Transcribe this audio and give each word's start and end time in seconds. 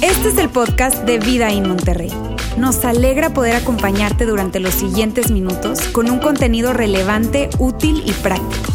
Este 0.00 0.28
es 0.28 0.38
el 0.38 0.48
podcast 0.50 1.04
de 1.04 1.18
Vida 1.18 1.50
en 1.50 1.68
Monterrey. 1.68 2.12
Nos 2.56 2.84
alegra 2.84 3.34
poder 3.34 3.56
acompañarte 3.56 4.26
durante 4.26 4.60
los 4.60 4.74
siguientes 4.74 5.30
minutos 5.30 5.80
con 5.88 6.10
un 6.10 6.18
contenido 6.18 6.72
relevante, 6.72 7.50
útil 7.58 8.02
y 8.06 8.12
práctico. 8.12 8.72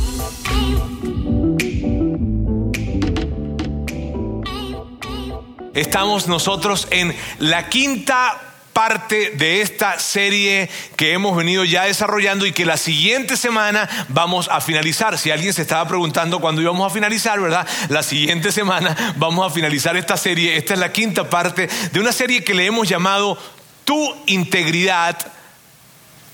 Estamos 5.74 6.28
nosotros 6.28 6.88
en 6.92 7.16
la 7.40 7.70
quinta 7.70 8.49
parte 8.80 9.32
de 9.32 9.60
esta 9.60 10.00
serie 10.00 10.70
que 10.96 11.12
hemos 11.12 11.36
venido 11.36 11.66
ya 11.66 11.84
desarrollando 11.84 12.46
y 12.46 12.54
que 12.54 12.66
la 12.66 12.78
siguiente 12.78 13.36
semana 13.36 13.90
vamos 14.08 14.48
a 14.50 14.62
finalizar. 14.62 15.18
Si 15.18 15.32
alguien 15.32 15.54
se 15.54 15.64
estaba 15.64 15.86
preguntando 15.86 16.40
cuándo 16.40 16.62
íbamos 16.62 16.90
a 16.90 16.94
finalizar, 16.94 17.42
¿verdad? 17.42 17.68
La 17.90 18.04
siguiente 18.04 18.54
semana 18.54 18.96
vamos 19.18 19.46
a 19.46 19.54
finalizar 19.54 19.98
esta 19.98 20.16
serie. 20.16 20.56
Esta 20.56 20.76
es 20.76 20.80
la 20.80 20.94
quinta 20.94 21.30
parte 21.30 21.68
de 21.92 22.00
una 22.00 22.14
serie 22.14 22.42
que 22.42 22.54
le 22.54 22.68
hemos 22.68 22.88
llamado 22.88 23.38
Tu 23.84 24.16
integridad 24.28 25.18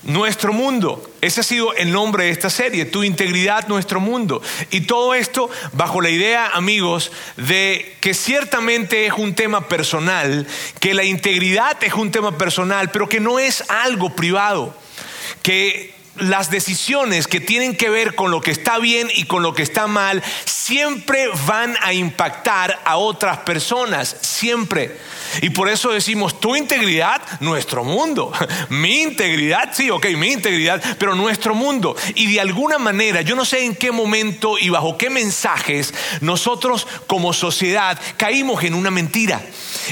nuestro 0.06 0.52
mundo. 0.52 1.10
Ese 1.20 1.40
ha 1.40 1.44
sido 1.44 1.74
el 1.74 1.92
nombre 1.92 2.24
de 2.24 2.30
esta 2.30 2.50
serie, 2.50 2.84
Tu 2.84 3.04
integridad, 3.04 3.68
nuestro 3.68 4.00
mundo. 4.00 4.40
Y 4.70 4.82
todo 4.82 5.14
esto 5.14 5.50
bajo 5.72 6.00
la 6.00 6.10
idea, 6.10 6.48
amigos, 6.54 7.12
de 7.36 7.96
que 8.00 8.14
ciertamente 8.14 9.06
es 9.06 9.12
un 9.12 9.34
tema 9.34 9.68
personal, 9.68 10.46
que 10.80 10.94
la 10.94 11.04
integridad 11.04 11.82
es 11.82 11.94
un 11.94 12.10
tema 12.10 12.38
personal, 12.38 12.90
pero 12.90 13.08
que 13.08 13.20
no 13.20 13.38
es 13.38 13.64
algo 13.68 14.14
privado, 14.14 14.74
que 15.42 15.95
las 16.18 16.50
decisiones 16.50 17.26
que 17.26 17.40
tienen 17.40 17.76
que 17.76 17.90
ver 17.90 18.14
con 18.14 18.30
lo 18.30 18.40
que 18.40 18.50
está 18.50 18.78
bien 18.78 19.08
y 19.14 19.24
con 19.24 19.42
lo 19.42 19.54
que 19.54 19.62
está 19.62 19.86
mal 19.86 20.22
siempre 20.44 21.28
van 21.46 21.76
a 21.82 21.92
impactar 21.92 22.80
a 22.84 22.96
otras 22.96 23.38
personas, 23.38 24.16
siempre. 24.20 24.96
Y 25.42 25.50
por 25.50 25.68
eso 25.68 25.90
decimos, 25.90 26.40
tu 26.40 26.56
integridad, 26.56 27.20
nuestro 27.40 27.84
mundo. 27.84 28.32
Mi 28.68 29.02
integridad, 29.02 29.70
sí, 29.74 29.90
ok, 29.90 30.06
mi 30.16 30.32
integridad, 30.32 30.82
pero 30.98 31.14
nuestro 31.14 31.54
mundo. 31.54 31.96
Y 32.14 32.32
de 32.32 32.40
alguna 32.40 32.78
manera, 32.78 33.20
yo 33.22 33.36
no 33.36 33.44
sé 33.44 33.64
en 33.64 33.74
qué 33.74 33.90
momento 33.90 34.58
y 34.58 34.68
bajo 34.68 34.96
qué 34.96 35.10
mensajes 35.10 35.92
nosotros 36.20 36.86
como 37.06 37.32
sociedad 37.32 37.98
caímos 38.16 38.62
en 38.64 38.74
una 38.74 38.90
mentira. 38.90 39.42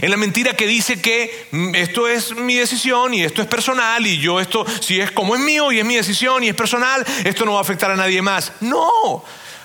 En 0.01 0.11
la 0.11 0.17
mentira 0.17 0.55
que 0.55 0.67
dice 0.67 1.01
que 1.01 1.49
mm, 1.51 1.75
esto 1.75 2.09
es 2.09 2.35
mi 2.35 2.55
decisión 2.55 3.15
y 3.15 3.23
esto 3.23 3.43
es 3.43 3.49
personal 3.49 4.07
y 4.07 4.19
yo 4.19 4.41
esto, 4.41 4.65
si 4.81 5.01
es 5.01 5.11
como 5.11 5.35
es 5.35 5.41
mío 5.41 5.71
y 5.73 5.79
es 5.79 5.85
mi 5.85 5.97
decisión 5.97 6.14
y 6.23 6.49
es 6.49 6.55
personal, 6.55 7.05
esto 7.25 7.45
no 7.45 7.53
va 7.53 7.59
a 7.59 7.63
afectar 7.63 7.91
a 7.91 7.97
nadie 7.97 8.23
más. 8.23 8.53
No. 8.61 9.25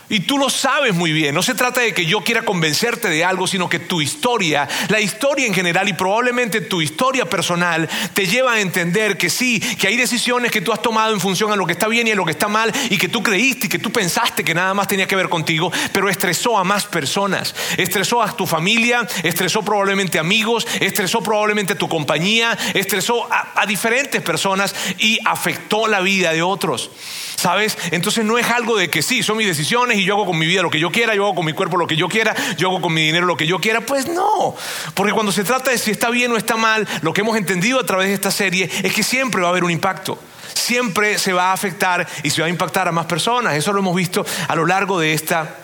Y 0.10 0.22
tú 0.22 0.40
lo 0.40 0.50
sabes 0.50 0.96
muy 0.96 1.12
bien. 1.12 1.36
No 1.36 1.44
se 1.44 1.54
trata 1.54 1.82
de 1.82 1.94
que 1.94 2.06
yo 2.06 2.22
quiera 2.22 2.42
convencerte 2.42 3.10
de 3.10 3.24
algo, 3.24 3.46
sino 3.46 3.70
que 3.70 3.78
tu 3.78 4.02
historia, 4.02 4.68
la 4.88 5.00
historia 5.00 5.46
en 5.46 5.54
general 5.54 5.88
y 5.88 5.94
probablemente 5.94 6.62
tu 6.62 6.82
historia 6.82 7.30
personal 7.30 7.88
te 8.14 8.26
lleva 8.26 8.54
a 8.54 8.60
entender 8.60 9.18
que 9.18 9.30
sí, 9.30 9.60
que 9.60 9.88
hay 9.88 9.98
decisiones 9.98 10.52
que 10.52 10.62
tú 10.62 10.74
has 10.74 10.82
tomado 10.82 11.14
en 11.14 11.20
función 11.20 11.52
a 11.52 11.56
lo 11.56 11.68
que 11.68 11.74
está 11.74 11.88
bien 11.88 12.08
y 12.08 12.12
a 12.12 12.16
lo 12.16 12.26
que 12.26 12.32
está 12.32 12.48
mal 12.48 12.74
y 12.90 12.98
que 12.98 13.08
tú 13.08 13.22
creíste 13.22 13.68
y 13.68 13.70
que 13.70 13.78
tú 13.78 13.92
pensaste 13.92 14.44
que 14.44 14.56
nada 14.56 14.74
más 14.74 14.88
tenía 14.88 15.08
que 15.08 15.16
ver 15.16 15.30
contigo, 15.30 15.72
pero 15.94 16.10
estresó 16.10 16.58
a 16.58 16.64
más 16.64 16.86
personas. 16.86 17.54
Estresó 17.78 18.24
a 18.24 18.36
tu 18.36 18.48
familia, 18.48 19.08
estresó 19.22 19.62
probablemente 19.62 20.18
amigos, 20.18 20.66
estresó 20.80 21.22
probablemente 21.22 21.76
tu 21.76 21.88
compañía, 21.88 22.58
estresó 22.74 23.32
a, 23.32 23.62
a 23.62 23.66
diferentes 23.68 24.24
personas 24.24 24.74
y 24.98 25.20
afectó 25.24 25.88
la 25.88 26.02
vida 26.02 26.34
de 26.34 26.42
otros. 26.42 26.90
¿Sabes? 27.36 27.78
Entonces 27.92 28.26
no 28.26 28.38
es 28.38 28.48
algo 28.48 28.76
de 28.76 28.90
que 28.90 29.02
sí, 29.02 29.24
son 29.24 29.38
mis 29.38 29.48
decisiones 29.48 29.99
y 30.00 30.06
yo 30.06 30.16
hago 30.16 30.26
con 30.26 30.38
mi 30.38 30.46
vida 30.46 30.62
lo 30.62 30.70
que 30.70 30.80
yo 30.80 30.92
quiera, 30.92 31.16
yo 31.16 31.26
hago 31.26 31.36
con 31.36 31.46
mi 31.46 31.54
cuerpo 31.54 31.78
lo 31.78 31.88
que 31.88 31.96
yo 31.96 32.08
quiera, 32.08 32.36
yo 32.58 32.70
hago 32.70 32.82
con 32.82 32.94
mi 32.94 33.04
dinero 33.06 33.26
lo 33.26 33.38
que 33.38 33.48
yo 33.48 33.60
quiera. 33.60 33.82
Pues 33.82 34.08
no, 34.08 34.56
porque 34.94 35.14
cuando 35.14 35.32
se 35.32 35.44
trata 35.44 35.72
de 35.72 35.78
si 35.78 35.92
está 35.92 36.10
bien 36.10 36.32
o 36.32 36.38
está 36.38 36.56
mal, 36.56 36.88
lo 37.02 37.14
que 37.14 37.22
hemos 37.22 37.38
entendido 37.38 37.80
a 37.80 37.86
través 37.86 38.08
de 38.08 38.14
esta 38.14 38.32
serie 38.32 38.70
es 38.84 38.94
que 38.94 39.04
siempre 39.04 39.42
va 39.42 39.48
a 39.48 39.52
haber 39.52 39.64
un 39.64 39.72
impacto. 39.72 40.18
Siempre 40.54 41.18
se 41.18 41.34
va 41.34 41.52
a 41.52 41.54
afectar 41.54 42.08
y 42.24 42.30
se 42.30 42.42
va 42.42 42.48
a 42.48 42.50
impactar 42.50 42.88
a 42.88 42.92
más 42.92 43.06
personas. 43.06 43.56
Eso 43.56 43.72
lo 43.74 43.80
hemos 43.80 43.96
visto 43.96 44.26
a 44.48 44.56
lo 44.56 44.66
largo 44.66 45.00
de 45.00 45.14
esta 45.14 45.56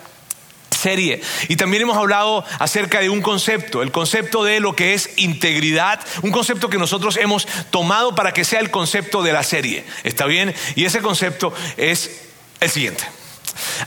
serie. 0.86 1.22
Y 1.48 1.56
también 1.56 1.84
hemos 1.84 1.98
hablado 1.98 2.46
acerca 2.60 3.00
de 3.00 3.10
un 3.10 3.22
concepto, 3.22 3.82
el 3.82 3.92
concepto 3.92 4.44
de 4.44 4.60
lo 4.60 4.76
que 4.76 4.94
es 4.94 5.10
integridad, 5.18 6.00
un 6.22 6.32
concepto 6.32 6.70
que 6.70 6.78
nosotros 6.78 7.18
hemos 7.18 7.48
tomado 7.72 8.14
para 8.14 8.34
que 8.34 8.46
sea 8.46 8.60
el 8.60 8.70
concepto 8.70 9.24
de 9.24 9.34
la 9.34 9.44
serie. 9.44 9.84
¿Está 10.04 10.26
bien? 10.26 10.54
Y 10.76 10.86
ese 10.86 11.02
concepto 11.02 11.54
es 11.78 12.22
el 12.60 12.70
siguiente. 12.70 13.04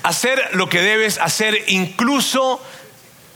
Hacer 0.02 0.50
lo 0.52 0.68
que 0.68 0.80
debes 0.80 1.18
hacer 1.18 1.64
incluso 1.68 2.60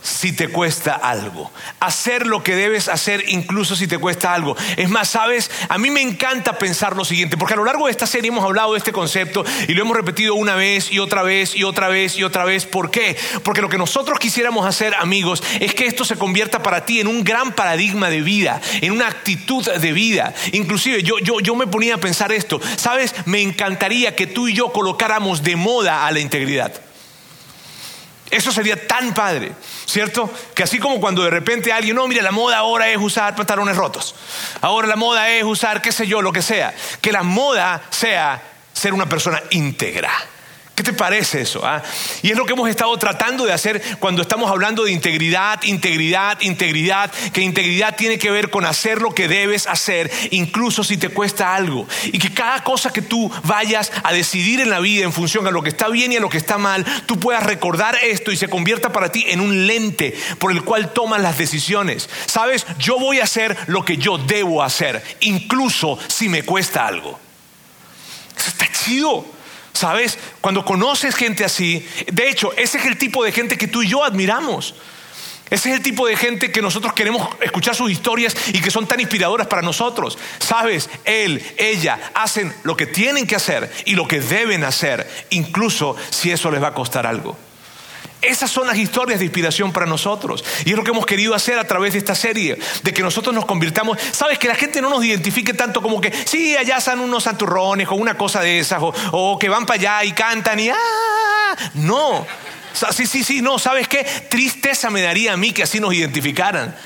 si 0.02 0.32
te 0.32 0.48
cuesta 0.48 0.94
algo. 0.94 1.50
Hacer 1.80 2.26
lo 2.26 2.42
que 2.42 2.56
debes 2.56 2.88
hacer 2.88 3.24
incluso 3.28 3.76
si 3.76 3.86
te 3.86 3.98
cuesta 3.98 4.34
algo. 4.34 4.56
Es 4.76 4.90
más, 4.90 5.08
sabes, 5.08 5.50
a 5.68 5.78
mí 5.78 5.90
me 5.90 6.02
encanta 6.02 6.58
pensar 6.58 6.96
lo 6.96 7.04
siguiente, 7.04 7.36
porque 7.36 7.54
a 7.54 7.56
lo 7.56 7.64
largo 7.64 7.86
de 7.86 7.92
esta 7.92 8.06
serie 8.06 8.28
hemos 8.28 8.44
hablado 8.44 8.72
de 8.72 8.78
este 8.78 8.92
concepto 8.92 9.44
y 9.68 9.74
lo 9.74 9.82
hemos 9.82 9.96
repetido 9.96 10.34
una 10.34 10.54
vez 10.54 10.90
y 10.90 10.98
otra 10.98 11.22
vez 11.22 11.54
y 11.54 11.64
otra 11.64 11.88
vez 11.88 12.16
y 12.16 12.24
otra 12.24 12.44
vez. 12.44 12.66
¿Por 12.66 12.90
qué? 12.90 13.16
Porque 13.42 13.62
lo 13.62 13.68
que 13.68 13.78
nosotros 13.78 14.18
quisiéramos 14.18 14.66
hacer, 14.66 14.94
amigos, 14.94 15.42
es 15.60 15.74
que 15.74 15.86
esto 15.86 16.04
se 16.04 16.16
convierta 16.16 16.62
para 16.62 16.84
ti 16.84 17.00
en 17.00 17.06
un 17.06 17.24
gran 17.24 17.52
paradigma 17.52 18.10
de 18.10 18.20
vida, 18.20 18.60
en 18.80 18.92
una 18.92 19.08
actitud 19.08 19.64
de 19.70 19.92
vida. 19.92 20.34
Inclusive 20.52 21.02
yo, 21.02 21.18
yo, 21.18 21.40
yo 21.40 21.54
me 21.54 21.66
ponía 21.66 21.94
a 21.94 21.98
pensar 21.98 22.32
esto, 22.32 22.60
sabes, 22.76 23.14
me 23.26 23.40
encantaría 23.40 24.16
que 24.16 24.26
tú 24.26 24.48
y 24.48 24.54
yo 24.54 24.72
colocáramos 24.72 25.42
de 25.42 25.56
moda 25.56 26.06
a 26.06 26.12
la 26.12 26.20
integridad. 26.20 26.91
Eso 28.32 28.50
sería 28.50 28.88
tan 28.88 29.12
padre, 29.12 29.52
¿cierto? 29.84 30.32
Que 30.54 30.62
así 30.62 30.78
como 30.78 30.98
cuando 31.02 31.22
de 31.22 31.28
repente 31.28 31.70
alguien, 31.70 31.94
no, 31.94 32.08
mira, 32.08 32.22
la 32.22 32.30
moda 32.30 32.56
ahora 32.56 32.88
es 32.88 32.96
usar 32.96 33.36
pantalones 33.36 33.76
rotos. 33.76 34.14
Ahora 34.62 34.88
la 34.88 34.96
moda 34.96 35.28
es 35.28 35.44
usar, 35.44 35.82
qué 35.82 35.92
sé 35.92 36.06
yo, 36.06 36.22
lo 36.22 36.32
que 36.32 36.40
sea. 36.40 36.74
Que 37.02 37.12
la 37.12 37.22
moda 37.22 37.82
sea 37.90 38.42
ser 38.72 38.94
una 38.94 39.06
persona 39.06 39.42
íntegra. 39.50 40.10
¿Qué 40.74 40.82
te 40.82 40.94
parece 40.94 41.42
eso? 41.42 41.60
Ah? 41.64 41.82
Y 42.22 42.30
es 42.30 42.36
lo 42.36 42.46
que 42.46 42.54
hemos 42.54 42.68
estado 42.68 42.96
tratando 42.96 43.44
de 43.44 43.52
hacer 43.52 43.82
cuando 43.98 44.22
estamos 44.22 44.50
hablando 44.50 44.84
de 44.84 44.92
integridad, 44.92 45.62
integridad, 45.64 46.40
integridad, 46.40 47.10
que 47.32 47.42
integridad 47.42 47.94
tiene 47.94 48.18
que 48.18 48.30
ver 48.30 48.48
con 48.48 48.64
hacer 48.64 49.02
lo 49.02 49.14
que 49.14 49.28
debes 49.28 49.66
hacer, 49.66 50.10
incluso 50.30 50.82
si 50.82 50.96
te 50.96 51.10
cuesta 51.10 51.54
algo. 51.54 51.86
Y 52.06 52.18
que 52.18 52.32
cada 52.32 52.64
cosa 52.64 52.90
que 52.90 53.02
tú 53.02 53.30
vayas 53.44 53.92
a 54.02 54.14
decidir 54.14 54.60
en 54.60 54.70
la 54.70 54.80
vida 54.80 55.04
en 55.04 55.12
función 55.12 55.46
a 55.46 55.50
lo 55.50 55.62
que 55.62 55.68
está 55.68 55.88
bien 55.88 56.12
y 56.12 56.16
a 56.16 56.20
lo 56.20 56.30
que 56.30 56.38
está 56.38 56.56
mal, 56.56 56.86
tú 57.04 57.20
puedas 57.20 57.42
recordar 57.42 57.98
esto 58.02 58.32
y 58.32 58.38
se 58.38 58.48
convierta 58.48 58.92
para 58.92 59.12
ti 59.12 59.26
en 59.28 59.40
un 59.40 59.66
lente 59.66 60.16
por 60.38 60.52
el 60.52 60.64
cual 60.64 60.94
tomas 60.94 61.20
las 61.20 61.36
decisiones. 61.36 62.08
Sabes, 62.24 62.66
yo 62.78 62.98
voy 62.98 63.20
a 63.20 63.24
hacer 63.24 63.58
lo 63.66 63.84
que 63.84 63.98
yo 63.98 64.16
debo 64.16 64.62
hacer, 64.62 65.02
incluso 65.20 65.98
si 66.08 66.30
me 66.30 66.44
cuesta 66.44 66.86
algo. 66.86 67.20
Eso 68.38 68.48
está 68.48 68.66
chido. 68.72 69.31
¿Sabes? 69.72 70.18
Cuando 70.40 70.64
conoces 70.64 71.14
gente 71.14 71.44
así, 71.44 71.86
de 72.10 72.28
hecho, 72.28 72.52
ese 72.56 72.78
es 72.78 72.86
el 72.86 72.98
tipo 72.98 73.24
de 73.24 73.32
gente 73.32 73.56
que 73.56 73.68
tú 73.68 73.82
y 73.82 73.88
yo 73.88 74.04
admiramos. 74.04 74.74
Ese 75.52 75.70
es 75.70 75.76
el 75.76 75.82
tipo 75.82 76.06
de 76.06 76.16
gente 76.16 76.50
que 76.50 76.62
nosotros 76.62 76.94
queremos 76.94 77.28
escuchar 77.42 77.74
sus 77.74 77.90
historias 77.90 78.34
y 78.54 78.60
que 78.62 78.70
son 78.70 78.86
tan 78.86 79.00
inspiradoras 79.00 79.46
para 79.46 79.60
nosotros. 79.60 80.16
Sabes, 80.38 80.88
él, 81.04 81.44
ella 81.58 82.12
hacen 82.14 82.54
lo 82.62 82.74
que 82.74 82.86
tienen 82.86 83.26
que 83.26 83.36
hacer 83.36 83.70
y 83.84 83.94
lo 83.94 84.08
que 84.08 84.20
deben 84.20 84.64
hacer, 84.64 85.06
incluso 85.28 85.94
si 86.08 86.30
eso 86.30 86.50
les 86.50 86.62
va 86.62 86.68
a 86.68 86.74
costar 86.74 87.06
algo. 87.06 87.36
Esas 88.22 88.52
son 88.52 88.68
las 88.68 88.78
historias 88.78 89.18
de 89.18 89.24
inspiración 89.24 89.72
para 89.72 89.84
nosotros. 89.84 90.44
Y 90.64 90.70
es 90.70 90.76
lo 90.76 90.84
que 90.84 90.92
hemos 90.92 91.04
querido 91.04 91.34
hacer 91.34 91.58
a 91.58 91.66
través 91.66 91.94
de 91.94 91.98
esta 91.98 92.14
serie, 92.14 92.56
de 92.84 92.94
que 92.94 93.02
nosotros 93.02 93.34
nos 93.34 93.44
convirtamos, 93.44 93.98
sabes, 94.12 94.38
que 94.38 94.46
la 94.46 94.54
gente 94.54 94.80
no 94.80 94.88
nos 94.88 95.04
identifique 95.04 95.52
tanto 95.54 95.82
como 95.82 96.00
que, 96.00 96.12
sí, 96.24 96.56
allá 96.56 96.76
están 96.76 97.00
unos 97.00 97.24
santurrones 97.24 97.88
o 97.88 97.96
una 97.96 98.16
cosa 98.16 98.40
de 98.40 98.60
esas, 98.60 98.78
o, 98.80 99.38
que 99.40 99.48
van 99.48 99.66
para 99.66 99.80
allá 99.80 100.04
y 100.04 100.12
cantan 100.12 100.60
y, 100.60 100.68
ah, 100.68 101.56
no. 101.74 102.24
Sí, 102.92 103.06
sí, 103.06 103.24
sí, 103.24 103.42
no, 103.42 103.58
¿sabes 103.58 103.88
qué? 103.88 104.04
Tristeza 104.30 104.88
me 104.88 105.02
daría 105.02 105.32
a 105.32 105.36
mí 105.36 105.50
que 105.50 105.64
así 105.64 105.80
nos 105.80 105.92
identificaran. 105.92 106.76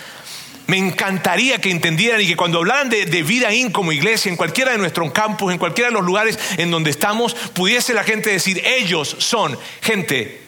Me 0.69 0.79
encantaría 0.79 1.61
que 1.61 1.71
entendieran 1.71 2.23
y 2.23 2.27
que 2.27 2.37
cuando 2.37 2.59
hablaran 2.59 2.89
de, 2.89 3.05
de, 3.05 3.23
vida 3.23 3.53
in 3.53 3.71
como 3.71 3.93
iglesia, 3.93 4.31
en 4.31 4.37
cualquiera 4.37 4.73
de 4.73 4.79
nuestros 4.79 5.13
campus, 5.13 5.53
en 5.53 5.59
cualquiera 5.59 5.91
de 5.91 5.95
los 5.95 6.05
lugares 6.05 6.39
en 6.57 6.71
donde 6.71 6.91
estamos, 6.91 7.35
pudiese 7.35 7.93
la 7.93 8.05
gente 8.05 8.31
decir, 8.31 8.63
ellos 8.65 9.17
son 9.19 9.57
gente 9.83 10.46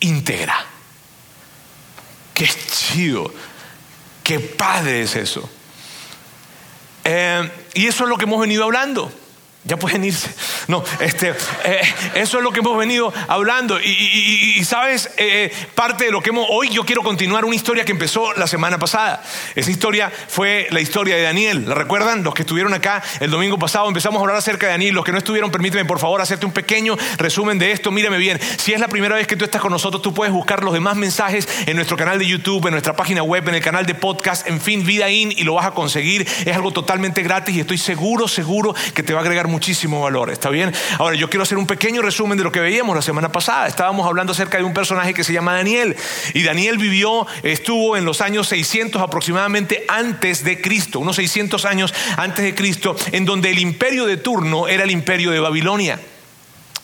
íntegra. 0.00 0.66
Qué 2.34 2.48
chido, 2.70 3.32
qué 4.22 4.40
padre 4.40 5.02
es 5.02 5.16
eso. 5.16 5.48
Eh, 7.04 7.50
y 7.74 7.86
eso 7.86 8.04
es 8.04 8.10
lo 8.10 8.16
que 8.16 8.24
hemos 8.24 8.40
venido 8.40 8.64
hablando. 8.64 9.12
Ya 9.62 9.76
pueden 9.76 10.04
irse. 10.04 10.30
No, 10.68 10.82
este, 11.00 11.34
eh, 11.64 11.80
eso 12.14 12.38
es 12.38 12.44
lo 12.44 12.50
que 12.50 12.60
hemos 12.60 12.78
venido 12.78 13.12
hablando. 13.28 13.78
Y, 13.78 14.64
sabes, 14.64 15.10
eh, 15.18 15.52
eh, 15.52 15.52
parte 15.74 16.06
de 16.06 16.10
lo 16.10 16.22
que 16.22 16.30
hemos. 16.30 16.46
Hoy 16.48 16.70
yo 16.70 16.84
quiero 16.84 17.02
continuar 17.02 17.44
una 17.44 17.54
historia 17.54 17.84
que 17.84 17.92
empezó 17.92 18.32
la 18.32 18.46
semana 18.46 18.78
pasada. 18.78 19.22
Esa 19.54 19.70
historia 19.70 20.10
fue 20.28 20.66
la 20.70 20.80
historia 20.80 21.14
de 21.16 21.22
Daniel. 21.22 21.68
¿La 21.68 21.74
recuerdan? 21.74 22.22
Los 22.22 22.32
que 22.32 22.42
estuvieron 22.42 22.72
acá 22.72 23.02
el 23.20 23.30
domingo 23.30 23.58
pasado 23.58 23.86
empezamos 23.86 24.18
a 24.18 24.20
hablar 24.22 24.36
acerca 24.36 24.66
de 24.66 24.72
Daniel. 24.72 24.94
Los 24.94 25.04
que 25.04 25.12
no 25.12 25.18
estuvieron, 25.18 25.50
permíteme 25.50 25.84
por 25.84 25.98
favor 25.98 26.22
hacerte 26.22 26.46
un 26.46 26.52
pequeño 26.52 26.96
resumen 27.18 27.58
de 27.58 27.72
esto. 27.72 27.90
Mírame 27.90 28.16
bien. 28.16 28.40
Si 28.56 28.72
es 28.72 28.80
la 28.80 28.88
primera 28.88 29.16
vez 29.16 29.26
que 29.26 29.36
tú 29.36 29.44
estás 29.44 29.60
con 29.60 29.72
nosotros, 29.72 30.00
tú 30.00 30.14
puedes 30.14 30.32
buscar 30.32 30.64
los 30.64 30.72
demás 30.72 30.96
mensajes 30.96 31.46
en 31.66 31.76
nuestro 31.76 31.98
canal 31.98 32.18
de 32.18 32.26
YouTube, 32.26 32.66
en 32.66 32.72
nuestra 32.72 32.96
página 32.96 33.22
web, 33.22 33.46
en 33.46 33.56
el 33.56 33.62
canal 33.62 33.84
de 33.84 33.94
podcast, 33.94 34.48
en 34.48 34.58
fin, 34.58 34.86
Vida 34.86 35.10
In, 35.10 35.32
y 35.32 35.44
lo 35.44 35.54
vas 35.54 35.66
a 35.66 35.72
conseguir. 35.72 36.26
Es 36.46 36.56
algo 36.56 36.70
totalmente 36.70 37.22
gratis 37.22 37.56
y 37.56 37.60
estoy 37.60 37.76
seguro, 37.76 38.26
seguro 38.26 38.74
que 38.94 39.02
te 39.02 39.12
va 39.12 39.18
a 39.18 39.22
agregar 39.22 39.49
muchísimo 39.50 40.00
valor. 40.00 40.30
¿Está 40.30 40.48
bien? 40.48 40.72
Ahora, 40.98 41.16
yo 41.16 41.28
quiero 41.28 41.42
hacer 41.42 41.58
un 41.58 41.66
pequeño 41.66 42.00
resumen 42.00 42.38
de 42.38 42.44
lo 42.44 42.52
que 42.52 42.60
veíamos 42.60 42.96
la 42.96 43.02
semana 43.02 43.30
pasada. 43.30 43.66
Estábamos 43.66 44.06
hablando 44.06 44.32
acerca 44.32 44.58
de 44.58 44.64
un 44.64 44.72
personaje 44.72 45.12
que 45.12 45.24
se 45.24 45.32
llama 45.32 45.54
Daniel. 45.54 45.96
Y 46.34 46.42
Daniel 46.42 46.78
vivió, 46.78 47.26
estuvo 47.42 47.96
en 47.96 48.04
los 48.04 48.20
años 48.20 48.48
600 48.48 49.02
aproximadamente 49.02 49.84
antes 49.88 50.44
de 50.44 50.60
Cristo, 50.60 51.00
unos 51.00 51.16
600 51.16 51.64
años 51.64 51.94
antes 52.16 52.44
de 52.44 52.54
Cristo, 52.54 52.96
en 53.12 53.24
donde 53.24 53.50
el 53.50 53.58
imperio 53.58 54.06
de 54.06 54.16
turno 54.16 54.68
era 54.68 54.84
el 54.84 54.90
imperio 54.90 55.30
de 55.30 55.40
Babilonia. 55.40 56.00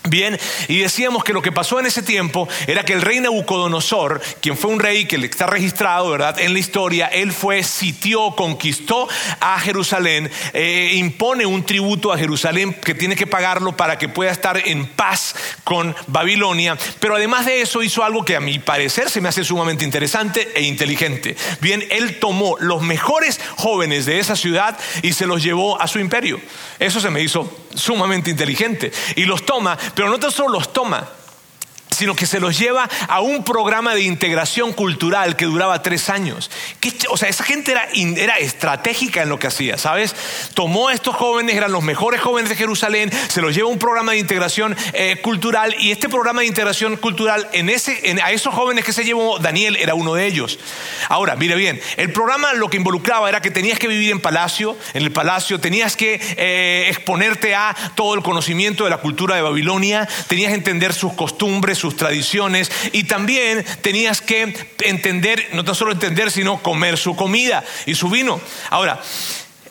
Bien, 0.08 0.38
y 0.68 0.78
decíamos 0.78 1.24
que 1.24 1.32
lo 1.32 1.42
que 1.42 1.52
pasó 1.52 1.80
en 1.80 1.86
ese 1.86 2.02
tiempo 2.02 2.48
era 2.66 2.84
que 2.84 2.92
el 2.92 3.02
rey 3.02 3.20
Nabucodonosor, 3.20 4.20
quien 4.40 4.56
fue 4.56 4.70
un 4.70 4.80
rey 4.80 5.06
que 5.06 5.16
está 5.16 5.46
registrado, 5.46 6.10
¿verdad?, 6.10 6.38
en 6.38 6.52
la 6.52 6.58
historia, 6.58 7.06
él 7.06 7.32
fue, 7.32 7.62
sitió, 7.62 8.32
conquistó 8.36 9.08
a 9.40 9.58
Jerusalén, 9.58 10.30
eh, 10.52 10.92
impone 10.94 11.46
un 11.46 11.64
tributo 11.64 12.12
a 12.12 12.18
Jerusalén 12.18 12.74
que 12.74 12.94
tiene 12.94 13.16
que 13.16 13.26
pagarlo 13.26 13.76
para 13.76 13.98
que 13.98 14.08
pueda 14.08 14.30
estar 14.30 14.60
en 14.66 14.86
paz 14.86 15.34
con 15.64 15.94
Babilonia, 16.06 16.78
pero 17.00 17.16
además 17.16 17.46
de 17.46 17.62
eso 17.62 17.82
hizo 17.82 18.04
algo 18.04 18.24
que 18.24 18.36
a 18.36 18.40
mi 18.40 18.58
parecer 18.58 19.10
se 19.10 19.20
me 19.20 19.28
hace 19.28 19.44
sumamente 19.44 19.84
interesante 19.84 20.52
e 20.54 20.62
inteligente. 20.62 21.36
Bien, 21.60 21.84
él 21.90 22.18
tomó 22.20 22.56
los 22.60 22.82
mejores 22.82 23.40
jóvenes 23.56 24.06
de 24.06 24.18
esa 24.18 24.36
ciudad 24.36 24.78
y 25.02 25.12
se 25.12 25.26
los 25.26 25.42
llevó 25.42 25.80
a 25.80 25.88
su 25.88 25.98
imperio. 25.98 26.40
Eso 26.78 27.00
se 27.00 27.10
me 27.10 27.22
hizo 27.22 27.66
sumamente 27.74 28.30
inteligente. 28.30 28.92
Y 29.14 29.24
los 29.24 29.44
toma 29.44 29.78
pero 29.96 30.10
no 30.10 30.18
tan 30.18 30.30
solo 30.30 30.50
los 30.50 30.74
toma, 30.74 31.08
sino 31.96 32.14
que 32.14 32.26
se 32.26 32.40
los 32.40 32.58
lleva 32.58 32.88
a 33.08 33.20
un 33.20 33.42
programa 33.42 33.94
de 33.94 34.02
integración 34.02 34.72
cultural 34.72 35.36
que 35.36 35.46
duraba 35.46 35.82
tres 35.82 36.10
años. 36.10 36.50
o 37.08 37.16
sea, 37.16 37.28
esa 37.28 37.44
gente 37.44 37.72
era, 37.72 37.88
era, 37.94 38.36
estratégica 38.38 39.22
en 39.22 39.30
lo 39.30 39.38
que 39.38 39.46
hacía, 39.46 39.78
¿sabes? 39.78 40.14
Tomó 40.54 40.88
a 40.88 40.92
estos 40.92 41.16
jóvenes, 41.16 41.56
eran 41.56 41.72
los 41.72 41.82
mejores 41.82 42.20
jóvenes 42.20 42.50
de 42.50 42.56
Jerusalén, 42.56 43.10
se 43.28 43.40
los 43.40 43.54
lleva 43.54 43.68
a 43.68 43.72
un 43.72 43.78
programa 43.78 44.12
de 44.12 44.18
integración 44.18 44.76
eh, 44.92 45.18
cultural 45.22 45.74
y 45.78 45.90
este 45.90 46.08
programa 46.08 46.42
de 46.42 46.48
integración 46.48 46.96
cultural, 46.96 47.48
en 47.52 47.70
ese, 47.70 48.16
a 48.22 48.30
esos 48.32 48.54
jóvenes 48.54 48.84
que 48.84 48.92
se 48.92 49.04
llevó, 49.04 49.38
Daniel 49.38 49.76
era 49.76 49.94
uno 49.94 50.14
de 50.14 50.26
ellos. 50.26 50.58
Ahora, 51.08 51.34
mire 51.36 51.54
bien, 51.56 51.80
el 51.96 52.12
programa 52.12 52.52
lo 52.54 52.68
que 52.68 52.76
involucraba 52.76 53.28
era 53.28 53.40
que 53.40 53.50
tenías 53.50 53.78
que 53.78 53.88
vivir 53.88 54.10
en 54.10 54.20
palacio, 54.20 54.76
en 54.92 55.02
el 55.02 55.12
palacio, 55.12 55.60
tenías 55.60 55.96
que 55.96 56.20
eh, 56.36 56.86
exponerte 56.88 57.54
a 57.54 57.74
todo 57.94 58.14
el 58.14 58.22
conocimiento 58.22 58.84
de 58.84 58.90
la 58.90 58.98
cultura 58.98 59.36
de 59.36 59.42
Babilonia, 59.42 60.06
tenías 60.28 60.50
que 60.50 60.56
entender 60.56 60.92
sus 60.92 61.14
costumbres, 61.14 61.78
sus 61.86 61.96
tradiciones 61.96 62.70
y 62.92 63.04
también 63.04 63.64
tenías 63.80 64.20
que 64.20 64.66
entender, 64.80 65.50
no 65.52 65.64
tan 65.64 65.76
solo 65.76 65.92
entender, 65.92 66.32
sino 66.32 66.60
comer 66.62 66.98
su 66.98 67.14
comida 67.14 67.64
y 67.86 67.94
su 67.94 68.08
vino. 68.08 68.40
Ahora, 68.70 69.00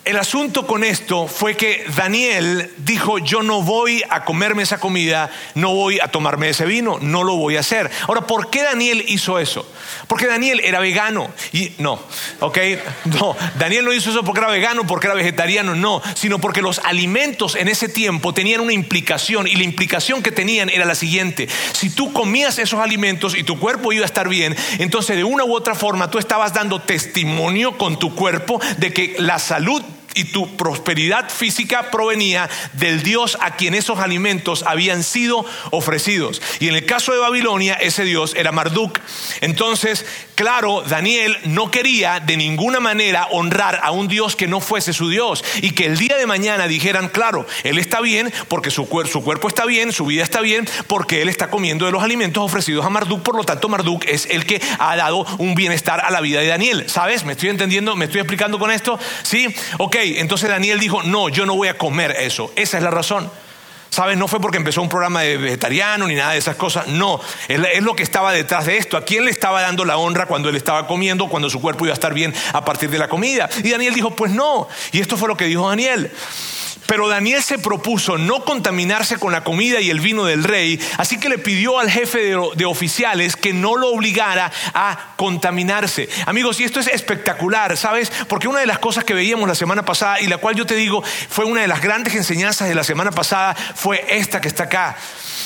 el 0.05 0.17
asunto 0.17 0.67
con 0.67 0.83
esto 0.83 1.27
fue 1.27 1.57
que 1.57 1.83
Daniel 1.95 2.71
dijo, 2.77 3.17
yo 3.17 3.41
no 3.41 3.63
voy 3.63 4.03
a 4.09 4.23
comerme 4.23 4.61
esa 4.61 4.79
comida, 4.79 5.31
no 5.55 5.73
voy 5.73 5.99
a 5.99 6.07
tomarme 6.09 6.49
ese 6.49 6.65
vino, 6.65 6.99
no 7.01 7.23
lo 7.23 7.35
voy 7.35 7.57
a 7.57 7.61
hacer. 7.61 7.89
Ahora, 8.07 8.21
¿por 8.21 8.51
qué 8.51 8.61
Daniel 8.61 9.03
hizo 9.07 9.39
eso? 9.39 9.67
Porque 10.07 10.27
Daniel 10.27 10.61
era 10.63 10.79
vegano. 10.79 11.31
Y 11.53 11.71
no, 11.79 11.99
¿ok? 12.39 12.57
No, 13.05 13.35
Daniel 13.57 13.85
no 13.85 13.93
hizo 13.93 14.11
eso 14.11 14.23
porque 14.23 14.41
era 14.41 14.51
vegano, 14.51 14.85
porque 14.85 15.07
era 15.07 15.15
vegetariano, 15.15 15.73
no, 15.73 16.03
sino 16.13 16.39
porque 16.39 16.61
los 16.61 16.79
alimentos 16.79 17.55
en 17.55 17.67
ese 17.67 17.89
tiempo 17.89 18.31
tenían 18.31 18.61
una 18.61 18.73
implicación 18.73 19.47
y 19.47 19.55
la 19.55 19.63
implicación 19.63 20.21
que 20.21 20.31
tenían 20.31 20.69
era 20.69 20.85
la 20.85 20.95
siguiente. 20.95 21.47
Si 21.73 21.89
tú 21.89 22.13
comías 22.13 22.59
esos 22.59 22.79
alimentos 22.79 23.35
y 23.35 23.43
tu 23.43 23.59
cuerpo 23.59 23.91
iba 23.91 24.03
a 24.03 24.05
estar 24.05 24.29
bien, 24.29 24.55
entonces 24.77 25.15
de 25.15 25.23
una 25.23 25.45
u 25.45 25.55
otra 25.55 25.73
forma 25.73 26.11
tú 26.11 26.19
estabas 26.19 26.53
dando 26.53 26.79
testimonio 26.79 27.77
con 27.77 27.97
tu 27.97 28.13
cuerpo 28.13 28.61
de 28.77 28.93
que 28.93 29.15
la 29.17 29.39
salud 29.39 29.81
y 30.15 30.23
tu 30.25 30.55
prosperidad 30.55 31.29
física 31.29 31.91
provenía 31.91 32.49
del 32.73 33.03
Dios 33.03 33.37
a 33.41 33.55
quien 33.55 33.75
esos 33.75 33.99
alimentos 33.99 34.63
habían 34.65 35.03
sido 35.03 35.45
ofrecidos. 35.71 36.41
Y 36.59 36.69
en 36.69 36.75
el 36.75 36.85
caso 36.85 37.11
de 37.11 37.19
Babilonia, 37.19 37.75
ese 37.75 38.05
Dios 38.05 38.33
era 38.35 38.53
Marduk. 38.53 38.99
Entonces, 39.41 40.05
claro, 40.35 40.83
Daniel 40.87 41.37
no 41.43 41.69
quería 41.69 42.19
de 42.21 42.37
ninguna 42.37 42.79
manera 42.79 43.27
honrar 43.31 43.81
a 43.83 43.91
un 43.91 44.07
Dios 44.07 44.35
que 44.35 44.47
no 44.47 44.61
fuese 44.61 44.93
su 44.93 45.09
Dios 45.09 45.43
y 45.61 45.71
que 45.71 45.85
el 45.85 45.97
día 45.97 46.17
de 46.17 46.25
mañana 46.25 46.67
dijeran, 46.67 47.09
claro, 47.09 47.45
él 47.63 47.77
está 47.77 47.99
bien 47.99 48.33
porque 48.47 48.71
su, 48.71 48.87
su 49.11 49.23
cuerpo 49.23 49.49
está 49.49 49.65
bien, 49.65 49.91
su 49.91 50.05
vida 50.05 50.23
está 50.23 50.39
bien, 50.39 50.67
porque 50.87 51.21
él 51.21 51.29
está 51.29 51.49
comiendo 51.49 51.85
de 51.85 51.91
los 51.91 52.03
alimentos 52.03 52.43
ofrecidos 52.43 52.85
a 52.85 52.89
Marduk, 52.89 53.21
por 53.21 53.35
lo 53.35 53.43
tanto 53.43 53.67
Marduk 53.67 54.05
es 54.05 54.27
el 54.27 54.45
que 54.45 54.61
ha 54.79 54.95
dado 54.95 55.25
un 55.39 55.55
bienestar 55.55 55.99
a 55.99 56.09
la 56.09 56.21
vida 56.21 56.39
de 56.39 56.47
Daniel. 56.47 56.85
¿Sabes? 56.87 57.25
¿Me 57.25 57.33
estoy 57.33 57.49
entendiendo? 57.49 57.97
¿Me 57.97 58.05
estoy 58.05 58.21
explicando 58.21 58.57
con 58.57 58.71
esto? 58.71 58.97
Sí, 59.23 59.53
ok 59.77 59.95
entonces 60.17 60.49
Daniel 60.49 60.79
dijo, 60.79 61.03
no, 61.03 61.29
yo 61.29 61.45
no 61.45 61.55
voy 61.55 61.67
a 61.67 61.77
comer 61.77 62.11
eso. 62.19 62.51
Esa 62.55 62.77
es 62.77 62.83
la 62.83 62.91
razón. 62.91 63.29
¿Sabes? 63.89 64.17
No 64.17 64.27
fue 64.27 64.41
porque 64.41 64.57
empezó 64.57 64.81
un 64.81 64.89
programa 64.89 65.21
de 65.21 65.37
vegetariano 65.37 66.05
ni 66.07 66.15
nada 66.15 66.33
de 66.33 66.37
esas 66.37 66.57
cosas. 66.57 66.87
No, 66.87 67.21
es 67.47 67.81
lo 67.81 67.95
que 67.95 68.03
estaba 68.03 68.33
detrás 68.33 68.65
de 68.65 68.77
esto. 68.77 68.97
¿A 68.97 69.05
quién 69.05 69.23
le 69.23 69.31
estaba 69.31 69.61
dando 69.61 69.85
la 69.85 69.95
honra 69.97 70.25
cuando 70.25 70.49
él 70.49 70.57
estaba 70.57 70.85
comiendo, 70.85 71.29
cuando 71.29 71.49
su 71.49 71.61
cuerpo 71.61 71.85
iba 71.85 71.93
a 71.93 71.95
estar 71.95 72.13
bien 72.13 72.33
a 72.51 72.65
partir 72.65 72.89
de 72.89 72.97
la 72.97 73.07
comida? 73.07 73.49
Y 73.63 73.69
Daniel 73.69 73.93
dijo, 73.93 74.11
pues 74.13 74.33
no. 74.33 74.67
Y 74.91 74.99
esto 74.99 75.15
fue 75.15 75.29
lo 75.29 75.37
que 75.37 75.45
dijo 75.45 75.69
Daniel. 75.69 76.11
Pero 76.85 77.07
Daniel 77.07 77.41
se 77.41 77.57
propuso 77.57 78.17
no 78.17 78.45
contaminarse 78.45 79.17
con 79.17 79.31
la 79.31 79.43
comida 79.43 79.81
y 79.81 79.89
el 79.89 79.99
vino 79.99 80.25
del 80.25 80.43
rey, 80.43 80.79
así 80.97 81.19
que 81.19 81.29
le 81.29 81.37
pidió 81.37 81.79
al 81.79 81.89
jefe 81.89 82.35
de, 82.55 82.65
oficiales 82.65 83.35
que 83.35 83.53
no 83.53 83.75
lo 83.75 83.89
obligara 83.89 84.51
a 84.73 85.13
contaminarse. 85.15 86.09
Amigos, 86.25 86.59
y 86.59 86.63
esto 86.63 86.79
es 86.79 86.87
espectacular, 86.87 87.75
¿sabes? 87.77 88.11
Porque 88.27 88.47
una 88.47 88.59
de 88.59 88.67
las 88.67 88.79
cosas 88.79 89.03
que 89.03 89.13
veíamos 89.13 89.47
la 89.47 89.55
semana 89.55 89.83
pasada 89.83 90.19
y 90.19 90.27
la 90.27 90.37
cual 90.37 90.55
yo 90.55 90.65
te 90.65 90.75
digo 90.75 91.03
fue 91.03 91.45
una 91.45 91.61
de 91.61 91.67
las 91.67 91.81
grandes 91.81 92.15
enseñanzas 92.15 92.67
de 92.67 92.75
la 92.75 92.83
semana 92.83 93.11
pasada 93.11 93.55
fue 93.55 94.05
esta 94.09 94.41
que 94.41 94.47
está 94.47 94.63
acá. 94.63 94.97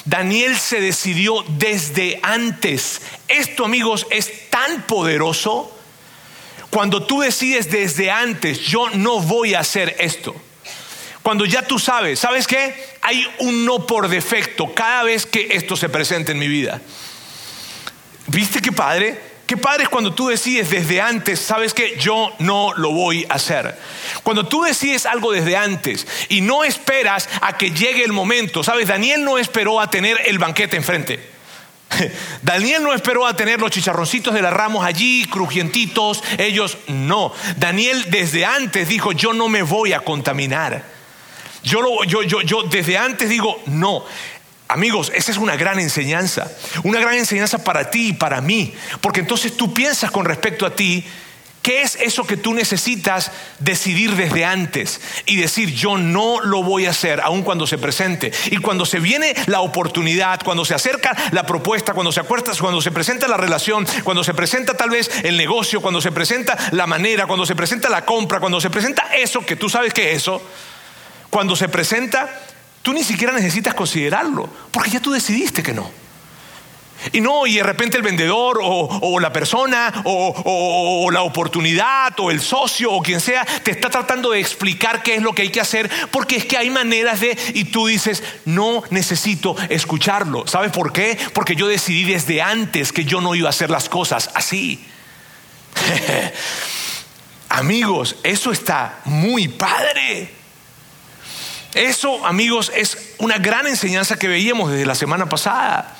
Daniel 0.06 0.57
se 0.57 0.81
decidió 0.81 1.44
desde 1.47 2.19
antes. 2.24 3.01
Esto, 3.27 3.65
amigos, 3.65 4.07
es 4.09 4.50
tan 4.50 4.83
poderoso. 4.83 5.75
Cuando 6.69 7.03
tú 7.03 7.21
decides 7.21 7.71
desde 7.71 8.12
antes, 8.12 8.59
yo 8.59 8.89
no 8.91 9.19
voy 9.19 9.56
a 9.56 9.59
hacer 9.59 9.95
esto. 10.00 10.36
Cuando 11.24 11.45
ya 11.45 11.62
tú 11.62 11.80
sabes, 11.80 12.19
¿sabes 12.19 12.48
qué? 12.48 12.74
Hay 13.01 13.27
un 13.39 13.66
no 13.66 13.86
por 13.86 14.07
defecto 14.07 14.74
cada 14.74 15.04
vez 15.04 15.25
que 15.25 15.50
esto 15.51 15.75
se 15.75 15.89
presenta 15.89 16.31
en 16.31 16.39
mi 16.39 16.48
vida. 16.48 16.81
¿Viste 18.27 18.62
qué 18.62 18.71
padre? 18.71 19.30
Qué 19.50 19.58
padre 19.58 19.84
es 19.84 19.89
cuando 19.89 20.13
tú 20.13 20.27
decides 20.27 20.70
desde 20.70 21.01
antes, 21.01 21.39
sabes 21.39 21.74
que 21.74 21.98
yo 22.00 22.32
no 22.38 22.72
lo 22.75 22.91
voy 22.91 23.25
a 23.27 23.34
hacer. 23.34 23.75
Cuando 24.22 24.48
tú 24.48 24.62
decides 24.62 25.08
algo 25.08 25.32
desde 25.32 25.58
antes 25.58 26.05
y 26.29 26.41
no 26.41 26.63
esperas 26.63 27.27
a 27.41 27.58
que 27.58 27.72
llegue 27.72 28.03
el 28.03 28.13
momento, 28.13 28.63
sabes, 28.63 28.88
Daniel 28.88 29.24
no 29.24 29.39
esperó 29.39 29.82
a 29.82 29.89
tener 29.89 30.22
el 30.25 30.38
banquete 30.38 30.77
enfrente. 30.77 31.20
Daniel 32.44 32.84
no 32.84 32.94
esperó 32.94 33.25
a 33.25 33.36
tener 33.36 33.60
los 33.60 33.72
chicharroncitos 33.72 34.36
de 34.36 34.44
las 34.44 34.53
ramos 34.53 34.86
allí, 34.86 35.25
crujientitos, 35.25 36.24
ellos 36.38 36.77
no. 36.88 37.34
Daniel 37.58 38.05
desde 38.10 38.46
antes 38.46 38.88
dijo, 38.88 39.13
yo 39.13 39.34
no 39.34 39.50
me 39.50 39.63
voy 39.63 39.94
a 39.94 40.01
contaminar. 40.01 40.99
Yo, 41.63 41.82
lo, 41.82 42.04
yo, 42.04 42.24
yo, 42.24 42.42
yo 42.42 42.63
desde 42.63 42.98
antes 42.98 43.30
digo, 43.30 43.62
no. 43.66 44.04
Amigos, 44.68 45.12
esa 45.16 45.32
es 45.32 45.38
una 45.38 45.56
gran 45.56 45.80
enseñanza, 45.80 46.51
una 46.84 47.00
gran 47.00 47.16
enseñanza 47.16 47.63
para 47.63 47.89
ti 47.89 48.10
y 48.10 48.13
para 48.13 48.39
mí, 48.39 48.74
porque 49.01 49.22
entonces 49.22 49.58
tú 49.58 49.74
piensas 49.74 50.12
con 50.12 50.25
respecto 50.25 50.63
a 50.63 50.75
ti, 50.75 51.04
¿qué 51.63 51.82
es 51.82 51.96
eso 51.96 52.24
que 52.28 52.38
tú 52.38 52.54
necesitas 52.54 53.32
decidir 53.58 54.16
desde 54.16 54.46
antes 54.46 55.01
y 55.25 55.38
decir 55.38 55.74
yo 55.74 55.98
no 55.98 56.39
lo 56.42 56.62
voy 56.62 56.86
a 56.86 56.92
hacer 56.92 57.20
aun 57.20 57.42
cuando 57.42 57.66
se 57.66 57.80
presente? 57.80 58.32
Y 58.51 58.58
cuando 58.58 58.86
se 58.86 59.00
viene 59.00 59.34
la 59.48 59.62
oportunidad, 59.62 60.39
cuando 60.44 60.63
se 60.66 60.75
acerca 60.75 61.18
la 61.32 61.48
propuesta, 61.48 61.94
cuando 61.94 62.12
se 62.12 62.20
acuerda, 62.20 62.51
cuando 62.60 62.80
se 62.80 62.92
presenta 62.92 63.28
la 63.28 63.38
relación, 63.38 63.88
cuando 64.04 64.24
se 64.24 64.36
presenta 64.36 64.75
tal 64.75 64.92
vez 64.92 65.10
el 65.24 65.36
negocio, 65.36 65.82
cuando 65.82 66.00
se 66.00 66.12
presenta 66.12 66.56
la 66.74 66.86
manera, 66.86 67.25
cuando 67.25 67.48
se 67.48 67.56
presenta 67.56 67.89
la 67.89 68.06
compra, 68.06 68.39
cuando 68.39 68.62
se 68.62 68.70
presenta 68.70 69.16
eso 69.16 69.44
que 69.44 69.56
tú 69.56 69.68
sabes 69.68 69.96
que 69.96 70.12
es 70.12 70.18
eso, 70.18 70.44
cuando 71.29 71.55
se 71.55 71.69
presenta, 71.69 72.29
tú 72.81 72.93
ni 72.93 73.03
siquiera 73.03 73.33
necesitas 73.33 73.74
considerarlo, 73.74 74.50
porque 74.71 74.91
ya 74.91 75.00
tú 75.00 75.12
decidiste 75.12 75.63
que 75.63 75.74
no. 75.74 75.89
Y 77.13 77.21
no, 77.21 77.48
y 77.48 77.55
de 77.55 77.63
repente 77.63 77.95
el 77.95 78.03
vendedor 78.03 78.59
o, 78.62 79.19
la 79.19 79.31
persona 79.31 80.01
o, 80.03 81.09
la 81.12 81.21
oportunidad 81.21 82.13
o 82.19 82.29
el 82.29 82.41
socio 82.41 82.91
o 82.91 83.01
quien 83.01 83.21
sea 83.21 83.45
te 83.45 83.71
está 83.71 83.89
tratando 83.89 84.31
de 84.31 84.39
explicar 84.39 85.01
qué 85.01 85.15
es 85.15 85.21
lo 85.21 85.33
que 85.33 85.43
hay 85.43 85.50
que 85.50 85.62
hacer 85.62 85.89
porque 86.12 86.36
es 86.36 86.45
que 86.45 86.57
hay 86.57 86.69
maneras 86.69 87.21
de... 87.21 87.38
Y 87.53 87.65
tú 87.65 87.88
dices, 87.88 88.21
no 88.45 88.83
necesito 88.89 89.55
escucharlo. 89.69 90.45
¿Sabes 90.45 90.71
por 90.71 90.91
qué? 90.91 91.17
Porque 91.33 91.55
yo 91.55 91.67
decidí 91.67 92.03
desde 92.03 92.41
antes 92.41 92.91
que 92.91 93.05
yo 93.05 93.21
no 93.21 93.33
iba 93.33 93.48
a 93.48 93.51
hacer 93.51 93.69
las 93.69 93.88
cosas 93.88 94.29
así. 94.33 94.86
Amigos, 97.50 98.17
eso 98.24 98.51
está 98.51 99.00
muy 99.05 99.48
padre. 99.48 100.38
Eso, 101.74 102.26
amigos, 102.26 102.72
es 102.76 103.14
una 103.20 103.38
gran 103.38 103.68
enseñanza 103.68 104.18
que 104.18 104.28
veíamos 104.28 104.72
desde 104.72 104.86
la 104.86 104.96
semana 104.96 105.30
pasada. 105.30 105.96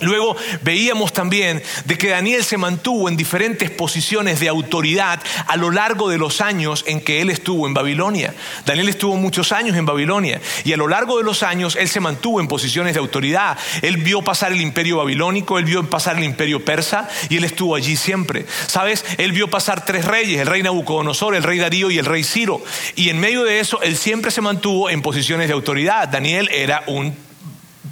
Luego 0.00 0.36
veíamos 0.62 1.12
también 1.12 1.62
de 1.84 1.98
que 1.98 2.10
Daniel 2.10 2.44
se 2.44 2.56
mantuvo 2.56 3.08
en 3.08 3.16
diferentes 3.16 3.70
posiciones 3.70 4.40
de 4.40 4.48
autoridad 4.48 5.20
a 5.46 5.56
lo 5.56 5.70
largo 5.70 6.08
de 6.08 6.18
los 6.18 6.40
años 6.40 6.84
en 6.86 7.00
que 7.00 7.20
él 7.20 7.30
estuvo 7.30 7.66
en 7.66 7.74
Babilonia. 7.74 8.34
Daniel 8.64 8.88
estuvo 8.88 9.16
muchos 9.16 9.52
años 9.52 9.76
en 9.76 9.86
Babilonia 9.86 10.40
y 10.64 10.72
a 10.72 10.76
lo 10.76 10.88
largo 10.88 11.18
de 11.18 11.24
los 11.24 11.42
años 11.42 11.76
él 11.76 11.88
se 11.88 12.00
mantuvo 12.00 12.40
en 12.40 12.48
posiciones 12.48 12.94
de 12.94 13.00
autoridad. 13.00 13.58
Él 13.82 13.98
vio 13.98 14.22
pasar 14.22 14.52
el 14.52 14.60
imperio 14.60 14.98
babilónico, 14.98 15.58
él 15.58 15.64
vio 15.64 15.88
pasar 15.88 16.16
el 16.18 16.24
imperio 16.24 16.64
persa 16.64 17.08
y 17.28 17.36
él 17.36 17.44
estuvo 17.44 17.74
allí 17.74 17.96
siempre. 17.96 18.46
¿Sabes? 18.66 19.04
Él 19.18 19.32
vio 19.32 19.48
pasar 19.48 19.84
tres 19.84 20.04
reyes, 20.04 20.40
el 20.40 20.46
rey 20.46 20.62
Nabucodonosor, 20.62 21.34
el 21.34 21.42
rey 21.42 21.58
Darío 21.58 21.90
y 21.90 21.98
el 21.98 22.06
rey 22.06 22.24
Ciro. 22.24 22.62
Y 22.96 23.08
en 23.08 23.20
medio 23.20 23.44
de 23.44 23.60
eso 23.60 23.80
él 23.82 23.96
siempre 23.96 24.30
se 24.30 24.40
mantuvo 24.40 24.90
en 24.90 25.02
posiciones 25.02 25.48
de 25.48 25.54
autoridad. 25.54 26.08
Daniel 26.08 26.48
era 26.52 26.82
un 26.86 27.29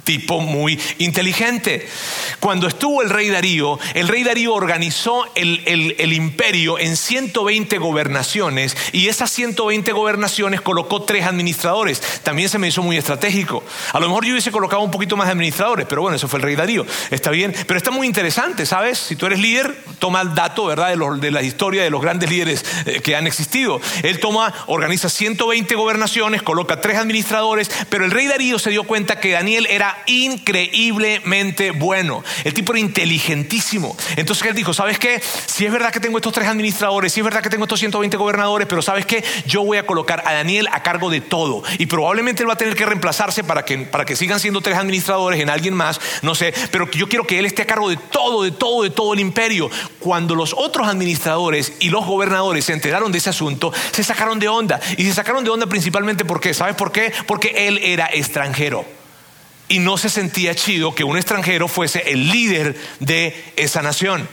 tipo 0.09 0.39
muy 0.41 0.79
inteligente. 0.97 1.87
Cuando 2.39 2.67
estuvo 2.67 3.03
el 3.03 3.11
rey 3.11 3.29
Darío, 3.29 3.77
el 3.93 4.07
rey 4.07 4.23
Darío 4.23 4.55
organizó 4.55 5.27
el, 5.35 5.61
el, 5.67 6.13
imperio 6.13 6.79
en 6.79 6.97
120 6.97 7.77
gobernaciones 7.77 8.75
y 8.91 9.07
esas 9.07 9.29
120 9.29 9.91
gobernaciones 9.91 10.61
colocó 10.61 11.03
tres 11.03 11.27
administradores. 11.27 12.01
También 12.23 12.49
se 12.49 12.57
me 12.57 12.69
hizo 12.69 12.81
muy 12.81 12.97
estratégico. 12.97 13.63
A 13.93 13.99
lo 13.99 14.07
mejor 14.07 14.25
yo 14.25 14.31
hubiese 14.31 14.49
colocado 14.49 14.81
un 14.81 14.89
poquito 14.89 15.15
más 15.15 15.27
de 15.27 15.33
administradores, 15.33 15.85
pero 15.87 16.01
bueno, 16.01 16.15
eso 16.15 16.27
fue 16.27 16.39
el 16.39 16.43
rey 16.43 16.55
Darío. 16.55 16.87
Está 17.11 17.29
bien, 17.29 17.53
pero 17.67 17.77
está 17.77 17.91
muy 17.91 18.07
interesante, 18.07 18.65
¿sabes? 18.65 18.97
Si 18.97 19.15
tú 19.15 19.27
eres 19.27 19.37
líder, 19.37 19.77
toma 19.99 20.21
el 20.21 20.33
dato, 20.33 20.65
¿verdad? 20.65 20.89
De, 20.89 21.19
de 21.19 21.29
la 21.29 21.43
historia 21.43 21.83
de 21.83 21.91
los 21.91 22.01
grandes 22.01 22.31
líderes 22.31 22.65
eh, 22.87 23.01
que 23.01 23.15
han 23.15 23.27
existido. 23.27 23.79
Él 24.01 24.19
toma, 24.19 24.55
organiza 24.65 25.07
120 25.07 25.75
gobernaciones, 25.75 26.41
coloca 26.41 26.81
tres 26.81 26.97
administradores, 26.97 27.69
pero 27.91 28.05
el 28.05 28.09
rey 28.09 28.25
Darío 28.25 28.57
se 28.57 28.71
dio 28.71 28.85
cuenta 28.85 29.19
que 29.19 29.33
Daniel 29.33 29.67
era 29.69 29.98
increíblemente 30.07 31.71
bueno. 31.71 32.23
El 32.43 32.53
tipo 32.53 32.71
era 32.71 32.79
inteligentísimo. 32.79 33.95
Entonces 34.15 34.45
él 34.47 34.55
dijo, 34.55 34.73
¿sabes 34.73 34.99
qué? 34.99 35.21
Si 35.45 35.65
es 35.65 35.71
verdad 35.71 35.91
que 35.91 35.99
tengo 35.99 36.17
estos 36.17 36.33
tres 36.33 36.47
administradores, 36.47 37.13
si 37.13 37.19
es 37.19 37.23
verdad 37.23 37.41
que 37.41 37.49
tengo 37.49 37.65
estos 37.65 37.79
120 37.79 38.17
gobernadores, 38.17 38.67
pero 38.67 38.81
¿sabes 38.81 39.05
qué? 39.05 39.23
Yo 39.45 39.63
voy 39.63 39.77
a 39.77 39.85
colocar 39.85 40.23
a 40.25 40.33
Daniel 40.33 40.67
a 40.71 40.83
cargo 40.83 41.09
de 41.09 41.21
todo. 41.21 41.63
Y 41.77 41.85
probablemente 41.85 42.43
él 42.43 42.49
va 42.49 42.53
a 42.53 42.57
tener 42.57 42.75
que 42.75 42.85
reemplazarse 42.85 43.43
para 43.43 43.63
que, 43.65 43.77
para 43.79 44.05
que 44.05 44.15
sigan 44.15 44.39
siendo 44.39 44.61
tres 44.61 44.77
administradores 44.77 45.39
en 45.39 45.49
alguien 45.49 45.73
más, 45.73 45.99
no 46.21 46.35
sé, 46.35 46.53
pero 46.71 46.89
yo 46.91 47.07
quiero 47.07 47.25
que 47.25 47.39
él 47.39 47.45
esté 47.45 47.63
a 47.63 47.67
cargo 47.67 47.89
de 47.89 47.97
todo, 47.97 48.43
de 48.43 48.51
todo, 48.51 48.83
de 48.83 48.89
todo 48.89 49.13
el 49.13 49.19
imperio. 49.19 49.69
Cuando 49.99 50.35
los 50.35 50.53
otros 50.57 50.87
administradores 50.87 51.73
y 51.79 51.89
los 51.89 52.05
gobernadores 52.05 52.65
se 52.65 52.73
enteraron 52.73 53.11
de 53.11 53.17
ese 53.17 53.29
asunto, 53.29 53.73
se 53.91 54.03
sacaron 54.03 54.39
de 54.39 54.47
onda. 54.47 54.79
Y 54.97 55.05
se 55.05 55.13
sacaron 55.13 55.43
de 55.43 55.49
onda 55.49 55.67
principalmente 55.67 56.25
porque, 56.25 56.53
¿sabes 56.53 56.75
por 56.75 56.91
qué? 56.91 57.11
Porque 57.27 57.67
él 57.67 57.79
era 57.83 58.09
extranjero 58.11 58.98
y 59.69 59.79
no 59.79 59.97
se 59.97 60.09
sentía 60.09 60.53
chido 60.55 60.93
que 60.93 61.03
un 61.03 61.15
extranjero 61.15 61.67
fuese 61.67 62.11
el 62.11 62.29
líder 62.29 62.75
de 62.99 63.53
esa 63.55 63.81
nación. 63.81 64.27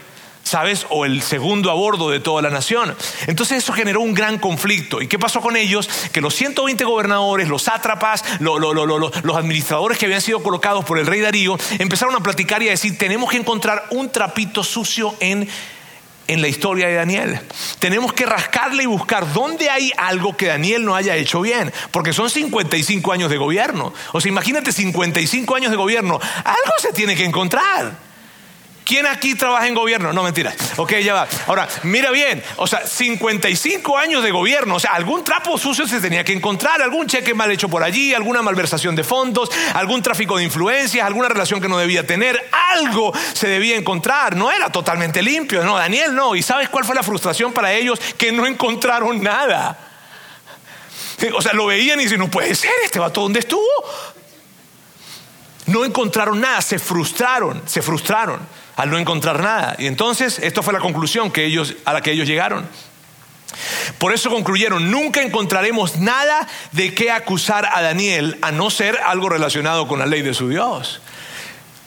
¿sabes? 0.47 0.85
O 0.89 1.05
el 1.05 1.21
segundo 1.21 1.69
a 1.69 1.73
bordo 1.73 2.09
de 2.09 2.19
toda 2.19 2.41
la 2.41 2.49
nación. 2.49 2.95
Entonces 3.27 3.59
eso 3.59 3.73
generó 3.73 4.01
un 4.01 4.13
gran 4.13 4.39
conflicto. 4.39 5.01
¿Y 5.01 5.07
qué 5.07 5.19
pasó 5.19 5.41
con 5.41 5.55
ellos? 5.55 5.89
Que 6.11 6.21
los 6.21 6.33
120 6.35 6.83
gobernadores, 6.85 7.49
los 7.49 7.63
sátrapas, 7.63 8.23
los 8.39 9.35
administradores 9.35 9.97
que 9.97 10.05
habían 10.05 10.21
sido 10.21 10.41
colocados 10.41 10.85
por 10.85 10.97
el 10.97 11.05
rey 11.05 11.19
Darío, 11.19 11.57
empezaron 11.79 12.15
a 12.15 12.21
platicar 12.21 12.63
y 12.63 12.69
a 12.69 12.71
decir, 12.71 12.97
tenemos 12.97 13.29
que 13.29 13.37
encontrar 13.37 13.85
un 13.91 14.09
trapito 14.09 14.63
sucio 14.63 15.13
en 15.19 15.47
en 16.27 16.41
la 16.41 16.47
historia 16.47 16.87
de 16.87 16.95
Daniel. 16.95 17.39
Tenemos 17.79 18.13
que 18.13 18.25
rascarle 18.25 18.83
y 18.83 18.87
buscar 18.87 19.31
dónde 19.33 19.69
hay 19.69 19.91
algo 19.97 20.35
que 20.35 20.47
Daniel 20.47 20.85
no 20.85 20.95
haya 20.95 21.15
hecho 21.15 21.41
bien, 21.41 21.71
porque 21.91 22.13
son 22.13 22.29
55 22.29 23.11
años 23.11 23.29
de 23.29 23.37
gobierno. 23.37 23.93
O 24.13 24.21
sea, 24.21 24.29
imagínate 24.29 24.71
55 24.71 25.55
años 25.55 25.71
de 25.71 25.77
gobierno, 25.77 26.19
algo 26.43 26.73
se 26.79 26.93
tiene 26.93 27.15
que 27.15 27.25
encontrar. 27.25 28.06
¿Quién 28.87 29.05
aquí 29.05 29.35
trabaja 29.35 29.67
en 29.67 29.73
gobierno? 29.73 30.13
No, 30.13 30.23
mentira. 30.23 30.55
Ok, 30.77 30.93
ya 31.03 31.13
va. 31.13 31.27
Ahora, 31.47 31.67
mira 31.83 32.09
bien, 32.09 32.41
o 32.55 32.67
sea, 32.67 32.87
55 32.87 33.97
años 33.97 34.23
de 34.23 34.31
gobierno, 34.31 34.75
o 34.75 34.79
sea, 34.79 34.91
algún 34.91 35.25
trapo 35.25 35.57
sucio 35.57 35.85
se 35.85 35.99
tenía 35.99 36.23
que 36.23 36.31
encontrar, 36.31 36.81
algún 36.81 37.05
cheque 37.05 37.33
mal 37.33 37.51
hecho 37.51 37.67
por 37.67 37.83
allí, 37.83 38.13
alguna 38.13 38.41
malversación 38.41 38.95
de 38.95 39.03
fondos, 39.03 39.51
algún 39.73 40.01
tráfico 40.01 40.37
de 40.37 40.45
influencias, 40.45 41.05
alguna 41.05 41.27
relación 41.27 41.59
que 41.59 41.67
no 41.67 41.77
debía 41.77 42.07
tener, 42.07 42.49
algo 42.71 43.11
se 43.33 43.49
debía 43.49 43.75
encontrar. 43.75 44.37
No 44.37 44.49
era 44.51 44.69
totalmente 44.69 45.21
limpio, 45.21 45.65
no, 45.65 45.75
Daniel 45.75 46.15
no. 46.15 46.33
¿Y 46.33 46.41
sabes 46.41 46.69
cuál 46.69 46.85
fue 46.85 46.95
la 46.95 47.03
frustración 47.03 47.51
para 47.51 47.73
ellos? 47.73 47.99
Que 48.17 48.31
no 48.31 48.47
encontraron 48.47 49.21
nada. 49.21 49.77
O 51.35 51.41
sea, 51.41 51.51
lo 51.51 51.65
veían 51.65 51.99
y 51.99 52.03
dicen, 52.03 52.19
no 52.19 52.31
puede 52.31 52.55
ser, 52.55 52.71
este 52.85 52.99
vato, 52.99 53.19
¿dónde 53.19 53.39
estuvo? 53.39 53.67
No 55.67 55.85
encontraron 55.85 56.41
nada, 56.41 56.61
se 56.61 56.79
frustraron, 56.79 57.61
se 57.65 57.81
frustraron 57.81 58.39
al 58.75 58.89
no 58.89 58.97
encontrar 58.97 59.41
nada. 59.41 59.75
Y 59.77 59.87
entonces, 59.87 60.39
esto 60.39 60.63
fue 60.63 60.73
la 60.73 60.79
conclusión 60.79 61.31
que 61.31 61.45
ellos, 61.45 61.75
a 61.85 61.93
la 61.93 62.01
que 62.01 62.11
ellos 62.11 62.27
llegaron. 62.27 62.67
Por 63.97 64.13
eso 64.13 64.29
concluyeron, 64.29 64.91
nunca 64.91 65.21
encontraremos 65.21 65.97
nada 65.97 66.47
de 66.71 66.93
qué 66.93 67.11
acusar 67.11 67.67
a 67.73 67.81
Daniel 67.81 68.37
a 68.41 68.51
no 68.51 68.69
ser 68.69 68.97
algo 69.05 69.29
relacionado 69.29 69.87
con 69.87 69.99
la 69.99 70.05
ley 70.05 70.21
de 70.21 70.33
su 70.33 70.49
Dios. 70.49 71.01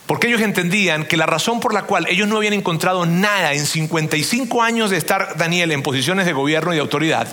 Porque 0.06 0.26
ellos 0.26 0.40
entendían 0.40 1.04
que 1.04 1.16
la 1.16 1.26
razón 1.26 1.60
por 1.60 1.72
la 1.72 1.82
cual 1.82 2.06
ellos 2.08 2.26
no 2.26 2.36
habían 2.36 2.54
encontrado 2.54 3.06
nada 3.06 3.52
en 3.52 3.64
55 3.64 4.62
años 4.62 4.90
de 4.90 4.96
estar 4.96 5.36
Daniel 5.36 5.70
en 5.70 5.82
posiciones 5.82 6.26
de 6.26 6.32
gobierno 6.32 6.72
y 6.72 6.76
de 6.76 6.80
autoridad 6.80 7.28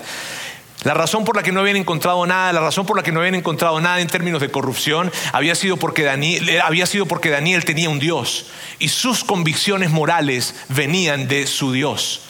la 0.88 0.94
razón 0.94 1.26
por 1.26 1.36
la 1.36 1.44
que 1.44 1.52
no 1.52 1.60
habían 1.60 1.76
encontrado 1.76 2.26
nada, 2.26 2.54
la 2.54 2.62
razón 2.62 2.86
por 2.86 2.96
la 2.96 3.04
que 3.04 3.12
no 3.12 3.20
habían 3.20 3.36
encontrado 3.36 3.82
nada 3.82 4.00
en 4.00 4.08
términos 4.08 4.40
de 4.40 4.50
corrupción, 4.50 5.12
había 5.34 5.54
sido 5.54 5.76
porque 5.76 6.04
Daniel, 6.04 6.48
eh, 6.48 6.62
había 6.62 6.86
sido 6.86 7.06
porque 7.06 7.30
Daniel 7.30 7.66
tenía 7.66 7.90
un 7.90 8.00
Dios 8.00 8.46
y 8.80 8.88
sus 8.88 9.26
convicciones 9.26 9.90
morales 9.90 10.56
venían 10.70 11.28
de 11.28 11.46
su 11.46 11.74
Dios, 11.74 12.22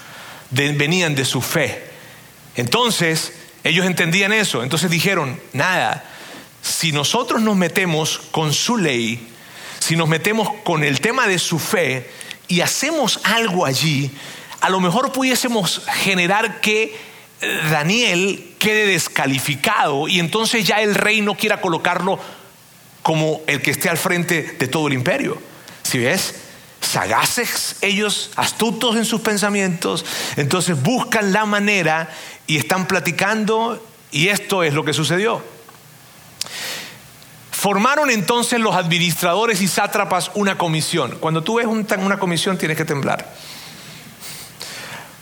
venían 0.50 1.14
de 1.14 1.24
su 1.24 1.44
fe. 1.44 1.86
Entonces, 2.56 3.32
ellos 3.64 3.86
entendían 3.86 4.34
eso, 4.34 4.64
entonces 4.64 4.90
dijeron, 4.90 5.40
nada, 5.54 6.04
si 6.64 6.92
nosotros 6.92 7.44
nos 7.44 7.56
metemos 7.56 8.22
con 8.32 8.54
su 8.54 8.78
ley, 8.78 9.28
si 9.78 9.96
nos 9.96 10.10
metemos 10.10 10.50
con 10.64 10.84
el 10.84 11.00
tema 11.00 11.28
de 11.28 11.38
su 11.38 11.60
fe 11.60 12.10
y 12.48 12.62
hacemos 12.62 13.20
algo 13.24 13.68
allí, 13.68 14.10
a 14.62 14.72
lo 14.72 14.80
mejor 14.80 15.12
pudiésemos 15.12 15.84
generar 16.02 16.60
que 16.60 17.16
Daniel 17.41 18.56
quede 18.58 18.88
descalificado 18.88 20.08
y 20.08 20.20
entonces 20.20 20.65
ya 20.65 20.82
el 20.82 20.96
rey 20.96 21.22
no 21.22 21.36
quiera 21.36 21.62
colocarlo 21.62 22.20
como 23.03 23.41
el 23.48 23.62
que 23.62 23.72
esté 23.72 23.89
al 23.89 23.98
frente 23.98 24.56
de 24.60 24.67
todo 24.67 24.88
el 24.88 24.94
imperio. 24.94 25.39
Si 25.84 26.00
ves, 26.00 26.36
sagaces 26.82 27.77
ellos, 27.82 28.32
astutos 28.36 28.96
en 28.96 29.06
sus 29.06 29.22
pensamientos, 29.22 30.03
entonces 30.36 30.82
buscan 30.82 31.32
la 31.32 31.46
manera 31.46 32.10
y 32.48 32.58
están 32.58 32.88
platicando 32.88 33.86
y 34.12 34.29
esto 34.29 34.63
es 34.63 34.74
lo 34.74 34.84
que 34.84 34.94
sucedió. 34.94 35.44
Formaron 37.51 38.10
entonces 38.10 38.60
los 38.60 38.75
administradores 38.75 39.62
y 39.62 39.67
sátrapas 39.67 40.32
una 40.36 40.58
comisión. 40.58 41.17
Cuando 41.20 41.44
tú 41.44 41.56
ves 41.56 41.67
una 41.67 42.20
comisión 42.20 42.58
tienes 42.58 42.77
que 42.77 42.86
temblar. 42.86 43.34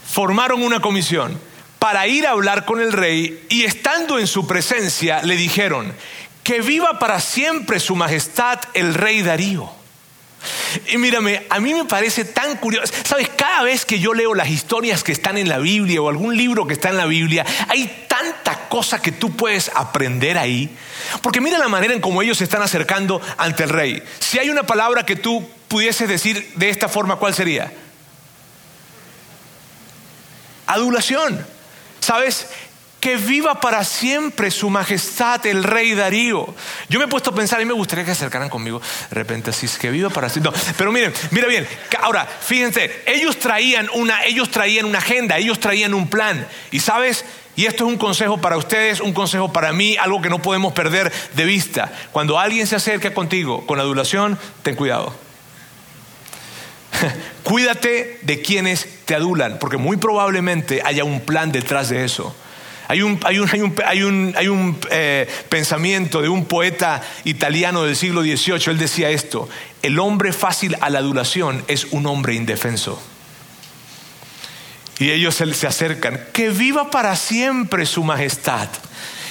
Formaron 0.07 0.63
una 0.63 0.79
comisión 0.79 1.39
para 1.79 2.07
ir 2.07 2.25
a 2.25 2.31
hablar 2.31 2.65
con 2.65 2.81
el 2.81 2.91
rey 2.91 3.45
y 3.49 3.63
estando 3.63 4.19
en 4.19 4.27
su 4.27 4.47
presencia 4.47 5.21
le 5.23 5.35
dijeron, 5.35 5.93
que 6.43 6.61
viva 6.61 6.99
para 6.99 7.19
siempre 7.19 7.79
su 7.79 7.95
majestad 7.95 8.59
el 8.75 8.93
rey 8.93 9.23
Darío. 9.23 9.67
Y 10.91 10.97
mírame, 10.97 11.43
a 11.49 11.59
mí 11.59 11.73
me 11.73 11.85
parece 11.85 12.23
tan 12.23 12.57
curioso. 12.57 12.93
Sabes, 13.03 13.29
cada 13.35 13.63
vez 13.63 13.83
que 13.83 13.99
yo 13.99 14.13
leo 14.13 14.35
las 14.35 14.49
historias 14.49 15.03
que 15.03 15.11
están 15.11 15.39
en 15.39 15.49
la 15.49 15.57
Biblia 15.57 16.01
o 16.01 16.07
algún 16.07 16.37
libro 16.37 16.67
que 16.67 16.73
está 16.73 16.89
en 16.89 16.97
la 16.97 17.07
Biblia, 17.07 17.43
hay 17.67 18.05
tanta 18.07 18.69
cosa 18.69 19.01
que 19.01 19.11
tú 19.11 19.35
puedes 19.35 19.71
aprender 19.73 20.37
ahí. 20.37 20.69
Porque 21.23 21.41
mira 21.41 21.57
la 21.57 21.67
manera 21.67 21.95
en 21.95 22.01
cómo 22.01 22.21
ellos 22.21 22.37
se 22.37 22.43
están 22.43 22.61
acercando 22.61 23.19
ante 23.37 23.63
el 23.63 23.69
rey. 23.69 24.03
Si 24.19 24.37
hay 24.37 24.51
una 24.51 24.63
palabra 24.63 25.03
que 25.03 25.15
tú 25.15 25.49
pudieses 25.67 26.07
decir 26.07 26.51
de 26.55 26.69
esta 26.69 26.87
forma, 26.87 27.15
¿cuál 27.15 27.33
sería? 27.33 27.71
Adulación. 30.67 31.54
¿Sabes? 32.05 32.45
que 32.99 33.17
viva 33.17 33.61
para 33.61 33.83
siempre 33.83 34.49
su 34.49 34.67
majestad, 34.67 35.45
el 35.45 35.63
rey 35.63 35.93
Darío. 35.93 36.55
Yo 36.89 36.97
me 36.97 37.05
he 37.05 37.07
puesto 37.07 37.29
a 37.29 37.35
pensar 37.35 37.61
y 37.61 37.65
me 37.65 37.73
gustaría 37.73 38.03
que 38.03 38.09
se 38.09 38.17
acercaran 38.23 38.49
conmigo 38.49 38.81
de 39.11 39.15
repente 39.15 39.51
así, 39.51 39.67
que 39.79 39.91
viva 39.91 40.09
para 40.09 40.27
siempre. 40.27 40.51
Pero 40.75 40.91
miren, 40.91 41.13
mira 41.29 41.47
bien, 41.47 41.67
ahora, 42.01 42.25
fíjense, 42.25 43.03
ellos 43.05 43.37
traían 43.37 43.89
una, 43.93 44.23
ellos 44.23 44.49
traían 44.49 44.85
una 44.85 44.97
agenda, 44.97 45.37
ellos 45.37 45.59
traían 45.59 45.93
un 45.93 46.07
plan. 46.07 46.47
Y 46.71 46.79
sabes, 46.79 47.25
y 47.55 47.67
esto 47.67 47.85
es 47.85 47.91
un 47.91 47.97
consejo 47.99 48.39
para 48.39 48.57
ustedes, 48.57 49.01
un 49.01 49.13
consejo 49.13 49.53
para 49.53 49.71
mí, 49.71 49.97
algo 49.97 50.19
que 50.19 50.29
no 50.29 50.41
podemos 50.41 50.73
perder 50.73 51.11
de 51.35 51.45
vista. 51.45 51.91
Cuando 52.11 52.39
alguien 52.39 52.65
se 52.65 52.75
acerca 52.75 53.13
contigo 53.13 53.67
con 53.67 53.79
adulación, 53.79 54.39
ten 54.63 54.75
cuidado. 54.75 55.24
Cuídate 57.43 58.19
de 58.21 58.41
quienes 58.41 58.87
te 59.05 59.15
adulan, 59.15 59.59
porque 59.59 59.77
muy 59.77 59.97
probablemente 59.97 60.81
haya 60.83 61.03
un 61.03 61.21
plan 61.21 61.51
detrás 61.51 61.89
de 61.89 62.05
eso. 62.05 62.35
Hay 62.87 63.01
un, 63.01 63.19
eh, 64.91 65.27
pensamiento 65.49 66.21
de 66.21 66.29
un 66.29 66.45
poeta 66.45 67.01
italiano 67.23 67.83
del 67.83 67.95
siglo 67.95 68.21
XVIII, 68.21 68.61
él 68.67 68.77
decía 68.77 69.09
esto, 69.09 69.49
el 69.81 69.97
hombre 69.99 70.33
fácil 70.33 70.77
a 70.81 70.89
la 70.89 70.99
adulación 70.99 71.63
es 71.67 71.85
un 71.85 72.05
hombre 72.05 72.35
indefenso. 72.35 73.01
Y 74.99 75.11
ellos 75.11 75.35
se, 75.35 75.67
acercan, 75.67 76.27
que 76.31 76.49
viva 76.49 76.89
para 76.89 77.15
siempre 77.15 77.85
su 77.85 78.03
majestad. 78.03 78.69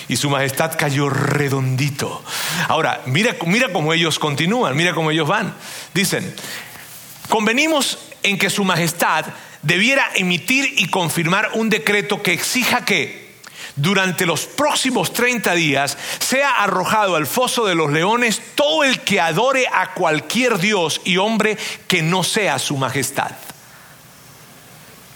Y 0.07 0.17
su 0.17 0.29
majestad 0.29 0.77
cayó 0.77 1.09
redondito. 1.09 2.23
Ahora, 2.69 3.01
mira, 3.07 3.37
mira 3.47 3.73
cómo 3.73 3.95
ellos 3.95 4.19
continúan, 4.19 4.77
mira 4.77 4.93
cómo 4.93 5.11
ellos 5.11 5.27
van. 5.27 5.55
Dicen, 5.95 6.35
convenimos 7.35 7.99
en 8.23 8.39
que 8.39 8.49
su 8.49 8.63
majestad 8.63 9.25
debiera 9.61 10.09
emitir 10.15 10.73
y 10.79 10.87
confirmar 10.87 11.51
un 11.55 11.69
decreto 11.69 12.23
que 12.23 12.33
exija 12.33 12.85
que 12.85 13.35
durante 13.75 14.25
los 14.25 14.47
próximos 14.47 15.13
30 15.13 15.53
días 15.55 15.99
sea 16.21 16.63
arrojado 16.63 17.17
al 17.17 17.27
foso 17.27 17.67
de 17.67 17.75
los 17.75 17.91
leones 17.91 18.41
todo 18.55 18.85
el 18.85 19.01
que 19.01 19.21
adore 19.21 19.67
a 19.67 19.95
cualquier 19.95 20.59
dios 20.59 21.01
y 21.03 21.17
hombre 21.17 21.59
que 21.89 22.03
no 22.03 22.23
sea 22.23 22.61
su 22.61 22.77
majestad. 22.77 23.33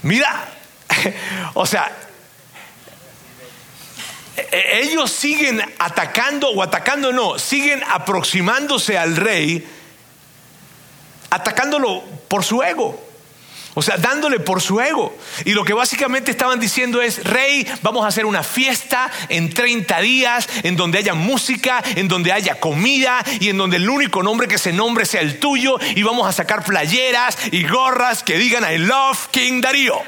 Mira, 0.02 0.48
o 1.54 1.66
sea, 1.66 1.96
e-, 4.36 4.80
ellos 4.80 5.08
siguen 5.12 5.62
atacando 5.78 6.48
o 6.48 6.64
atacando 6.64 7.12
no, 7.12 7.38
siguen 7.38 7.80
aproximándose 7.88 8.98
al 8.98 9.14
rey, 9.14 9.64
atacándolo 11.30 12.02
por 12.28 12.44
su 12.44 12.62
ego. 12.62 13.08
O 13.74 13.82
sea, 13.82 13.96
dándole 13.96 14.40
por 14.40 14.60
su 14.60 14.80
ego. 14.80 15.16
Y 15.44 15.52
lo 15.52 15.64
que 15.64 15.72
básicamente 15.72 16.32
estaban 16.32 16.58
diciendo 16.58 17.00
es, 17.00 17.22
rey, 17.22 17.64
vamos 17.82 18.04
a 18.04 18.08
hacer 18.08 18.26
una 18.26 18.42
fiesta 18.42 19.08
en 19.28 19.54
30 19.54 20.00
días, 20.00 20.48
en 20.64 20.74
donde 20.74 20.98
haya 20.98 21.14
música, 21.14 21.82
en 21.94 22.08
donde 22.08 22.32
haya 22.32 22.58
comida 22.58 23.24
y 23.38 23.50
en 23.50 23.56
donde 23.56 23.76
el 23.76 23.88
único 23.88 24.20
nombre 24.22 24.48
que 24.48 24.58
se 24.58 24.72
nombre 24.72 25.06
sea 25.06 25.20
el 25.20 25.38
tuyo 25.38 25.78
y 25.94 26.02
vamos 26.02 26.26
a 26.26 26.32
sacar 26.32 26.64
playeras 26.64 27.38
y 27.52 27.68
gorras 27.68 28.24
que 28.24 28.36
digan 28.36 28.64
I 28.68 28.78
love 28.78 29.28
King 29.30 29.60
Darío. 29.60 30.02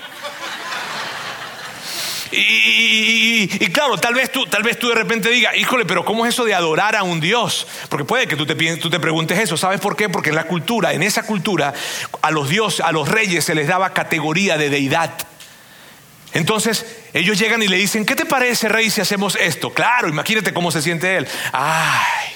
Y, 2.32 3.48
claro, 3.70 3.98
tal 3.98 4.14
vez, 4.14 4.30
tú, 4.30 4.46
tal 4.46 4.62
vez 4.62 4.78
tú 4.78 4.88
de 4.88 4.94
repente 4.94 5.30
digas, 5.30 5.56
híjole, 5.56 5.84
pero 5.84 6.04
¿cómo 6.04 6.24
es 6.24 6.34
eso 6.34 6.44
de 6.44 6.54
adorar 6.54 6.94
a 6.94 7.02
un 7.02 7.20
Dios? 7.20 7.66
Porque 7.88 8.04
puede 8.04 8.28
que 8.28 8.36
tú 8.36 8.46
te, 8.46 8.54
tú 8.76 8.88
te 8.88 9.00
preguntes 9.00 9.38
eso. 9.38 9.56
¿Sabes 9.56 9.80
por 9.80 9.96
qué? 9.96 10.08
Porque 10.08 10.30
en 10.30 10.36
la 10.36 10.44
cultura, 10.44 10.92
en 10.92 11.02
esa 11.02 11.24
cultura, 11.24 11.74
a 12.22 12.30
los 12.30 12.48
dioses, 12.48 12.80
a 12.80 12.92
los 12.92 13.08
reyes 13.08 13.44
se 13.44 13.54
les 13.54 13.66
daba 13.66 13.92
categoría 13.92 14.56
de 14.56 14.70
deidad. 14.70 15.12
Entonces 16.32 16.86
ellos 17.12 17.36
llegan 17.38 17.62
y 17.62 17.68
le 17.68 17.76
dicen, 17.76 18.06
¿qué 18.06 18.14
te 18.14 18.24
parece, 18.24 18.68
rey, 18.68 18.90
si 18.90 19.00
hacemos 19.00 19.34
esto? 19.34 19.74
Claro, 19.74 20.08
imagínate 20.08 20.54
cómo 20.54 20.70
se 20.70 20.82
siente 20.82 21.16
él. 21.16 21.26
Ay. 21.52 22.30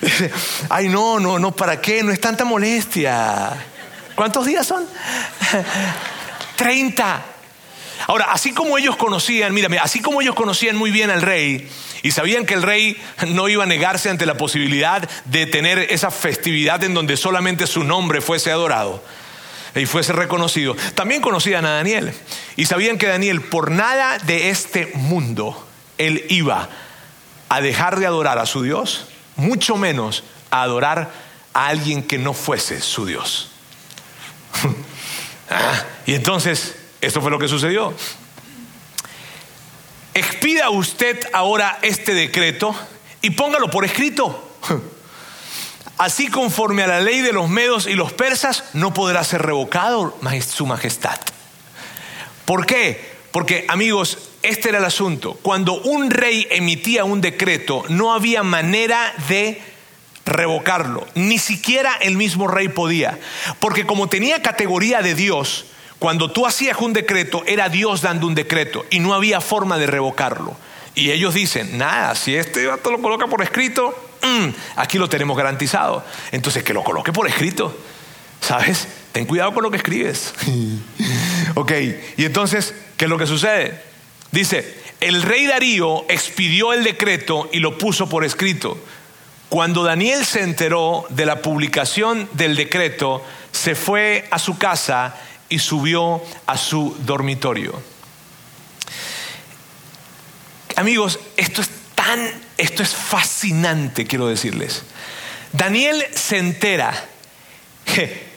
Ay, 0.70 0.88
no, 0.88 1.20
no, 1.20 1.38
no, 1.38 1.52
¿para 1.52 1.78
qué? 1.80 2.02
No 2.02 2.10
es 2.10 2.20
tanta 2.20 2.46
molestia. 2.46 3.52
¿Cuántos 4.14 4.46
días 4.46 4.66
son? 4.66 4.86
30. 6.58 7.24
Ahora, 8.06 8.26
así 8.30 8.52
como 8.52 8.76
ellos 8.76 8.96
conocían, 8.96 9.54
mira, 9.54 9.68
así 9.82 10.00
como 10.00 10.20
ellos 10.20 10.34
conocían 10.34 10.76
muy 10.76 10.90
bien 10.90 11.10
al 11.10 11.22
rey 11.22 11.68
y 12.02 12.10
sabían 12.10 12.46
que 12.46 12.54
el 12.54 12.62
rey 12.62 13.00
no 13.28 13.48
iba 13.48 13.64
a 13.64 13.66
negarse 13.66 14.10
ante 14.10 14.26
la 14.26 14.36
posibilidad 14.36 15.08
de 15.24 15.46
tener 15.46 15.78
esa 15.78 16.10
festividad 16.10 16.82
en 16.84 16.94
donde 16.94 17.16
solamente 17.16 17.66
su 17.66 17.84
nombre 17.84 18.20
fuese 18.20 18.50
adorado 18.50 19.02
y 19.74 19.86
fuese 19.86 20.12
reconocido, 20.12 20.76
también 20.94 21.20
conocían 21.20 21.64
a 21.64 21.70
Daniel 21.70 22.12
y 22.56 22.64
sabían 22.66 22.98
que 22.98 23.06
Daniel 23.06 23.42
por 23.42 23.70
nada 23.70 24.18
de 24.18 24.50
este 24.50 24.90
mundo 24.94 25.66
él 25.98 26.24
iba 26.28 26.68
a 27.48 27.60
dejar 27.60 27.98
de 27.98 28.06
adorar 28.06 28.38
a 28.38 28.46
su 28.46 28.62
Dios, 28.62 29.06
mucho 29.36 29.76
menos 29.76 30.24
a 30.50 30.62
adorar 30.62 31.10
a 31.52 31.68
alguien 31.68 32.02
que 32.02 32.18
no 32.18 32.34
fuese 32.34 32.80
su 32.80 33.06
Dios. 33.06 33.50
Ah, 35.50 35.84
y 36.06 36.14
entonces, 36.14 36.74
esto 37.00 37.20
fue 37.20 37.30
lo 37.30 37.38
que 37.38 37.48
sucedió. 37.48 37.94
Expida 40.14 40.70
usted 40.70 41.28
ahora 41.32 41.78
este 41.82 42.12
decreto 42.14 42.74
y 43.22 43.30
póngalo 43.30 43.70
por 43.70 43.84
escrito. 43.84 44.50
Así 45.98 46.28
conforme 46.28 46.84
a 46.84 46.86
la 46.86 47.00
ley 47.00 47.20
de 47.20 47.32
los 47.32 47.48
medos 47.48 47.86
y 47.86 47.94
los 47.94 48.12
persas, 48.12 48.64
no 48.72 48.94
podrá 48.94 49.24
ser 49.24 49.42
revocado 49.42 50.16
su 50.46 50.66
majestad. 50.66 51.18
¿Por 52.44 52.66
qué? 52.66 53.16
Porque, 53.32 53.64
amigos, 53.68 54.30
este 54.42 54.68
era 54.68 54.78
el 54.78 54.84
asunto. 54.84 55.34
Cuando 55.42 55.74
un 55.74 56.10
rey 56.10 56.46
emitía 56.50 57.04
un 57.04 57.20
decreto, 57.20 57.84
no 57.88 58.14
había 58.14 58.42
manera 58.42 59.12
de 59.28 59.60
revocarlo. 60.28 61.06
Ni 61.14 61.38
siquiera 61.38 61.94
el 62.00 62.16
mismo 62.16 62.46
rey 62.48 62.68
podía. 62.68 63.18
Porque 63.60 63.86
como 63.86 64.08
tenía 64.08 64.42
categoría 64.42 65.02
de 65.02 65.14
Dios, 65.14 65.66
cuando 65.98 66.30
tú 66.30 66.46
hacías 66.46 66.78
un 66.78 66.92
decreto, 66.92 67.42
era 67.46 67.68
Dios 67.68 68.02
dando 68.02 68.26
un 68.26 68.34
decreto 68.34 68.86
y 68.90 69.00
no 69.00 69.14
había 69.14 69.40
forma 69.40 69.78
de 69.78 69.86
revocarlo. 69.86 70.56
Y 70.94 71.10
ellos 71.10 71.34
dicen, 71.34 71.78
nada, 71.78 72.14
si 72.14 72.34
este 72.34 72.66
vato 72.66 72.90
lo 72.90 73.00
coloca 73.00 73.26
por 73.26 73.42
escrito, 73.42 73.94
mm, 74.22 74.48
aquí 74.76 74.98
lo 74.98 75.08
tenemos 75.08 75.36
garantizado. 75.36 76.04
Entonces, 76.32 76.62
que 76.62 76.74
lo 76.74 76.84
coloque 76.84 77.12
por 77.12 77.26
escrito. 77.28 77.76
¿Sabes? 78.40 78.86
Ten 79.12 79.26
cuidado 79.26 79.52
con 79.52 79.62
lo 79.64 79.70
que 79.70 79.78
escribes. 79.78 80.34
ok, 81.54 81.72
y 82.16 82.24
entonces, 82.24 82.74
¿qué 82.96 83.06
es 83.06 83.08
lo 83.08 83.18
que 83.18 83.26
sucede? 83.26 83.80
Dice, 84.30 84.76
el 85.00 85.22
rey 85.22 85.46
Darío 85.46 86.04
expidió 86.08 86.72
el 86.72 86.84
decreto 86.84 87.48
y 87.52 87.60
lo 87.60 87.78
puso 87.78 88.08
por 88.08 88.24
escrito. 88.24 88.78
Cuando 89.48 89.82
Daniel 89.82 90.26
se 90.26 90.42
enteró 90.42 91.06
de 91.08 91.24
la 91.24 91.40
publicación 91.40 92.28
del 92.32 92.54
decreto, 92.54 93.24
se 93.50 93.74
fue 93.74 94.28
a 94.30 94.38
su 94.38 94.58
casa 94.58 95.16
y 95.48 95.58
subió 95.58 96.22
a 96.46 96.58
su 96.58 96.94
dormitorio. 97.00 97.82
Amigos, 100.76 101.18
esto 101.36 101.62
es 101.62 101.70
tan, 101.94 102.30
esto 102.58 102.82
es 102.82 102.94
fascinante, 102.94 104.06
quiero 104.06 104.28
decirles. 104.28 104.84
Daniel 105.52 106.04
se 106.14 106.36
entera 106.36 106.92
que, 107.86 108.28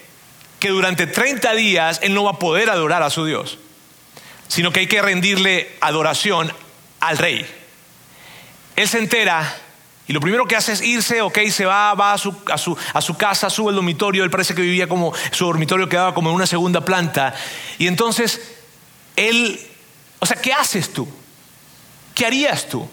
que 0.60 0.70
durante 0.70 1.08
30 1.08 1.54
días 1.56 2.00
él 2.04 2.14
no 2.14 2.24
va 2.24 2.32
a 2.32 2.40
poder 2.40 2.70
adorar 2.70 3.04
a 3.04 3.10
su 3.10 3.26
Dios, 3.26 3.60
sino 4.48 4.72
que 4.72 4.80
hay 4.80 4.88
que 4.88 5.02
rendirle 5.02 5.76
adoración 5.82 6.52
al 7.02 7.18
rey. 7.18 7.46
Él 8.78 8.88
se 8.88 9.00
entera 9.00 9.58
y 10.08 10.14
lo 10.14 10.20
primero 10.20 10.46
que 10.46 10.56
hace 10.56 10.74
es 10.74 10.82
irse, 10.82 11.22
ok, 11.22 11.40
se 11.50 11.66
va, 11.66 11.94
va 11.94 12.14
a 12.14 12.18
su, 12.18 12.36
a 12.52 12.58
su, 12.58 12.78
a 12.94 13.02
su 13.02 13.16
casa, 13.18 13.50
sube 13.50 13.70
al 13.70 13.76
dormitorio, 13.76 14.24
él 14.24 14.30
parece 14.30 14.56
que 14.56 14.62
vivía 14.62 14.88
como, 14.88 15.14
su 15.32 15.46
dormitorio 15.46 15.88
quedaba 15.88 16.14
como 16.14 16.30
en 16.30 16.36
una 16.36 16.48
segunda 16.48 16.84
planta. 16.84 17.34
Y 17.78 17.88
entonces, 17.88 18.42
él, 19.16 19.60
o 20.20 20.26
sea, 20.26 20.38
¿qué 20.38 20.54
haces 20.54 20.92
tú? 20.92 21.08
¿Qué 22.16 22.26
harías 22.26 22.68
tú? 22.68 22.90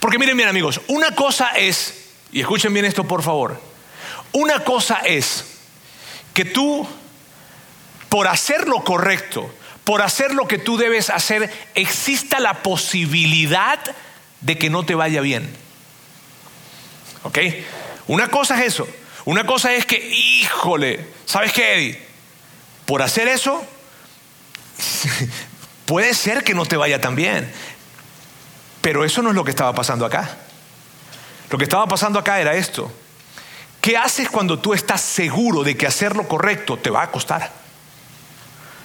Porque 0.00 0.18
miren 0.18 0.36
bien 0.36 0.48
amigos, 0.48 0.80
una 0.88 1.14
cosa 1.14 1.50
es, 1.50 2.10
y 2.32 2.40
escuchen 2.40 2.72
bien 2.72 2.84
esto 2.84 3.04
por 3.04 3.22
favor, 3.22 3.60
una 4.32 4.64
cosa 4.64 5.00
es 5.04 5.44
que 6.32 6.44
tú, 6.44 6.86
por 8.08 8.28
hacer 8.28 8.68
lo 8.68 8.84
correcto, 8.84 9.52
por 9.84 10.02
hacer 10.02 10.34
lo 10.34 10.48
que 10.48 10.58
tú 10.58 10.76
debes 10.76 11.10
hacer, 11.10 11.52
exista 11.74 12.40
la 12.40 12.62
posibilidad 12.62 13.78
de 14.40 14.58
que 14.58 14.70
no 14.70 14.84
te 14.84 14.94
vaya 14.94 15.20
bien. 15.20 15.65
¿Ok? 17.26 17.38
Una 18.06 18.28
cosa 18.28 18.58
es 18.60 18.74
eso. 18.74 18.88
Una 19.24 19.44
cosa 19.44 19.74
es 19.74 19.84
que, 19.84 19.98
híjole, 19.98 21.04
¿sabes 21.24 21.52
qué, 21.52 21.74
Eddie? 21.74 22.06
Por 22.86 23.02
hacer 23.02 23.26
eso, 23.26 23.64
puede 25.86 26.14
ser 26.14 26.44
que 26.44 26.54
no 26.54 26.64
te 26.66 26.76
vaya 26.76 27.00
tan 27.00 27.16
bien. 27.16 27.52
Pero 28.80 29.04
eso 29.04 29.22
no 29.22 29.30
es 29.30 29.34
lo 29.34 29.42
que 29.44 29.50
estaba 29.50 29.74
pasando 29.74 30.06
acá. 30.06 30.36
Lo 31.50 31.58
que 31.58 31.64
estaba 31.64 31.86
pasando 31.88 32.20
acá 32.20 32.40
era 32.40 32.54
esto. 32.54 32.92
¿Qué 33.80 33.96
haces 33.96 34.30
cuando 34.30 34.60
tú 34.60 34.72
estás 34.72 35.00
seguro 35.00 35.64
de 35.64 35.76
que 35.76 35.88
hacer 35.88 36.14
lo 36.14 36.28
correcto 36.28 36.76
te 36.76 36.90
va 36.90 37.02
a 37.02 37.10
costar? 37.10 37.52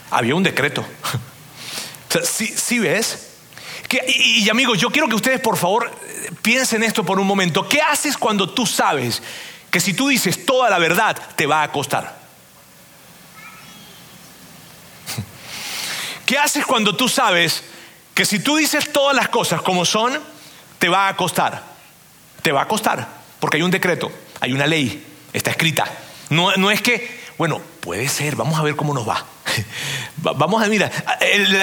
Había 0.09 0.35
un 0.35 0.43
decreto. 0.43 0.85
Si 2.25 2.77
ves? 2.77 3.29
y, 3.89 4.43
y 4.43 4.49
amigos, 4.49 4.77
yo 4.77 4.89
quiero 4.89 5.07
que 5.07 5.15
ustedes 5.15 5.39
por 5.39 5.55
favor 5.55 5.89
piensen 6.41 6.83
esto 6.83 7.03
por 7.03 7.19
un 7.19 7.27
momento. 7.27 7.67
¿Qué 7.67 7.81
haces 7.81 8.17
cuando 8.17 8.49
tú 8.49 8.65
sabes 8.65 9.21
que 9.69 9.79
si 9.79 9.93
tú 9.93 10.07
dices 10.09 10.45
toda 10.45 10.69
la 10.69 10.79
verdad 10.79 11.17
te 11.35 11.45
va 11.45 11.63
a 11.63 11.71
costar? 11.71 12.19
¿Qué 16.25 16.37
haces 16.37 16.65
cuando 16.65 16.95
tú 16.95 17.07
sabes 17.07 17.63
que 18.13 18.25
si 18.25 18.39
tú 18.39 18.57
dices 18.57 18.91
todas 18.91 19.15
las 19.15 19.29
cosas 19.29 19.61
como 19.61 19.85
son, 19.85 20.19
te 20.79 20.89
va 20.89 21.07
a 21.07 21.15
costar? 21.15 21.63
Te 22.41 22.51
va 22.51 22.63
a 22.63 22.67
costar, 22.67 23.07
porque 23.39 23.57
hay 23.57 23.63
un 23.63 23.71
decreto, 23.71 24.11
hay 24.39 24.53
una 24.53 24.65
ley, 24.65 25.05
está 25.31 25.51
escrita. 25.51 25.85
No, 26.29 26.55
no 26.55 26.71
es 26.71 26.81
que, 26.81 27.21
bueno, 27.37 27.61
puede 27.81 28.09
ser, 28.09 28.35
vamos 28.35 28.57
a 28.59 28.63
ver 28.63 28.75
cómo 28.75 28.93
nos 28.93 29.07
va. 29.07 29.23
Vamos 30.17 30.63
a, 30.63 30.67
mira, 30.67 30.91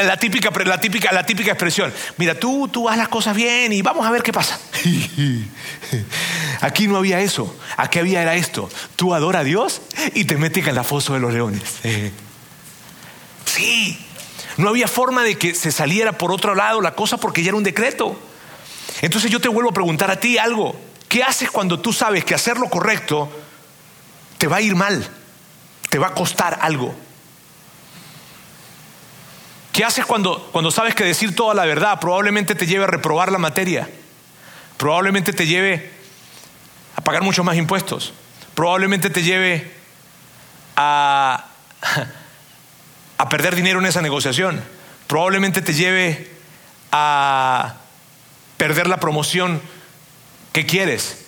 la 0.04 0.16
típica, 0.16 0.50
la 0.64 0.80
típica, 0.80 1.12
la 1.12 1.24
típica 1.24 1.52
expresión. 1.52 1.92
Mira, 2.16 2.34
tú, 2.34 2.68
tú 2.68 2.88
haz 2.88 2.96
las 2.96 3.08
cosas 3.08 3.36
bien 3.36 3.72
y 3.72 3.82
vamos 3.82 4.06
a 4.06 4.10
ver 4.10 4.22
qué 4.22 4.32
pasa. 4.32 4.58
Aquí 6.60 6.88
no 6.88 6.96
había 6.96 7.20
eso. 7.20 7.54
Aquí 7.76 7.98
había 7.98 8.22
era 8.22 8.34
esto. 8.34 8.68
Tú 8.96 9.14
adora 9.14 9.40
a 9.40 9.44
Dios 9.44 9.80
y 10.14 10.24
te 10.24 10.36
metes 10.36 10.66
en 10.66 10.74
la 10.74 10.84
foso 10.84 11.14
de 11.14 11.20
los 11.20 11.32
leones. 11.32 11.62
Sí. 13.44 13.98
No 14.56 14.70
había 14.70 14.88
forma 14.88 15.22
de 15.22 15.38
que 15.38 15.54
se 15.54 15.70
saliera 15.70 16.12
por 16.12 16.32
otro 16.32 16.54
lado 16.54 16.80
la 16.80 16.94
cosa 16.94 17.16
porque 17.16 17.42
ya 17.42 17.50
era 17.50 17.56
un 17.56 17.62
decreto. 17.62 18.18
Entonces 19.02 19.30
yo 19.30 19.40
te 19.40 19.48
vuelvo 19.48 19.70
a 19.70 19.74
preguntar 19.74 20.10
a 20.10 20.18
ti 20.18 20.38
algo. 20.38 20.74
¿Qué 21.08 21.22
haces 21.22 21.50
cuando 21.50 21.78
tú 21.80 21.92
sabes 21.92 22.24
que 22.24 22.34
hacer 22.34 22.58
lo 22.58 22.68
correcto 22.68 23.30
te 24.36 24.46
va 24.46 24.56
a 24.56 24.60
ir 24.60 24.74
mal? 24.74 25.08
Te 25.88 25.98
va 25.98 26.08
a 26.08 26.14
costar 26.14 26.58
algo. 26.60 26.94
¿Qué 29.78 29.84
haces 29.84 30.04
cuando, 30.04 30.42
cuando 30.50 30.72
sabes 30.72 30.96
que 30.96 31.04
decir 31.04 31.36
toda 31.36 31.54
la 31.54 31.64
verdad 31.64 32.00
probablemente 32.00 32.56
te 32.56 32.66
lleve 32.66 32.82
a 32.82 32.88
reprobar 32.88 33.30
la 33.30 33.38
materia? 33.38 33.88
Probablemente 34.76 35.32
te 35.32 35.46
lleve 35.46 35.92
a 36.96 37.00
pagar 37.00 37.22
muchos 37.22 37.44
más 37.44 37.56
impuestos. 37.56 38.12
Probablemente 38.56 39.08
te 39.08 39.22
lleve 39.22 39.70
a, 40.74 41.44
a 43.18 43.28
perder 43.28 43.54
dinero 43.54 43.78
en 43.78 43.86
esa 43.86 44.02
negociación. 44.02 44.60
Probablemente 45.06 45.62
te 45.62 45.72
lleve 45.72 46.28
a 46.90 47.76
perder 48.56 48.88
la 48.88 48.98
promoción 48.98 49.62
que 50.50 50.66
quieres. 50.66 51.24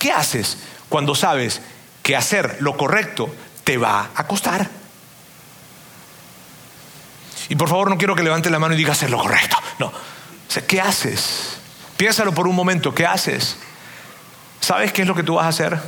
¿Qué 0.00 0.10
haces 0.10 0.58
cuando 0.88 1.14
sabes 1.14 1.60
que 2.02 2.16
hacer 2.16 2.56
lo 2.58 2.76
correcto 2.76 3.32
te 3.62 3.78
va 3.78 4.10
a 4.16 4.26
costar? 4.26 4.68
Y 7.48 7.56
por 7.56 7.68
favor 7.68 7.90
no 7.90 7.98
quiero 7.98 8.14
que 8.14 8.22
levante 8.22 8.50
la 8.50 8.58
mano 8.58 8.74
y 8.74 8.76
diga 8.76 8.92
hacer 8.92 9.10
lo 9.10 9.18
correcto. 9.18 9.56
No. 9.78 9.92
¿qué 10.66 10.80
haces? 10.80 11.58
Piénsalo 11.96 12.32
por 12.32 12.48
un 12.48 12.56
momento, 12.56 12.94
¿qué 12.94 13.06
haces? 13.06 13.56
¿Sabes 14.60 14.92
qué 14.92 15.02
es 15.02 15.08
lo 15.08 15.14
que 15.14 15.22
tú 15.22 15.34
vas 15.34 15.46
a 15.46 15.48
hacer? 15.48 15.78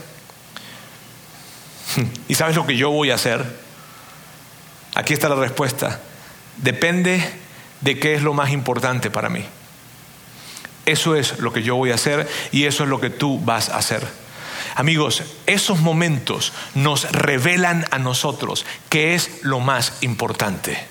¿Y 2.28 2.34
sabes 2.34 2.56
lo 2.56 2.66
que 2.66 2.76
yo 2.76 2.90
voy 2.90 3.10
a 3.10 3.14
hacer? 3.14 3.44
Aquí 4.94 5.12
está 5.12 5.28
la 5.28 5.34
respuesta. 5.36 6.00
Depende 6.56 7.22
de 7.80 7.98
qué 7.98 8.14
es 8.14 8.22
lo 8.22 8.34
más 8.34 8.50
importante 8.50 9.10
para 9.10 9.28
mí. 9.28 9.44
Eso 10.86 11.14
es 11.14 11.38
lo 11.38 11.52
que 11.52 11.62
yo 11.62 11.76
voy 11.76 11.90
a 11.90 11.94
hacer 11.94 12.28
y 12.52 12.64
eso 12.64 12.84
es 12.84 12.90
lo 12.90 13.00
que 13.00 13.10
tú 13.10 13.40
vas 13.40 13.68
a 13.68 13.78
hacer. 13.78 14.06
Amigos, 14.74 15.22
esos 15.46 15.80
momentos 15.80 16.52
nos 16.74 17.10
revelan 17.12 17.86
a 17.90 17.98
nosotros 17.98 18.64
qué 18.88 19.14
es 19.14 19.42
lo 19.42 19.60
más 19.60 19.98
importante. 20.00 20.86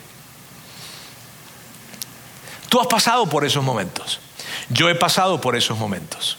Tú 2.70 2.80
has 2.80 2.88
pasado 2.88 3.28
por 3.28 3.46
esos 3.46 3.64
momentos. 3.64 4.20
Yo 4.70 4.90
he 4.90 4.96
pasado 4.96 5.42
por 5.42 5.56
esos 5.56 5.78
momentos. 5.78 6.38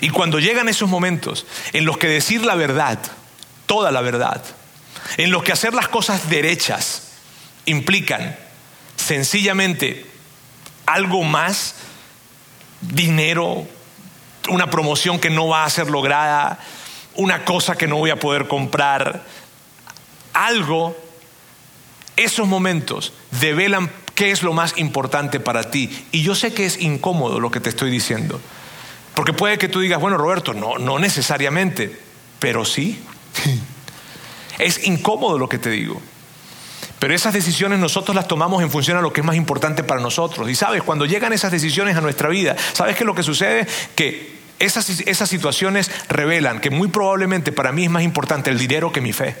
Y 0.00 0.10
cuando 0.10 0.40
llegan 0.40 0.68
esos 0.68 0.88
momentos 0.88 1.46
en 1.72 1.84
los 1.84 1.98
que 1.98 2.08
decir 2.08 2.44
la 2.44 2.56
verdad, 2.56 2.98
toda 3.66 3.92
la 3.92 4.00
verdad, 4.00 4.42
en 5.16 5.30
los 5.30 5.44
que 5.44 5.52
hacer 5.52 5.72
las 5.72 5.88
cosas 5.88 6.28
derechas 6.28 7.12
implican 7.66 8.36
sencillamente 8.96 10.06
algo 10.86 11.22
más, 11.22 11.76
dinero, 12.80 13.66
una 14.48 14.68
promoción 14.68 15.18
que 15.18 15.30
no 15.30 15.48
va 15.48 15.64
a 15.64 15.70
ser 15.70 15.88
lograda, 15.88 16.58
una 17.14 17.44
cosa 17.44 17.76
que 17.76 17.86
no 17.86 17.96
voy 17.96 18.10
a 18.10 18.18
poder 18.18 18.48
comprar, 18.48 19.22
algo, 20.32 20.96
esos 22.16 22.46
momentos 22.46 23.12
develan 23.30 23.90
¿Qué 24.14 24.30
es 24.30 24.42
lo 24.42 24.52
más 24.52 24.78
importante 24.78 25.40
para 25.40 25.70
ti? 25.70 26.06
Y 26.12 26.22
yo 26.22 26.34
sé 26.34 26.54
que 26.54 26.66
es 26.66 26.80
incómodo 26.80 27.40
lo 27.40 27.50
que 27.50 27.60
te 27.60 27.68
estoy 27.68 27.90
diciendo. 27.90 28.40
Porque 29.14 29.32
puede 29.32 29.58
que 29.58 29.68
tú 29.68 29.80
digas, 29.80 30.00
bueno, 30.00 30.16
Roberto, 30.16 30.54
no, 30.54 30.78
no 30.78 30.98
necesariamente, 30.98 31.98
pero 32.38 32.64
sí. 32.64 33.00
es 34.58 34.86
incómodo 34.86 35.38
lo 35.38 35.48
que 35.48 35.58
te 35.58 35.70
digo. 35.70 36.00
Pero 36.98 37.14
esas 37.14 37.34
decisiones 37.34 37.78
nosotros 37.78 38.14
las 38.14 38.28
tomamos 38.28 38.62
en 38.62 38.70
función 38.70 38.96
a 38.96 39.00
lo 39.00 39.12
que 39.12 39.20
es 39.20 39.26
más 39.26 39.36
importante 39.36 39.82
para 39.82 40.00
nosotros. 40.00 40.48
Y 40.48 40.54
sabes, 40.54 40.82
cuando 40.82 41.06
llegan 41.06 41.32
esas 41.32 41.52
decisiones 41.52 41.96
a 41.96 42.00
nuestra 42.00 42.28
vida, 42.28 42.56
¿sabes 42.72 42.96
qué 42.96 43.02
es 43.02 43.06
lo 43.06 43.14
que 43.14 43.22
sucede? 43.22 43.66
Que 43.94 44.38
esas, 44.58 44.88
esas 44.88 45.28
situaciones 45.28 45.90
revelan 46.08 46.60
que 46.60 46.70
muy 46.70 46.88
probablemente 46.88 47.52
para 47.52 47.72
mí 47.72 47.84
es 47.84 47.90
más 47.90 48.04
importante 48.04 48.50
el 48.50 48.58
dinero 48.58 48.92
que 48.92 49.00
mi 49.00 49.12
fe. 49.12 49.36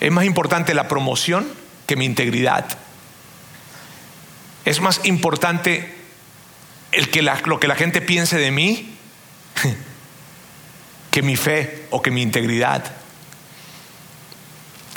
Es 0.00 0.12
más 0.12 0.24
importante 0.24 0.74
la 0.74 0.88
promoción 0.88 1.46
que 1.86 1.96
mi 1.96 2.04
integridad. 2.04 2.66
Es 4.64 4.80
más 4.80 5.00
importante 5.04 5.94
el 6.92 7.10
que 7.10 7.22
lo 7.22 7.60
que 7.60 7.68
la 7.68 7.74
gente 7.74 8.00
piense 8.00 8.38
de 8.38 8.50
mí 8.50 8.96
que 11.10 11.22
mi 11.22 11.36
fe 11.36 11.86
o 11.90 12.02
que 12.02 12.10
mi 12.10 12.22
integridad. 12.22 12.84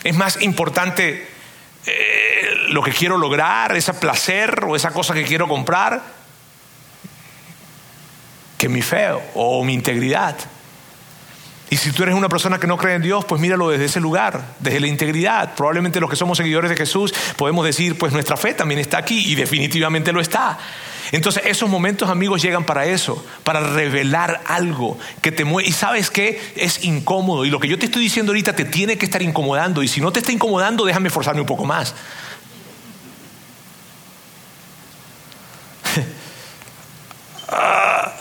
Es 0.04 0.16
más 0.16 0.42
importante 0.42 1.28
eh, 1.86 2.50
lo 2.70 2.82
que 2.82 2.92
quiero 2.92 3.18
lograr, 3.18 3.76
ese 3.76 3.94
placer 3.94 4.64
o 4.64 4.76
esa 4.76 4.92
cosa 4.92 5.14
que 5.14 5.26
quiero 5.26 5.48
comprar, 5.48 6.02
que 8.58 8.70
mi 8.70 8.82
fe 8.82 9.10
o 9.36 9.64
mi 9.64 9.74
integridad. 9.74 10.38
Y 11.70 11.76
si 11.76 11.92
tú 11.92 12.04
eres 12.04 12.16
una 12.16 12.30
persona 12.30 12.60
que 12.60 12.68
no 12.68 12.78
cree 12.78 12.96
en 12.96 13.02
Dios, 13.02 13.26
pues 13.26 13.42
míralo 13.42 13.70
desde 13.70 13.86
ese 13.86 14.00
lugar, 14.00 14.56
desde 14.60 14.80
la 14.80 14.88
integridad. 14.88 15.54
Probablemente 15.56 16.00
los 16.00 16.10
que 16.10 16.16
somos 16.16 16.38
seguidores 16.38 16.70
de 16.70 16.78
Jesús 16.78 17.14
podemos 17.36 17.66
decir, 17.66 17.98
pues 17.98 18.14
nuestra 18.14 18.38
fe 18.38 18.54
también 18.54 18.80
está 18.80 18.98
aquí 19.00 19.32
y 19.32 19.36
definitivamente 19.36 20.14
lo 20.14 20.22
está. 20.22 20.58
Entonces 21.12 21.44
esos 21.46 21.70
momentos 21.70 22.10
amigos 22.10 22.42
llegan 22.42 22.64
para 22.64 22.86
eso, 22.86 23.26
para 23.44 23.60
revelar 23.60 24.42
algo 24.46 24.98
que 25.22 25.34
te 25.34 25.44
mueve. 25.44 25.68
Y 25.68 25.74
sabes 25.74 26.10
que 26.10 26.54
es 26.56 26.86
incómodo. 26.86 27.44
Y 27.44 27.50
lo 27.50 27.60
que 27.60 27.68
yo 27.68 27.78
te 27.78 27.86
estoy 27.88 28.04
diciendo 28.04 28.32
ahorita 28.32 28.56
te 28.56 28.64
tiene 28.64 28.98
que 28.98 29.06
estar 29.06 29.22
incomodando. 29.22 29.84
Y 29.84 29.90
si 29.90 30.00
no 30.00 30.12
te 30.12 30.20
está 30.20 30.32
incomodando, 30.32 30.86
déjame 30.86 31.10
forzarme 31.10 31.42
un 31.42 31.48
poco 31.48 31.66
más. 31.66 31.94
Ah. 37.50 38.14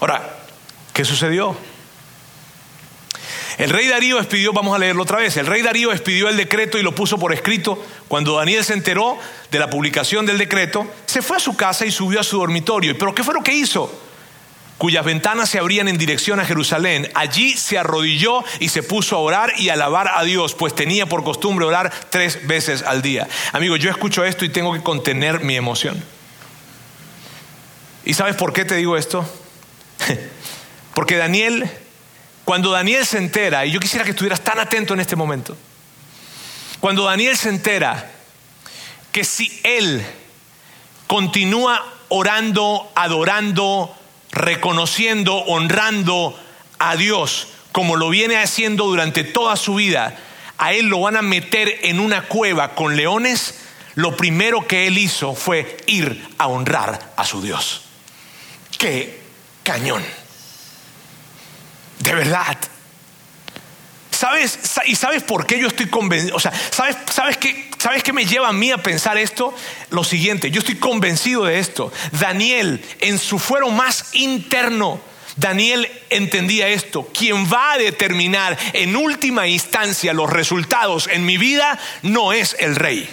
Ahora, 0.00 0.36
¿qué 0.92 1.04
sucedió? 1.04 1.56
El 3.58 3.70
rey 3.70 3.86
Darío 3.86 4.18
expidió, 4.18 4.52
vamos 4.52 4.74
a 4.74 4.78
leerlo 4.78 5.04
otra 5.04 5.18
vez, 5.18 5.36
el 5.36 5.46
rey 5.46 5.62
Darío 5.62 5.92
expidió 5.92 6.28
el 6.28 6.36
decreto 6.36 6.76
y 6.76 6.82
lo 6.82 6.94
puso 6.94 7.18
por 7.18 7.32
escrito. 7.32 7.82
Cuando 8.08 8.36
Daniel 8.36 8.64
se 8.64 8.72
enteró 8.72 9.16
de 9.50 9.58
la 9.58 9.70
publicación 9.70 10.26
del 10.26 10.38
decreto, 10.38 10.86
se 11.06 11.22
fue 11.22 11.36
a 11.36 11.40
su 11.40 11.56
casa 11.56 11.86
y 11.86 11.92
subió 11.92 12.20
a 12.20 12.24
su 12.24 12.38
dormitorio. 12.38 12.98
¿Pero 12.98 13.14
qué 13.14 13.22
fue 13.22 13.34
lo 13.34 13.42
que 13.42 13.54
hizo? 13.54 13.92
Cuyas 14.76 15.04
ventanas 15.04 15.48
se 15.48 15.60
abrían 15.60 15.86
en 15.86 15.98
dirección 15.98 16.40
a 16.40 16.44
Jerusalén. 16.44 17.08
Allí 17.14 17.56
se 17.56 17.78
arrodilló 17.78 18.42
y 18.58 18.70
se 18.70 18.82
puso 18.82 19.14
a 19.14 19.20
orar 19.20 19.52
y 19.56 19.68
alabar 19.68 20.10
a 20.14 20.24
Dios, 20.24 20.54
pues 20.54 20.74
tenía 20.74 21.06
por 21.06 21.22
costumbre 21.22 21.64
orar 21.64 21.92
tres 22.10 22.46
veces 22.48 22.82
al 22.82 23.02
día. 23.02 23.28
Amigo, 23.52 23.76
yo 23.76 23.88
escucho 23.88 24.24
esto 24.24 24.44
y 24.44 24.48
tengo 24.48 24.72
que 24.72 24.82
contener 24.82 25.40
mi 25.40 25.54
emoción. 25.54 26.02
¿Y 28.04 28.14
sabes 28.14 28.34
por 28.34 28.52
qué 28.52 28.64
te 28.64 28.74
digo 28.74 28.96
esto? 28.96 29.24
Porque 30.94 31.16
Daniel 31.16 31.70
cuando 32.44 32.70
Daniel 32.70 33.06
se 33.06 33.18
entera, 33.18 33.64
y 33.64 33.72
yo 33.72 33.80
quisiera 33.80 34.04
que 34.04 34.10
estuvieras 34.10 34.40
tan 34.40 34.58
atento 34.58 34.94
en 34.94 35.00
este 35.00 35.16
momento, 35.16 35.56
cuando 36.80 37.04
Daniel 37.04 37.36
se 37.36 37.48
entera 37.48 38.10
que 39.12 39.24
si 39.24 39.60
él 39.62 40.04
continúa 41.06 41.82
orando, 42.08 42.90
adorando, 42.94 43.94
reconociendo, 44.30 45.36
honrando 45.36 46.38
a 46.78 46.96
Dios, 46.96 47.48
como 47.72 47.96
lo 47.96 48.08
viene 48.10 48.36
haciendo 48.36 48.84
durante 48.84 49.24
toda 49.24 49.56
su 49.56 49.76
vida, 49.76 50.16
a 50.58 50.72
él 50.72 50.86
lo 50.86 51.00
van 51.00 51.16
a 51.16 51.22
meter 51.22 51.80
en 51.82 52.00
una 52.00 52.22
cueva 52.22 52.74
con 52.74 52.96
leones, 52.96 53.54
lo 53.94 54.16
primero 54.16 54.66
que 54.66 54.86
él 54.86 54.98
hizo 54.98 55.34
fue 55.34 55.76
ir 55.86 56.28
a 56.36 56.48
honrar 56.48 57.12
a 57.16 57.24
su 57.24 57.40
Dios. 57.40 57.82
¡Qué 58.78 59.20
cañón! 59.62 60.04
De 62.04 62.14
verdad. 62.14 62.58
¿Sabes? 64.10 64.58
¿Y 64.86 64.94
sabes 64.94 65.22
por 65.22 65.46
qué 65.46 65.58
yo 65.58 65.68
estoy 65.68 65.86
convencido? 65.86 66.36
O 66.36 66.40
sea, 66.40 66.52
¿sabes, 66.70 66.96
sabes, 67.10 67.38
qué, 67.38 67.70
¿sabes 67.78 68.02
qué 68.02 68.12
me 68.12 68.26
lleva 68.26 68.48
a 68.48 68.52
mí 68.52 68.70
a 68.70 68.78
pensar 68.78 69.16
esto? 69.16 69.54
Lo 69.90 70.04
siguiente, 70.04 70.50
yo 70.50 70.60
estoy 70.60 70.76
convencido 70.76 71.44
de 71.44 71.58
esto. 71.58 71.92
Daniel, 72.12 72.84
en 73.00 73.18
su 73.18 73.38
fuero 73.38 73.70
más 73.70 74.10
interno, 74.12 75.00
Daniel 75.36 75.90
entendía 76.10 76.68
esto. 76.68 77.08
Quien 77.12 77.50
va 77.50 77.72
a 77.72 77.78
determinar 77.78 78.56
en 78.74 78.94
última 78.96 79.48
instancia 79.48 80.12
los 80.12 80.30
resultados 80.30 81.08
en 81.10 81.24
mi 81.24 81.38
vida 81.38 81.78
no 82.02 82.32
es 82.32 82.54
el 82.60 82.76
rey. 82.76 83.08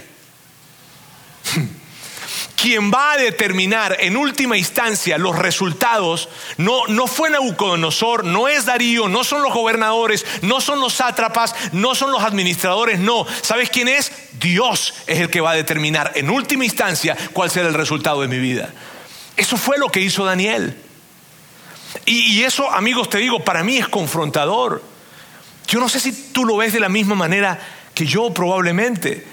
Quien 2.61 2.91
va 2.91 3.13
a 3.13 3.17
determinar 3.17 3.97
en 4.01 4.15
última 4.15 4.55
instancia 4.55 5.17
los 5.17 5.35
resultados 5.35 6.29
no, 6.57 6.85
no 6.85 7.07
fue 7.07 7.31
Nabucodonosor, 7.31 8.23
no 8.23 8.47
es 8.47 8.65
Darío, 8.65 9.07
no 9.07 9.23
son 9.23 9.41
los 9.41 9.51
gobernadores, 9.51 10.23
no 10.43 10.61
son 10.61 10.79
los 10.79 10.93
sátrapas, 10.93 11.55
no 11.71 11.95
son 11.95 12.11
los 12.11 12.21
administradores, 12.21 12.99
no. 12.99 13.25
¿Sabes 13.41 13.71
quién 13.71 13.87
es? 13.87 14.11
Dios 14.33 14.93
es 15.07 15.19
el 15.19 15.31
que 15.31 15.41
va 15.41 15.51
a 15.51 15.55
determinar 15.55 16.11
en 16.13 16.29
última 16.29 16.63
instancia 16.63 17.17
cuál 17.33 17.49
será 17.49 17.67
el 17.67 17.73
resultado 17.73 18.21
de 18.21 18.27
mi 18.27 18.37
vida. 18.37 18.69
Eso 19.35 19.57
fue 19.57 19.79
lo 19.79 19.89
que 19.89 20.01
hizo 20.01 20.23
Daniel. 20.23 20.77
Y, 22.05 22.43
eso, 22.43 22.69
amigos, 22.69 23.09
te 23.09 23.17
digo, 23.17 23.43
para 23.43 23.63
mí 23.63 23.77
es 23.77 23.87
confrontador. 23.87 24.83
Yo 25.67 25.79
no 25.79 25.89
sé 25.89 25.99
si 25.99 26.11
tú 26.31 26.45
lo 26.45 26.57
ves 26.57 26.73
de 26.73 26.79
la 26.79 26.89
misma 26.89 27.15
manera 27.15 27.59
que 27.95 28.05
yo 28.05 28.31
probablemente, 28.31 29.25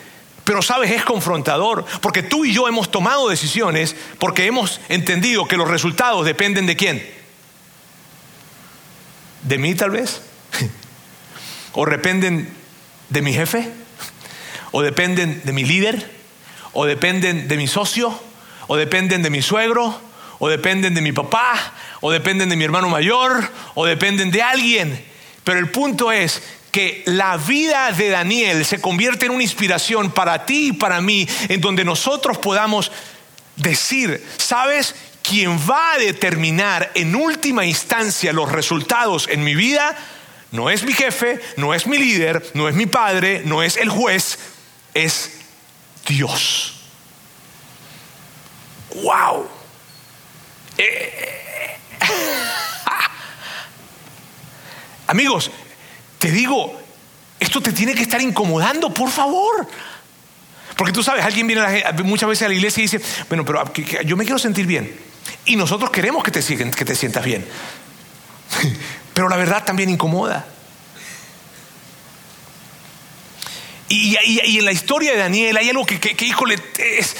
pero 0.48 0.62
sabes, 0.62 0.90
es 0.90 1.04
confrontador, 1.04 1.84
porque 2.00 2.22
tú 2.22 2.46
y 2.46 2.54
yo 2.54 2.68
hemos 2.68 2.90
tomado 2.90 3.28
decisiones 3.28 3.94
porque 4.18 4.46
hemos 4.46 4.80
entendido 4.88 5.46
que 5.46 5.58
los 5.58 5.68
resultados 5.68 6.24
dependen 6.24 6.64
de 6.64 6.74
quién. 6.74 7.06
¿De 9.42 9.58
mí 9.58 9.74
tal 9.74 9.90
vez? 9.90 10.22
¿O 11.74 11.84
dependen 11.84 12.48
de 13.10 13.20
mi 13.20 13.34
jefe? 13.34 13.70
¿O 14.72 14.80
dependen 14.80 15.42
de 15.44 15.52
mi 15.52 15.64
líder? 15.64 16.10
¿O 16.72 16.86
dependen 16.86 17.46
de 17.46 17.56
mi 17.58 17.66
socio? 17.66 18.18
¿O 18.68 18.76
dependen 18.76 19.22
de 19.22 19.28
mi 19.28 19.42
suegro? 19.42 20.00
¿O 20.38 20.48
dependen 20.48 20.94
de 20.94 21.02
mi 21.02 21.12
papá? 21.12 21.74
o 22.00 22.10
dependen 22.10 22.48
de 22.48 22.56
mi 22.56 22.64
hermano 22.64 22.88
mayor, 22.88 23.48
o 23.74 23.84
dependen 23.84 24.30
de 24.30 24.42
alguien. 24.42 25.04
Pero 25.44 25.58
el 25.58 25.70
punto 25.70 26.12
es 26.12 26.42
que 26.78 27.02
la 27.06 27.36
vida 27.36 27.90
de 27.90 28.08
Daniel 28.08 28.64
se 28.64 28.80
convierte 28.80 29.26
en 29.26 29.32
una 29.32 29.42
inspiración 29.42 30.12
para 30.12 30.46
ti 30.46 30.68
y 30.68 30.72
para 30.72 31.00
mí, 31.00 31.26
en 31.48 31.60
donde 31.60 31.84
nosotros 31.84 32.38
podamos 32.38 32.92
decir, 33.56 34.24
¿sabes? 34.36 34.94
Quien 35.20 35.58
va 35.68 35.94
a 35.94 35.98
determinar 35.98 36.92
en 36.94 37.16
última 37.16 37.64
instancia 37.64 38.32
los 38.32 38.52
resultados 38.52 39.26
en 39.28 39.42
mi 39.42 39.56
vida 39.56 39.96
no 40.52 40.70
es 40.70 40.84
mi 40.84 40.92
jefe, 40.92 41.40
no 41.56 41.74
es 41.74 41.88
mi 41.88 41.98
líder, 41.98 42.48
no 42.54 42.68
es 42.68 42.76
mi 42.76 42.86
padre, 42.86 43.42
no 43.44 43.64
es 43.64 43.76
el 43.76 43.88
juez, 43.88 44.38
es 44.94 45.32
Dios. 46.06 46.74
¡Wow! 49.02 49.48
Amigos, 55.08 55.50
te 56.18 56.30
digo, 56.30 56.78
esto 57.38 57.60
te 57.60 57.72
tiene 57.72 57.94
que 57.94 58.02
estar 58.02 58.20
incomodando, 58.20 58.92
por 58.92 59.10
favor. 59.10 59.66
Porque 60.76 60.92
tú 60.92 61.02
sabes, 61.02 61.24
alguien 61.24 61.46
viene 61.46 61.62
muchas 62.04 62.28
veces 62.28 62.46
a 62.46 62.48
la 62.48 62.54
iglesia 62.54 62.80
y 62.80 62.84
dice, 62.84 63.00
bueno, 63.28 63.44
pero 63.44 63.64
yo 64.04 64.16
me 64.16 64.24
quiero 64.24 64.38
sentir 64.38 64.66
bien. 64.66 64.96
Y 65.44 65.56
nosotros 65.56 65.90
queremos 65.90 66.22
que 66.22 66.30
te, 66.30 66.42
que 66.70 66.84
te 66.84 66.94
sientas 66.94 67.24
bien. 67.24 67.46
Pero 69.14 69.28
la 69.28 69.36
verdad 69.36 69.64
también 69.64 69.90
incomoda. 69.90 70.46
Y, 73.88 74.16
en 74.58 74.64
la 74.64 74.72
historia 74.72 75.12
de 75.12 75.18
Daniel 75.18 75.56
hay 75.56 75.70
algo 75.70 75.86
que, 75.86 75.98
que, 75.98 76.24
híjole, 76.24 76.58
es 76.78 77.16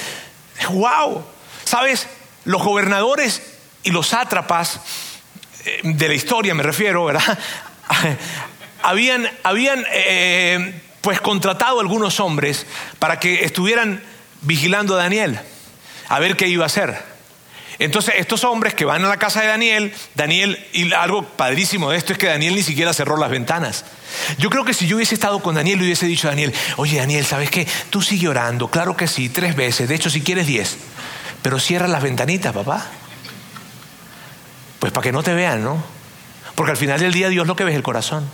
wow. 0.69 1.23
¿Sabes? 1.65 2.07
Los 2.45 2.63
gobernadores 2.63 3.41
y 3.83 3.91
los 3.91 4.07
sátrapas 4.07 4.79
eh, 5.65 5.81
de 5.83 6.07
la 6.07 6.13
historia, 6.13 6.53
me 6.53 6.63
refiero, 6.63 7.05
¿verdad? 7.05 7.37
habían, 8.81 9.29
habían 9.43 9.85
eh, 9.91 10.81
pues 11.01 11.21
contratado 11.21 11.79
algunos 11.79 12.19
hombres 12.19 12.65
para 12.99 13.19
que 13.19 13.45
estuvieran 13.45 14.01
vigilando 14.41 14.95
a 14.95 15.03
Daniel, 15.03 15.39
a 16.07 16.19
ver 16.19 16.35
qué 16.35 16.47
iba 16.47 16.63
a 16.63 16.67
hacer. 16.67 17.09
Entonces, 17.79 18.15
estos 18.17 18.43
hombres 18.43 18.73
que 18.73 18.83
van 18.83 19.05
a 19.05 19.07
la 19.07 19.15
casa 19.15 19.39
de 19.39 19.47
Daniel, 19.47 19.93
Daniel, 20.13 20.59
y 20.73 20.91
algo 20.91 21.23
padrísimo 21.23 21.89
de 21.89 21.97
esto 21.97 22.11
es 22.11 22.19
que 22.19 22.27
Daniel 22.27 22.55
ni 22.55 22.61
siquiera 22.61 22.93
cerró 22.93 23.15
las 23.15 23.31
ventanas. 23.31 23.85
Yo 24.37 24.49
creo 24.49 24.65
que 24.65 24.73
si 24.73 24.85
yo 24.85 24.97
hubiese 24.97 25.15
estado 25.15 25.39
con 25.41 25.55
Daniel, 25.55 25.79
le 25.79 25.85
hubiese 25.85 26.05
dicho 26.05 26.27
a 26.27 26.31
Daniel, 26.31 26.53
oye 26.75 26.97
Daniel, 26.97 27.25
¿sabes 27.25 27.49
qué? 27.49 27.65
Tú 27.89 28.01
sigue 28.01 28.27
orando, 28.27 28.69
claro 28.69 28.97
que 28.97 29.07
sí, 29.07 29.29
tres 29.29 29.55
veces, 29.55 29.87
de 29.87 29.95
hecho 29.95 30.09
si 30.09 30.21
quieres 30.21 30.45
diez, 30.45 30.75
pero 31.41 31.57
cierra 31.57 31.87
las 31.87 32.03
ventanitas, 32.03 32.53
papá. 32.53 32.85
Pues 34.79 34.91
para 34.91 35.03
que 35.03 35.13
no 35.13 35.23
te 35.23 35.33
vean, 35.33 35.63
¿no? 35.63 35.81
Porque 36.55 36.71
al 36.71 36.77
final 36.77 36.99
del 36.99 37.13
día 37.13 37.29
Dios 37.29 37.47
lo 37.47 37.55
que 37.55 37.63
ve 37.63 37.71
es 37.71 37.77
el 37.77 37.83
corazón. 37.83 38.29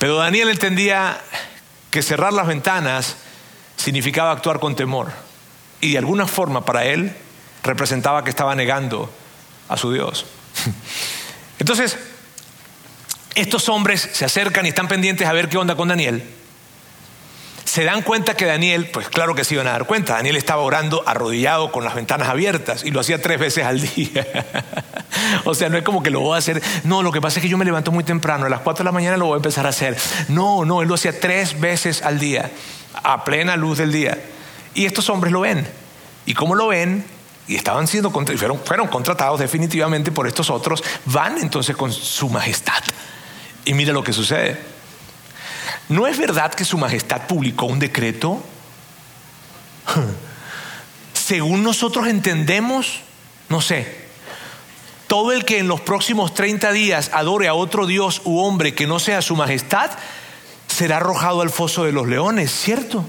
Pero 0.00 0.16
Daniel 0.16 0.48
entendía 0.48 1.20
que 1.90 2.00
cerrar 2.00 2.32
las 2.32 2.46
ventanas 2.46 3.16
significaba 3.76 4.32
actuar 4.32 4.58
con 4.58 4.74
temor. 4.74 5.12
Y 5.82 5.92
de 5.92 5.98
alguna 5.98 6.26
forma 6.26 6.64
para 6.64 6.86
él 6.86 7.14
representaba 7.62 8.24
que 8.24 8.30
estaba 8.30 8.54
negando 8.54 9.12
a 9.68 9.76
su 9.76 9.92
Dios. 9.92 10.24
Entonces, 11.58 11.98
estos 13.34 13.68
hombres 13.68 14.08
se 14.10 14.24
acercan 14.24 14.64
y 14.64 14.70
están 14.70 14.88
pendientes 14.88 15.28
a 15.28 15.34
ver 15.34 15.50
qué 15.50 15.58
onda 15.58 15.76
con 15.76 15.88
Daniel 15.88 16.26
se 17.70 17.84
dan 17.84 18.02
cuenta 18.02 18.36
que 18.36 18.46
Daniel, 18.46 18.88
pues 18.92 19.08
claro 19.08 19.36
que 19.36 19.44
se 19.44 19.54
iban 19.54 19.68
a 19.68 19.70
dar 19.70 19.86
cuenta, 19.86 20.14
Daniel 20.14 20.36
estaba 20.36 20.62
orando 20.62 21.04
arrodillado 21.06 21.70
con 21.70 21.84
las 21.84 21.94
ventanas 21.94 22.28
abiertas 22.28 22.84
y 22.84 22.90
lo 22.90 22.98
hacía 22.98 23.22
tres 23.22 23.38
veces 23.38 23.64
al 23.64 23.80
día. 23.80 24.26
o 25.44 25.54
sea, 25.54 25.68
no 25.68 25.78
es 25.78 25.84
como 25.84 26.02
que 26.02 26.10
lo 26.10 26.20
voy 26.20 26.34
a 26.34 26.38
hacer, 26.38 26.62
no, 26.84 27.02
lo 27.02 27.12
que 27.12 27.20
pasa 27.20 27.38
es 27.38 27.42
que 27.42 27.48
yo 27.48 27.58
me 27.58 27.64
levanto 27.64 27.92
muy 27.92 28.04
temprano, 28.04 28.46
a 28.46 28.48
las 28.48 28.60
cuatro 28.60 28.82
de 28.82 28.88
la 28.88 28.92
mañana 28.92 29.16
lo 29.16 29.26
voy 29.26 29.34
a 29.34 29.36
empezar 29.36 29.66
a 29.66 29.70
hacer. 29.70 29.96
No, 30.28 30.64
no, 30.64 30.82
él 30.82 30.88
lo 30.88 30.94
hacía 30.94 31.18
tres 31.18 31.58
veces 31.58 32.02
al 32.02 32.18
día, 32.18 32.50
a 33.02 33.24
plena 33.24 33.56
luz 33.56 33.78
del 33.78 33.92
día. 33.92 34.18
Y 34.74 34.86
estos 34.86 35.08
hombres 35.10 35.32
lo 35.32 35.40
ven. 35.40 35.66
¿Y 36.26 36.34
cómo 36.34 36.54
lo 36.54 36.68
ven? 36.68 37.04
Y 37.48 37.56
estaban 37.56 37.88
siendo, 37.88 38.10
fueron, 38.10 38.60
fueron 38.64 38.88
contratados 38.88 39.40
definitivamente 39.40 40.12
por 40.12 40.26
estos 40.26 40.50
otros, 40.50 40.84
van 41.06 41.38
entonces 41.38 41.76
con 41.76 41.92
su 41.92 42.28
majestad. 42.28 42.82
Y 43.64 43.74
mira 43.74 43.92
lo 43.92 44.04
que 44.04 44.12
sucede. 44.12 44.58
¿No 45.90 46.06
es 46.06 46.16
verdad 46.18 46.54
que 46.54 46.64
Su 46.64 46.78
Majestad 46.78 47.26
publicó 47.26 47.66
un 47.66 47.80
decreto? 47.80 48.40
Según 51.12 51.64
nosotros 51.64 52.06
entendemos, 52.06 53.00
no 53.48 53.60
sé, 53.60 53.99
todo 55.10 55.32
el 55.32 55.44
que 55.44 55.58
en 55.58 55.66
los 55.66 55.80
próximos 55.80 56.34
30 56.34 56.70
días 56.70 57.10
adore 57.12 57.48
a 57.48 57.54
otro 57.54 57.86
Dios 57.86 58.22
u 58.22 58.38
hombre 58.38 58.76
que 58.76 58.86
no 58.86 59.00
sea 59.00 59.22
Su 59.22 59.34
Majestad, 59.34 59.90
será 60.68 60.98
arrojado 60.98 61.40
al 61.40 61.50
foso 61.50 61.82
de 61.82 61.90
los 61.90 62.06
leones, 62.06 62.52
¿cierto? 62.52 63.04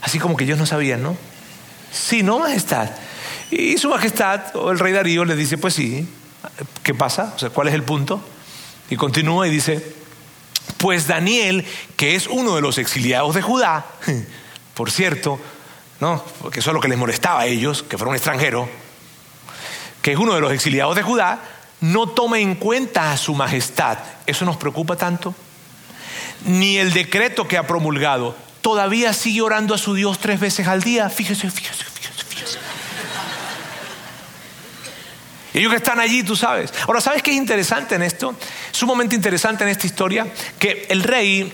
Así 0.00 0.18
como 0.18 0.36
que 0.36 0.42
ellos 0.42 0.58
no 0.58 0.66
sabían, 0.66 1.00
¿no? 1.00 1.16
Sí, 1.92 2.24
no, 2.24 2.40
Majestad. 2.40 2.90
Y 3.52 3.78
Su 3.78 3.88
Majestad, 3.88 4.56
o 4.56 4.72
el 4.72 4.80
rey 4.80 4.92
Darío, 4.92 5.24
le 5.24 5.36
dice, 5.36 5.58
pues 5.58 5.74
sí, 5.74 6.08
¿qué 6.82 6.92
pasa? 6.92 7.32
O 7.36 7.38
sea, 7.38 7.50
¿cuál 7.50 7.68
es 7.68 7.74
el 7.74 7.84
punto? 7.84 8.20
Y 8.90 8.96
continúa 8.96 9.46
y 9.46 9.52
dice, 9.52 9.94
pues 10.78 11.06
Daniel, 11.06 11.64
que 11.96 12.16
es 12.16 12.26
uno 12.26 12.56
de 12.56 12.62
los 12.62 12.78
exiliados 12.78 13.36
de 13.36 13.42
Judá, 13.42 13.86
por 14.74 14.90
cierto, 14.90 15.38
¿no? 16.00 16.24
porque 16.40 16.58
eso 16.58 16.70
es 16.70 16.74
lo 16.74 16.80
que 16.80 16.88
les 16.88 16.98
molestaba 16.98 17.42
a 17.42 17.46
ellos, 17.46 17.84
que 17.84 17.96
fuera 17.96 18.10
un 18.10 18.16
extranjero, 18.16 18.68
que 20.02 20.12
es 20.12 20.18
uno 20.18 20.34
de 20.34 20.40
los 20.40 20.52
exiliados 20.52 20.96
de 20.96 21.02
Judá, 21.02 21.40
no 21.80 22.08
toma 22.08 22.38
en 22.38 22.56
cuenta 22.56 23.12
a 23.12 23.16
su 23.16 23.34
majestad. 23.34 23.98
¿Eso 24.26 24.44
nos 24.44 24.56
preocupa 24.56 24.96
tanto? 24.96 25.34
Ni 26.44 26.76
el 26.76 26.92
decreto 26.92 27.46
que 27.46 27.56
ha 27.56 27.66
promulgado. 27.66 28.36
Todavía 28.60 29.12
sigue 29.12 29.42
orando 29.42 29.74
a 29.74 29.78
su 29.78 29.94
Dios 29.94 30.18
tres 30.18 30.38
veces 30.38 30.68
al 30.68 30.82
día. 30.82 31.08
Fíjese, 31.08 31.50
fíjese, 31.50 31.84
fíjese, 31.84 32.24
fíjese. 32.24 32.58
Ellos 35.54 35.70
que 35.70 35.76
están 35.76 36.00
allí, 36.00 36.22
tú 36.22 36.36
sabes. 36.36 36.72
Ahora, 36.86 37.00
¿sabes 37.00 37.22
qué 37.22 37.32
es 37.32 37.36
interesante 37.36 37.94
en 37.94 38.02
esto? 38.02 38.34
Sumamente 38.70 39.14
interesante 39.14 39.64
en 39.64 39.70
esta 39.70 39.86
historia, 39.86 40.32
que 40.58 40.86
el 40.88 41.02
rey 41.02 41.52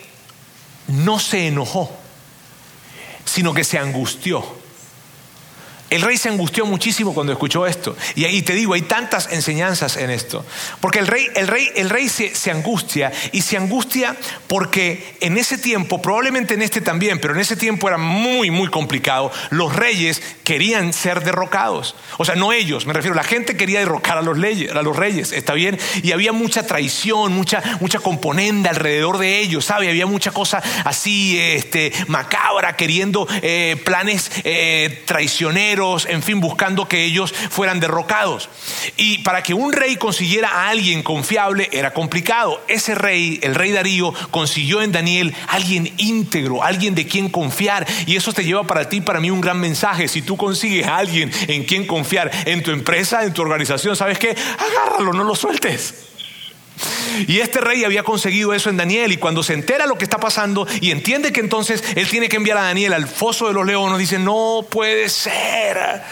no 0.88 1.18
se 1.18 1.48
enojó, 1.48 1.90
sino 3.24 3.52
que 3.52 3.64
se 3.64 3.78
angustió. 3.78 4.44
El 5.90 6.02
rey 6.02 6.18
se 6.18 6.28
angustió 6.28 6.66
muchísimo 6.66 7.14
cuando 7.14 7.32
escuchó 7.32 7.66
esto. 7.66 7.96
Y 8.14 8.24
ahí 8.26 8.42
te 8.42 8.52
digo, 8.52 8.74
hay 8.74 8.82
tantas 8.82 9.32
enseñanzas 9.32 9.96
en 9.96 10.10
esto. 10.10 10.44
Porque 10.80 10.98
el 10.98 11.06
rey, 11.06 11.28
el 11.34 11.48
rey, 11.48 11.70
el 11.76 11.88
rey 11.88 12.08
se, 12.10 12.50
angustia 12.50 13.10
y 13.32 13.40
se 13.40 13.56
angustia 13.56 14.14
porque 14.48 15.16
en 15.20 15.38
ese 15.38 15.56
tiempo, 15.56 16.02
probablemente 16.02 16.54
en 16.54 16.62
este 16.62 16.82
también, 16.82 17.20
pero 17.20 17.34
en 17.34 17.40
ese 17.40 17.56
tiempo 17.56 17.88
era 17.88 17.96
muy, 17.96 18.50
muy 18.50 18.68
complicado. 18.68 19.32
Los 19.48 19.74
reyes 19.74 20.22
querían 20.44 20.92
ser 20.92 21.24
derrocados. 21.24 21.94
O 22.18 22.24
sea, 22.26 22.34
no 22.34 22.52
ellos, 22.52 22.84
me 22.84 22.92
refiero, 22.92 23.14
la 23.14 23.22
gente 23.22 23.56
quería 23.56 23.78
derrocar 23.78 24.18
a 24.18 24.22
los, 24.22 24.36
leyes, 24.36 24.70
a 24.72 24.82
los 24.82 24.96
reyes, 24.96 25.32
¿está 25.32 25.54
bien? 25.54 25.78
Y 26.02 26.12
había 26.12 26.32
mucha 26.32 26.66
traición, 26.66 27.32
mucha, 27.32 27.62
mucha 27.80 27.98
componenda 27.98 28.70
alrededor 28.70 29.16
de 29.16 29.38
ellos, 29.38 29.64
¿sabe? 29.64 29.88
Había 29.88 30.06
mucha 30.06 30.32
cosa 30.32 30.62
así, 30.84 31.38
este, 31.40 31.92
macabra, 32.08 32.76
queriendo 32.76 33.26
eh, 33.42 33.80
planes 33.84 34.30
eh, 34.44 35.02
traicioneros 35.06 35.77
en 36.08 36.22
fin, 36.22 36.40
buscando 36.40 36.88
que 36.88 37.04
ellos 37.04 37.32
fueran 37.32 37.80
derrocados. 37.80 38.48
Y 38.96 39.18
para 39.18 39.42
que 39.42 39.54
un 39.54 39.72
rey 39.72 39.96
consiguiera 39.96 40.48
a 40.48 40.68
alguien 40.68 41.02
confiable 41.02 41.68
era 41.72 41.92
complicado. 41.92 42.60
Ese 42.68 42.94
rey, 42.94 43.38
el 43.42 43.54
rey 43.54 43.70
Darío, 43.72 44.12
consiguió 44.30 44.82
en 44.82 44.92
Daniel 44.92 45.34
alguien 45.48 45.92
íntegro, 45.98 46.62
alguien 46.62 46.94
de 46.94 47.06
quien 47.06 47.28
confiar. 47.28 47.86
Y 48.06 48.16
eso 48.16 48.32
te 48.32 48.44
lleva 48.44 48.64
para 48.64 48.88
ti, 48.88 49.00
para 49.00 49.20
mí, 49.20 49.30
un 49.30 49.40
gran 49.40 49.60
mensaje. 49.60 50.08
Si 50.08 50.22
tú 50.22 50.36
consigues 50.36 50.86
a 50.86 50.96
alguien 50.96 51.30
en 51.46 51.64
quien 51.64 51.86
confiar, 51.86 52.30
en 52.46 52.62
tu 52.62 52.70
empresa, 52.72 53.24
en 53.24 53.32
tu 53.32 53.42
organización, 53.42 53.94
¿sabes 53.96 54.18
qué? 54.18 54.30
Agárralo, 54.58 55.12
no 55.12 55.24
lo 55.24 55.34
sueltes. 55.34 56.08
Y 57.26 57.40
este 57.40 57.60
rey 57.60 57.84
había 57.84 58.02
conseguido 58.02 58.54
eso 58.54 58.70
en 58.70 58.76
Daniel 58.76 59.12
y 59.12 59.16
cuando 59.16 59.42
se 59.42 59.54
entera 59.54 59.86
lo 59.86 59.96
que 59.96 60.04
está 60.04 60.18
pasando 60.18 60.66
y 60.80 60.90
entiende 60.90 61.32
que 61.32 61.40
entonces 61.40 61.82
él 61.94 62.08
tiene 62.08 62.28
que 62.28 62.36
enviar 62.36 62.58
a 62.58 62.62
Daniel 62.62 62.92
al 62.92 63.06
foso 63.06 63.48
de 63.48 63.54
los 63.54 63.66
leones, 63.66 63.98
dice, 63.98 64.18
no 64.18 64.66
puede 64.68 65.08
ser. 65.08 66.02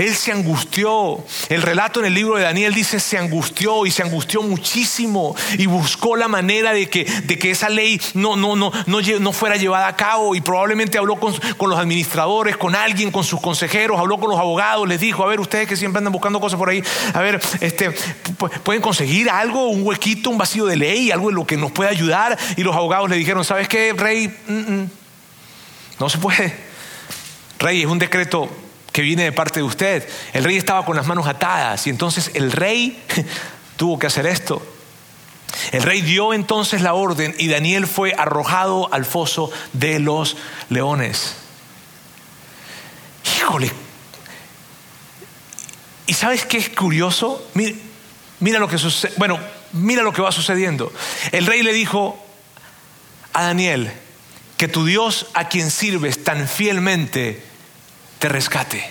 Él 0.00 0.14
se 0.14 0.32
angustió. 0.32 1.22
El 1.50 1.60
relato 1.60 2.00
en 2.00 2.06
el 2.06 2.14
libro 2.14 2.36
de 2.36 2.44
Daniel 2.44 2.72
dice 2.72 2.98
se 3.00 3.18
angustió 3.18 3.84
y 3.84 3.90
se 3.90 4.02
angustió 4.02 4.42
muchísimo 4.42 5.36
y 5.58 5.66
buscó 5.66 6.16
la 6.16 6.26
manera 6.26 6.72
de 6.72 6.88
que, 6.88 7.04
de 7.04 7.38
que 7.38 7.50
esa 7.50 7.68
ley 7.68 8.00
no, 8.14 8.34
no, 8.34 8.56
no, 8.56 8.72
no, 8.86 9.32
fuera 9.32 9.56
llevada 9.56 9.88
a 9.88 9.96
cabo 9.96 10.34
y 10.34 10.40
probablemente 10.40 10.96
habló 10.96 11.16
con, 11.16 11.34
con, 11.58 11.68
los 11.68 11.78
administradores, 11.78 12.56
con 12.56 12.74
alguien, 12.74 13.10
con 13.10 13.24
sus 13.24 13.40
consejeros, 13.40 14.00
habló 14.00 14.18
con 14.18 14.30
los 14.30 14.38
abogados, 14.38 14.88
les 14.88 15.00
dijo, 15.00 15.22
a 15.22 15.26
ver, 15.26 15.38
ustedes 15.38 15.68
que 15.68 15.76
siempre 15.76 15.98
andan 15.98 16.12
buscando 16.12 16.40
cosas 16.40 16.58
por 16.58 16.70
ahí, 16.70 16.82
a 17.12 17.20
ver, 17.20 17.38
este, 17.60 17.90
pueden 18.64 18.80
conseguir 18.80 19.28
algo, 19.28 19.68
un 19.68 19.86
huequito, 19.86 20.30
un 20.30 20.38
vacío 20.38 20.64
de 20.64 20.76
ley, 20.76 21.10
algo 21.10 21.28
en 21.28 21.36
lo 21.36 21.46
que 21.46 21.58
nos 21.58 21.72
pueda 21.72 21.90
ayudar. 21.90 22.38
Y 22.56 22.62
los 22.62 22.74
abogados 22.74 23.10
le 23.10 23.16
dijeron, 23.16 23.44
¿sabes 23.44 23.68
qué, 23.68 23.92
rey? 23.92 24.28
Mm, 24.48 24.52
mm, 24.52 24.90
no 25.98 26.08
se 26.08 26.16
puede. 26.16 26.54
Rey, 27.58 27.82
es 27.82 27.86
un 27.86 27.98
decreto 27.98 28.48
que 28.92 29.02
viene 29.02 29.24
de 29.24 29.32
parte 29.32 29.60
de 29.60 29.64
usted. 29.64 30.08
El 30.32 30.44
rey 30.44 30.56
estaba 30.56 30.84
con 30.84 30.96
las 30.96 31.06
manos 31.06 31.26
atadas 31.26 31.86
y 31.86 31.90
entonces 31.90 32.30
el 32.34 32.52
rey 32.52 33.02
tuvo 33.76 33.98
que 33.98 34.06
hacer 34.06 34.26
esto. 34.26 34.62
El 35.72 35.82
rey 35.82 36.00
dio 36.00 36.32
entonces 36.32 36.80
la 36.82 36.94
orden 36.94 37.34
y 37.38 37.48
Daniel 37.48 37.86
fue 37.86 38.14
arrojado 38.16 38.92
al 38.92 39.04
foso 39.04 39.50
de 39.72 39.98
los 39.98 40.36
leones. 40.68 41.36
Híjole. 43.36 43.70
¿Y 46.06 46.14
sabes 46.14 46.44
qué 46.44 46.58
es 46.58 46.68
curioso? 46.68 47.44
Mira, 47.54 47.76
mira 48.40 48.58
lo 48.58 48.68
que 48.68 48.78
sucede. 48.78 49.12
Bueno, 49.16 49.38
mira 49.72 50.02
lo 50.02 50.12
que 50.12 50.22
va 50.22 50.32
sucediendo. 50.32 50.92
El 51.32 51.46
rey 51.46 51.62
le 51.62 51.72
dijo 51.72 52.24
a 53.32 53.44
Daniel 53.44 53.92
que 54.56 54.68
tu 54.68 54.84
Dios 54.84 55.26
a 55.34 55.48
quien 55.48 55.70
sirves 55.70 56.24
tan 56.24 56.48
fielmente 56.48 57.49
te 58.20 58.28
rescate. 58.28 58.84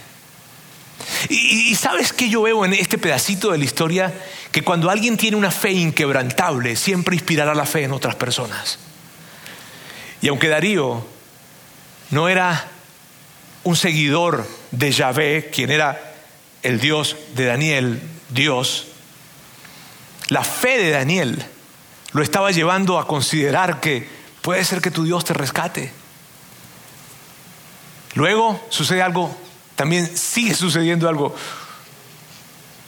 Y, 1.30 1.74
sabes 1.76 2.12
que 2.12 2.30
yo 2.30 2.42
veo 2.42 2.66
en 2.66 2.74
este 2.74 2.98
pedacito 2.98 3.52
de 3.52 3.58
la 3.58 3.64
historia 3.64 4.14
que 4.52 4.64
cuando 4.64 4.90
alguien 4.90 5.16
tiene 5.16 5.38
una 5.38 5.52
fe 5.52 5.72
inquebrantable, 5.72 6.76
siempre 6.76 7.16
inspirará 7.16 7.54
la 7.54 7.66
fe 7.66 7.84
en 7.84 7.94
otras 7.94 8.16
personas. 8.16 8.80
Y 10.22 10.28
aunque 10.28 10.50
Darío 10.50 11.06
no 12.10 12.28
era 12.28 12.68
un 13.64 13.76
seguidor 13.76 14.48
de 14.72 14.92
Yahvé, 14.92 15.50
quien 15.54 15.72
era 15.72 16.14
el 16.64 16.80
Dios 16.80 17.16
de 17.36 17.46
Daniel, 17.46 18.02
Dios, 18.30 18.88
la 20.28 20.44
fe 20.44 20.78
de 20.78 20.90
Daniel 20.90 21.46
lo 22.12 22.24
estaba 22.24 22.52
llevando 22.52 23.00
a 23.00 23.08
considerar 23.08 23.80
que 23.80 24.10
puede 24.42 24.66
ser 24.66 24.82
que 24.82 24.92
tu 24.92 25.04
Dios 25.04 25.24
te 25.24 25.34
rescate. 25.34 25.99
Luego 28.16 28.66
sucede 28.70 29.02
algo, 29.02 29.36
también 29.76 30.16
sigue 30.18 30.54
sucediendo 30.54 31.08
algo 31.08 31.36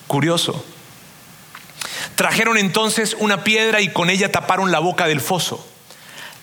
curioso. 0.07 0.65
Trajeron 2.15 2.57
entonces 2.57 3.15
una 3.19 3.43
piedra 3.43 3.81
y 3.81 3.89
con 3.89 4.09
ella 4.09 4.31
taparon 4.31 4.71
la 4.71 4.79
boca 4.79 5.07
del 5.07 5.21
foso. 5.21 5.65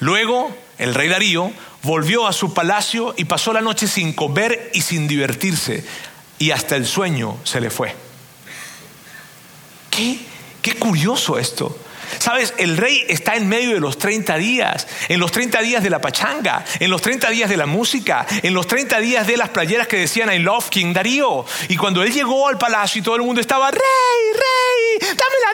Luego 0.01 0.57
el 0.79 0.95
rey 0.95 1.09
Darío 1.09 1.53
volvió 1.83 2.27
a 2.27 2.33
su 2.33 2.55
palacio 2.55 3.15
y 3.17 3.25
pasó 3.25 3.53
la 3.53 3.61
noche 3.61 3.87
sin 3.87 4.13
comer 4.13 4.71
y 4.75 4.83
sin 4.83 5.09
divertirse, 5.09 5.85
y 6.39 6.53
hasta 6.53 6.77
el 6.77 6.87
sueño 6.87 7.37
se 7.45 7.61
le 7.61 7.71
fue. 7.71 7.95
¿Qué? 9.91 10.21
Qué 10.63 10.75
curioso 10.77 11.39
esto. 11.39 11.77
Sabes, 12.19 12.55
el 12.59 12.77
rey 12.77 13.05
está 13.09 13.37
en 13.37 13.49
medio 13.49 13.75
de 13.75 13.81
los 13.81 13.99
30 13.99 14.37
días, 14.37 14.87
en 15.09 15.21
los 15.21 15.33
30 15.33 15.61
días 15.61 15.83
de 15.83 15.91
la 15.91 16.01
pachanga, 16.01 16.65
en 16.81 16.91
los 16.91 17.03
30 17.03 17.31
días 17.31 17.51
de 17.51 17.57
la 17.57 17.67
música, 17.67 18.27
en 18.43 18.55
los 18.55 18.67
30 18.67 18.99
días 19.01 19.27
de 19.27 19.37
las 19.37 19.51
playeras 19.51 19.87
que 19.87 19.99
decían 19.99 20.33
I 20.33 20.39
love 20.39 20.69
King 20.69 20.93
Darío. 20.93 21.45
Y 21.69 21.77
cuando 21.77 22.03
él 22.03 22.13
llegó 22.13 22.49
al 22.49 22.59
palacio 22.59 23.01
y 23.01 23.03
todo 23.03 23.17
el 23.17 23.23
mundo 23.23 23.41
estaba, 23.41 23.71
rey, 23.71 23.81
rey, 23.81 24.99
dámela, 25.01 25.49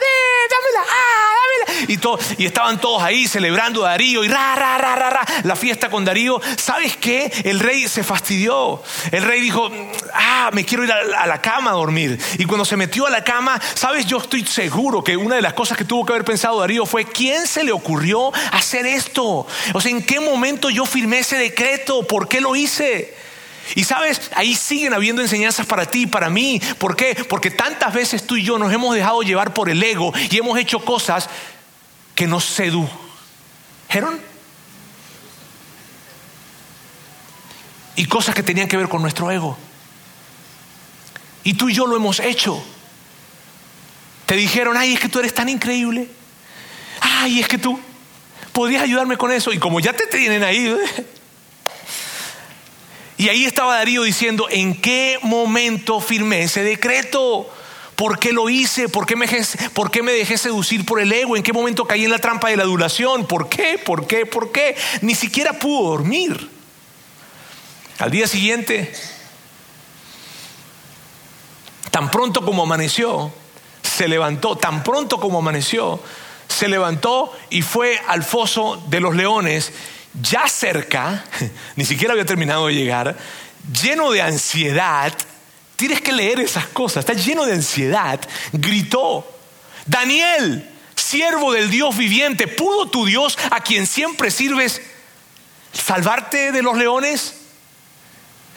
dámela, 0.49 0.89
ah, 0.89 1.33
dámela. 1.67 1.93
Y, 1.93 1.97
todo, 1.97 2.19
y 2.37 2.45
estaban 2.45 2.79
todos 2.79 3.01
ahí 3.01 3.27
celebrando 3.27 3.85
a 3.85 3.89
Darío 3.89 4.23
y 4.23 4.27
ra, 4.27 4.55
ra, 4.55 4.77
ra, 4.77 4.95
ra, 4.95 5.09
ra, 5.09 5.25
la 5.43 5.55
fiesta 5.55 5.89
con 5.89 6.05
Darío. 6.05 6.41
¿Sabes 6.57 6.97
qué? 6.97 7.31
El 7.43 7.59
rey 7.59 7.87
se 7.87 8.03
fastidió. 8.03 8.81
El 9.11 9.23
rey 9.23 9.41
dijo, 9.41 9.71
ah, 10.15 10.49
me 10.53 10.65
quiero 10.65 10.83
ir 10.83 10.91
a, 10.91 11.27
la 11.27 11.41
cama 11.41 11.71
a 11.71 11.73
dormir. 11.73 12.19
Y 12.37 12.45
cuando 12.45 12.65
se 12.65 12.77
metió 12.77 13.05
a 13.05 13.09
la 13.09 13.23
cama, 13.23 13.61
¿sabes? 13.75 14.05
Yo 14.05 14.17
estoy 14.17 14.45
seguro 14.45 15.03
que 15.03 15.17
una 15.17 15.35
de 15.35 15.41
las 15.41 15.53
cosas 15.53 15.77
que 15.77 15.85
tuvo 15.85 16.05
que 16.05 16.13
haber 16.13 16.25
pensado 16.25 16.59
Darío 16.59 16.85
fue, 16.85 17.05
¿quién 17.05 17.45
se 17.47 17.63
le 17.63 17.71
ocurrió 17.71 18.31
hacer 18.51 18.85
esto? 18.85 19.45
O 19.73 19.81
sea, 19.81 19.91
¿en 19.91 20.03
qué 20.03 20.19
momento 20.19 20.69
yo 20.69 20.85
firmé 20.85 21.19
ese 21.19 21.37
decreto? 21.37 22.03
¿Por 22.03 22.27
qué 22.27 22.41
lo 22.41 22.55
hice? 22.55 23.13
Y 23.73 23.83
sabes, 23.83 24.29
ahí 24.35 24.53
siguen 24.53 24.93
habiendo 24.93 25.21
enseñanzas 25.21 25.65
para 25.65 25.85
ti 25.85 26.03
y 26.03 26.07
para 26.07 26.29
mí. 26.29 26.61
¿Por 26.77 26.95
qué? 26.95 27.15
Porque 27.27 27.49
tantas 27.49 27.93
veces 27.93 28.27
tú 28.27 28.37
y 28.37 28.43
yo 28.43 28.59
nos 28.59 28.71
hemos 28.71 28.93
dejado 28.93 29.23
llevar 29.23 29.53
por 29.53 29.69
el 29.69 29.81
ego 29.81 30.13
y 30.29 30.37
hemos 30.37 30.57
hecho 30.59 30.79
cosas 30.79 31.29
que 32.13 32.27
nos 32.27 32.45
sedujeron. 32.45 34.19
Y 37.95 38.05
cosas 38.05 38.35
que 38.35 38.43
tenían 38.43 38.67
que 38.67 38.77
ver 38.77 38.89
con 38.89 39.01
nuestro 39.01 39.31
ego. 39.31 39.57
Y 41.45 41.53
tú 41.53 41.69
y 41.69 41.73
yo 41.73 41.87
lo 41.87 41.95
hemos 41.95 42.19
hecho. 42.19 42.61
Te 44.25 44.35
dijeron, 44.35 44.75
ay, 44.75 44.95
es 44.95 44.99
que 44.99 45.07
tú 45.07 45.19
eres 45.19 45.33
tan 45.33 45.47
increíble 45.47 46.09
ay, 47.25 47.39
es 47.39 47.47
que 47.47 47.57
tú 47.57 47.79
podrías 48.51 48.83
ayudarme 48.83 49.17
con 49.17 49.31
eso. 49.31 49.51
Y 49.51 49.57
como 49.57 49.79
ya 49.79 49.93
te 49.93 50.07
tienen 50.07 50.43
ahí, 50.43 50.67
¿eh? 50.67 51.05
y 53.17 53.29
ahí 53.29 53.45
estaba 53.45 53.75
Darío 53.75 54.03
diciendo, 54.03 54.47
¿en 54.49 54.79
qué 54.79 55.19
momento 55.21 55.99
firmé 55.99 56.43
ese 56.43 56.63
decreto? 56.63 57.49
¿Por 57.95 58.19
qué 58.19 58.33
lo 58.33 58.49
hice? 58.49 58.89
¿Por 58.89 59.05
qué, 59.05 59.15
me, 59.15 59.27
¿Por 59.73 59.89
qué 59.89 60.03
me 60.03 60.11
dejé 60.11 60.37
seducir 60.37 60.85
por 60.85 60.99
el 60.99 61.11
ego? 61.11 61.37
¿En 61.37 61.43
qué 61.43 61.53
momento 61.53 61.85
caí 61.85 62.03
en 62.03 62.11
la 62.11 62.19
trampa 62.19 62.49
de 62.49 62.57
la 62.57 62.63
adulación? 62.63 63.25
¿Por 63.25 63.47
qué? 63.47 63.77
¿Por 63.77 64.05
qué? 64.05 64.25
¿Por 64.25 64.51
qué? 64.51 64.75
Ni 65.01 65.15
siquiera 65.15 65.53
pudo 65.53 65.91
dormir. 65.91 66.49
Al 67.99 68.11
día 68.11 68.27
siguiente, 68.27 68.93
tan 71.95 72.11
pronto 72.11 72.43
como 72.43 72.63
amaneció, 72.63 73.31
se 73.81 74.09
levantó, 74.09 74.57
tan 74.57 74.83
pronto 74.83 75.17
como 75.17 75.39
amaneció, 75.39 75.97
se 76.45 76.67
levantó 76.67 77.31
y 77.49 77.61
fue 77.61 77.97
al 78.05 78.21
foso 78.21 78.83
de 78.87 78.99
los 78.99 79.15
leones, 79.15 79.71
ya 80.21 80.45
cerca, 80.49 81.23
ni 81.77 81.85
siquiera 81.85 82.11
había 82.11 82.25
terminado 82.25 82.67
de 82.67 82.73
llegar, 82.73 83.15
lleno 83.81 84.11
de 84.11 84.21
ansiedad. 84.21 85.13
Tienes 85.77 86.01
que 86.01 86.11
leer 86.11 86.41
esas 86.41 86.67
cosas, 86.67 86.97
está 86.97 87.13
lleno 87.13 87.45
de 87.45 87.53
ansiedad. 87.53 88.19
Gritó, 88.51 89.25
Daniel, 89.85 90.69
siervo 90.97 91.53
del 91.53 91.71
Dios 91.71 91.95
viviente, 91.95 92.49
¿pudo 92.49 92.89
tu 92.89 93.05
Dios 93.05 93.37
a 93.51 93.61
quien 93.61 93.87
siempre 93.87 94.31
sirves 94.31 94.81
salvarte 95.71 96.51
de 96.51 96.61
los 96.61 96.75
leones? 96.75 97.35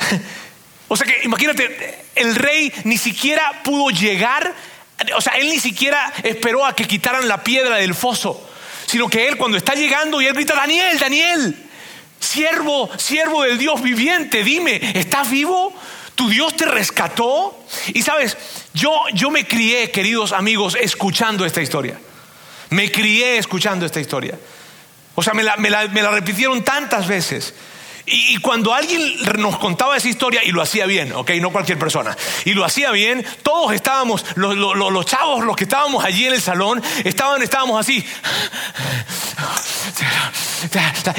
O 0.89 0.97
sea 0.97 1.07
que 1.07 1.21
imagínate, 1.25 2.05
el 2.15 2.35
rey 2.35 2.73
ni 2.85 2.97
siquiera 2.99 3.63
pudo 3.63 3.91
llegar 3.91 4.55
o 5.17 5.21
sea, 5.21 5.35
él 5.35 5.49
ni 5.49 5.59
siquiera 5.59 6.13
esperó 6.23 6.67
a 6.67 6.75
que 6.75 6.87
quitaran 6.87 7.29
la 7.29 7.43
piedra 7.45 7.77
del 7.77 7.95
foso, 7.95 8.49
sino 8.87 9.09
que 9.09 9.29
él 9.29 9.37
cuando 9.37 9.57
está 9.57 9.75
llegando 9.75 10.21
y 10.21 10.27
él 10.27 10.35
grita, 10.35 10.55
Daniel, 10.55 10.99
Daniel, 10.99 11.57
siervo, 12.19 12.91
siervo 12.99 13.45
del 13.45 13.59
Dios 13.59 13.81
viviente, 13.81 14.43
dime, 14.43 14.81
¿estás 14.95 15.31
vivo? 15.31 15.73
Tu 16.17 16.29
Dios 16.29 16.57
te 16.57 16.67
rescató. 16.67 17.57
Y 17.95 18.03
sabes, 18.03 18.37
yo, 18.75 18.93
yo 19.15 19.31
me 19.31 19.47
crié, 19.47 19.93
queridos 19.93 20.33
amigos, 20.33 20.77
escuchando 20.81 21.45
esta 21.45 21.63
historia. 21.63 21.99
Me 22.71 22.91
crié 22.91 23.39
escuchando 23.39 23.87
esta 23.87 24.01
historia. 24.01 24.37
O 25.15 25.23
sea, 25.23 25.33
me 25.33 25.45
la, 25.45 25.57
me 25.57 25.71
la, 25.71 25.87
me 25.87 26.03
la 26.03 26.11
repitieron 26.11 26.65
tantas 26.65 27.07
veces. 27.07 27.55
Y, 28.11 28.39
cuando 28.39 28.75
alguien 28.75 29.03
nos 29.39 29.59
contaba 29.59 29.97
esa 29.97 30.09
historia 30.09 30.43
y 30.45 30.51
lo 30.51 30.63
hacía 30.63 30.87
bien, 30.87 31.13
ok, 31.13 31.31
no 31.41 31.51
cualquier 31.51 31.79
persona, 31.79 32.17
y 32.45 32.55
lo 32.55 32.65
hacía 32.65 32.91
bien, 32.91 33.25
todos 33.43 33.73
estábamos, 33.73 34.25
los, 34.37 35.07
chavos, 35.07 35.45
los 35.45 35.57
que 35.57 35.65
estábamos 35.65 36.05
allí 36.05 36.27
en 36.27 36.35
el 36.35 36.41
salón, 36.41 36.83
estaban, 37.05 37.43
estábamos 37.43 37.79
así. 37.79 38.05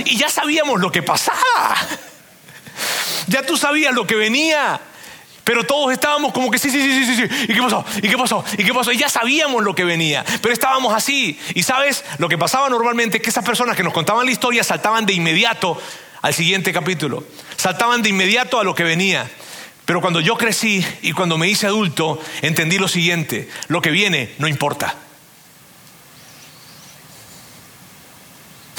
Y 0.06 0.18
ya 0.18 0.30
sabíamos 0.30 0.80
lo 0.80 0.92
que 0.92 1.04
pasaba. 1.04 1.76
Ya 3.28 3.44
tú 3.44 3.58
sabías 3.58 3.94
lo 3.94 4.08
que 4.08 4.16
venía. 4.16 4.80
Pero 5.44 5.64
todos 5.64 5.92
estábamos 5.92 6.32
como 6.32 6.52
que 6.52 6.60
sí, 6.60 6.70
sí, 6.70 6.80
sí, 6.80 7.06
sí, 7.06 7.16
sí. 7.16 7.46
¿Y 7.48 7.56
qué 7.56 7.62
pasó? 7.62 7.84
¿Y 8.04 8.08
qué 8.08 8.18
pasó? 8.18 8.44
¿Y 8.56 8.64
qué 8.64 8.74
pasó? 8.74 8.92
Y 8.92 8.98
ya 8.98 9.10
sabíamos 9.10 9.64
lo 9.64 9.74
que 9.74 9.84
venía. 9.84 10.24
Pero 10.42 10.54
estábamos 10.54 10.94
así. 10.94 11.40
Y 11.56 11.64
sabes, 11.64 12.04
lo 12.20 12.30
que 12.30 12.38
pasaba 12.38 12.70
normalmente 12.70 13.18
es 13.18 13.24
que 13.24 13.32
esas 13.32 13.44
personas 13.44 13.76
que 13.76 13.82
nos 13.84 13.94
contaban 13.94 14.26
la 14.26 14.32
historia 14.32 14.64
saltaban 14.64 15.08
de 15.08 15.14
inmediato 15.14 15.82
al 16.22 16.34
siguiente 16.34 16.74
capítulo. 16.74 17.24
Saltaban 17.58 18.02
de 18.02 18.10
inmediato 18.10 18.60
a 18.60 18.64
lo 18.64 18.76
que 18.76 18.84
venía. 18.84 19.30
Pero 19.86 20.02
cuando 20.02 20.20
yo 20.22 20.38
crecí 20.38 20.86
y 21.02 21.14
cuando 21.14 21.38
me 21.38 21.48
hice 21.48 21.66
adulto, 21.66 22.22
entendí 22.42 22.78
lo 22.78 22.88
siguiente. 22.88 23.50
Lo 23.68 23.82
que 23.82 23.90
viene 23.90 24.36
no 24.38 24.48
importa. 24.48 24.96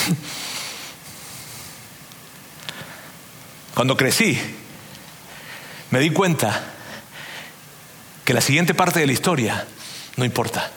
Cuando 3.75 3.97
crecí, 3.97 4.39
me 5.91 6.01
di 6.01 6.11
cuenta 6.11 6.75
que 8.25 8.35
la 8.35 8.41
siguiente 8.41 8.75
parte 8.75 9.01
de 9.01 9.07
la 9.07 9.13
historia 9.13 9.67
no 10.17 10.25
importa, 10.25 10.71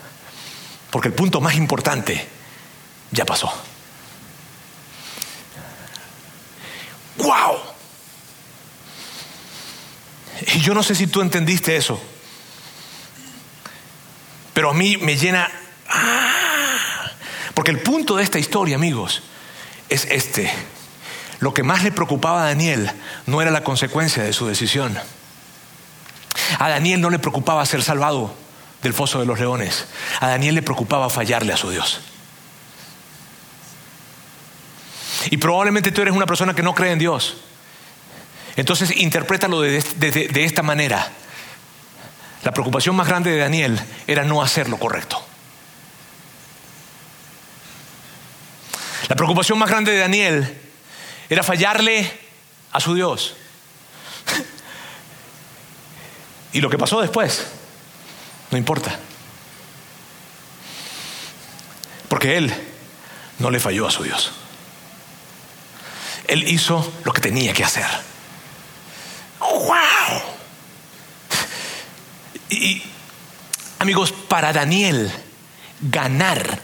porque 0.90 1.10
el 1.10 1.14
punto 1.14 1.42
más 1.42 1.56
importante 1.56 2.26
ya 3.12 3.26
pasó. 3.26 3.52
¡Wow! 7.18 7.58
Y 10.56 10.60
yo 10.60 10.74
no 10.74 10.84
sé 10.84 10.96
si 10.96 11.08
tú 11.08 11.22
entendiste 11.22 11.76
eso, 11.76 12.02
pero 14.54 14.72
a 14.72 14.74
mí 14.74 14.98
me 14.98 15.18
llena... 15.18 15.50
¡ah! 15.90 17.12
Porque 17.54 17.72
el 17.72 17.80
punto 17.80 18.16
de 18.16 18.24
esta 18.24 18.40
historia, 18.40 18.76
amigos, 18.76 19.22
es 19.90 20.06
este. 20.06 20.52
Lo 21.40 21.54
que 21.54 21.64
más 21.64 21.84
le 21.84 21.92
preocupaba 21.92 22.44
a 22.44 22.48
Daniel 22.48 22.92
no 23.26 23.42
era 23.42 23.52
la 23.52 23.64
consecuencia 23.64 24.24
de 24.24 24.34
su 24.34 24.48
decisión. 24.48 24.98
A 26.60 26.70
Daniel 26.70 27.02
no 27.02 27.10
le 27.10 27.20
preocupaba 27.20 27.66
ser 27.66 27.84
salvado 27.84 28.34
del 28.82 28.94
foso 28.94 29.20
de 29.20 29.26
los 29.26 29.40
leones. 29.40 29.86
A 30.20 30.28
Daniel 30.28 30.56
le 30.56 30.62
preocupaba 30.62 31.10
fallarle 31.10 31.54
a 31.54 31.58
su 31.58 31.70
Dios. 31.70 32.02
Y 35.30 35.38
probablemente 35.38 35.92
tú 35.92 36.02
eres 36.02 36.14
una 36.14 36.26
persona 36.26 36.54
que 36.54 36.64
no 36.64 36.74
cree 36.74 36.92
en 36.92 37.00
Dios. 37.00 37.38
Entonces 38.56 38.96
interprétalo 38.96 39.62
de, 39.62 39.82
de, 39.82 40.44
esta 40.44 40.62
manera. 40.62 41.12
La 42.44 42.52
preocupación 42.52 42.96
más 42.96 43.08
grande 43.08 43.32
de 43.32 43.38
Daniel 43.38 43.80
era 44.06 44.24
no 44.24 44.42
hacer 44.42 44.70
lo 44.70 44.78
correcto. 44.78 45.24
La 49.08 49.16
preocupación 49.16 49.58
más 49.58 49.70
grande 49.70 49.92
de 49.92 50.00
Daniel 50.00 50.62
era 51.30 51.44
fallarle 51.44 52.12
a 52.72 52.80
su 52.80 52.94
Dios. 52.94 53.36
Y 56.54 56.62
lo 56.62 56.70
que 56.70 56.78
pasó 56.78 57.02
después, 57.02 57.48
no 58.52 58.58
importa. 58.58 59.00
Porque 62.08 62.38
él 62.38 62.54
no 63.40 63.50
le 63.50 63.60
falló 63.60 63.88
a 63.88 63.92
su 63.92 64.04
Dios. 64.04 64.32
Él 66.28 66.48
hizo 66.48 66.94
lo 67.04 67.12
que 67.12 67.22
tenía 67.22 67.54
que 67.54 67.64
hacer. 67.64 67.86
¡Wow! 69.40 70.22
Y 72.50 72.82
amigos, 73.80 74.12
para 74.12 74.54
Daniel, 74.54 75.12
ganar, 75.82 76.60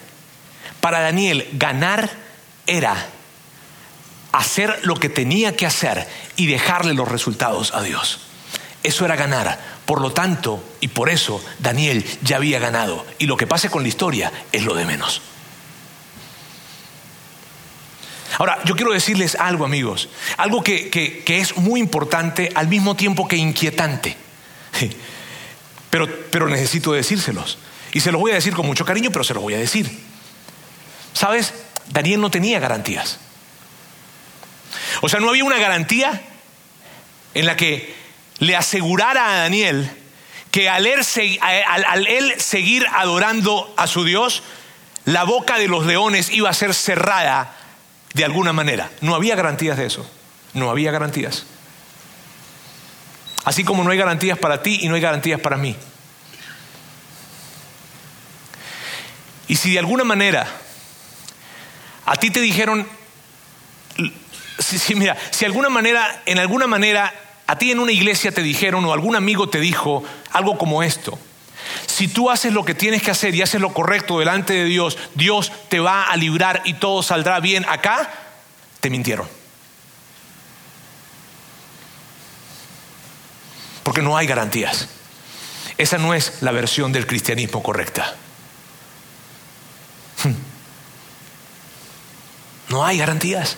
para 0.80 1.02
Daniel, 1.02 1.48
ganar 1.54 2.10
era 2.68 3.08
hacer 4.32 4.80
lo 4.84 4.96
que 4.96 5.10
tenía 5.10 5.56
que 5.56 5.66
hacer 5.66 6.08
y 6.36 6.46
dejarle 6.46 6.94
los 6.94 7.08
resultados 7.08 7.74
a 7.74 7.82
Dios. 7.82 8.20
Eso 8.84 9.06
era 9.06 9.16
ganar. 9.16 9.60
Por 9.86 10.02
lo 10.02 10.12
tanto, 10.12 10.64
y 10.80 10.90
por 10.90 11.10
eso, 11.10 11.44
Daniel 11.58 12.06
ya 12.22 12.38
había 12.38 12.60
ganado. 12.60 13.06
Y 13.18 13.26
lo 13.26 13.36
que 13.36 13.48
pase 13.48 13.70
con 13.70 13.82
la 13.82 13.90
historia 13.90 14.32
es 14.52 14.64
lo 14.64 14.76
de 14.76 14.86
menos. 14.86 15.22
Ahora, 18.38 18.60
yo 18.66 18.76
quiero 18.76 18.92
decirles 18.92 19.36
algo, 19.36 19.66
amigos. 19.66 20.10
Algo 20.38 20.64
que, 20.64 21.24
es 21.26 21.58
muy 21.58 21.80
importante 21.80 22.52
al 22.56 22.68
mismo 22.68 22.96
tiempo 22.96 23.28
que 23.28 23.36
inquietante. 23.36 24.16
Pero, 25.90 26.08
pero 26.30 26.48
necesito 26.48 26.92
decírselos. 26.92 27.58
Y 27.92 28.02
se 28.02 28.12
los 28.12 28.22
voy 28.22 28.32
a 28.32 28.36
decir 28.36 28.54
con 28.54 28.66
mucho 28.66 28.86
cariño, 28.86 29.10
pero 29.12 29.24
se 29.24 29.34
los 29.34 29.42
voy 29.42 29.56
a 29.56 29.58
decir. 29.58 29.90
¿Sabes? 31.14 31.54
Daniel 31.88 32.22
no 32.22 32.30
tenía 32.30 32.60
garantías. 32.60 33.20
O 35.02 35.10
sea, 35.10 35.20
no 35.20 35.30
había 35.30 35.44
una 35.44 35.58
garantía 35.58 36.22
en 37.34 37.46
la 37.46 37.56
que 37.56 37.96
le 38.40 38.56
asegurara 38.56 39.34
a 39.34 39.38
Daniel 39.40 39.92
que 40.52 40.68
al 40.70 40.88
él, 40.88 42.34
seguir 42.38 42.86
adorando 42.92 43.72
a 43.78 43.88
su 43.88 44.04
Dios, 44.04 44.42
la 45.06 45.24
boca 45.24 45.58
de 45.58 45.68
los 45.68 45.86
leones 45.86 46.32
iba 46.32 46.50
a 46.50 46.54
ser 46.54 46.74
cerrada 46.74 47.56
de 48.14 48.26
alguna 48.26 48.54
manera. 48.54 48.90
No 49.02 49.16
había 49.16 49.36
garantías 49.36 49.78
de 49.78 49.86
eso. 49.86 50.10
No 50.54 50.70
había 50.70 50.92
garantías. 50.92 51.46
Así 53.46 53.64
como 53.64 53.84
no 53.84 53.92
hay 53.92 53.98
garantías 53.98 54.38
para 54.38 54.62
ti 54.62 54.80
y 54.82 54.90
no 54.90 54.96
hay 54.96 55.02
garantías 55.02 55.40
para 55.40 55.58
mí. 55.58 55.76
Y 59.48 59.56
si 59.56 59.74
de 59.74 59.80
alguna 59.80 60.04
manera 60.04 60.48
a 62.10 62.16
ti 62.16 62.32
te 62.32 62.42
dijeron, 62.42 62.88
si, 64.58 64.96
mira, 64.96 65.16
si 65.30 65.46
alguna 65.46 65.70
manera, 65.70 66.24
en 66.26 66.40
alguna 66.40 66.66
manera, 66.66 67.14
a 67.46 67.56
ti 67.58 67.72
en 67.72 67.80
una 67.80 67.92
iglesia 67.92 68.32
te 68.32 68.42
dijeron 68.42 68.84
o 68.86 68.94
algún 68.94 69.16
amigo 69.16 69.48
te 69.48 69.60
dijo 69.60 70.04
algo 70.32 70.58
como 70.58 70.82
esto. 70.82 71.20
Si 71.90 72.08
tú 72.08 72.30
haces 72.30 72.54
lo 72.54 72.64
que 72.64 72.76
tienes 72.76 73.02
que 73.02 73.10
hacer 73.10 73.34
y 73.34 73.42
haces 73.42 73.60
lo 73.60 73.74
correcto 73.74 74.20
delante 74.20 74.54
de 74.54 74.66
Dios, 74.66 74.96
Dios 75.16 75.52
te 75.70 75.80
va 75.80 76.04
a 76.04 76.16
librar 76.16 76.62
y 76.64 76.76
todo 76.76 77.02
saldrá 77.02 77.40
bien. 77.40 77.66
Acá 77.68 78.12
te 78.80 78.92
mintieron. 78.92 79.28
Porque 83.82 84.04
no 84.04 84.16
hay 84.16 84.28
garantías. 84.28 84.88
Esa 85.80 85.98
no 85.98 86.14
es 86.14 86.42
la 86.42 86.52
versión 86.52 86.94
del 86.94 87.08
cristianismo 87.08 87.64
correcta. 87.64 88.16
Hmm. 90.24 90.34
No 92.70 92.86
hay 92.86 93.00
garantías. 93.00 93.58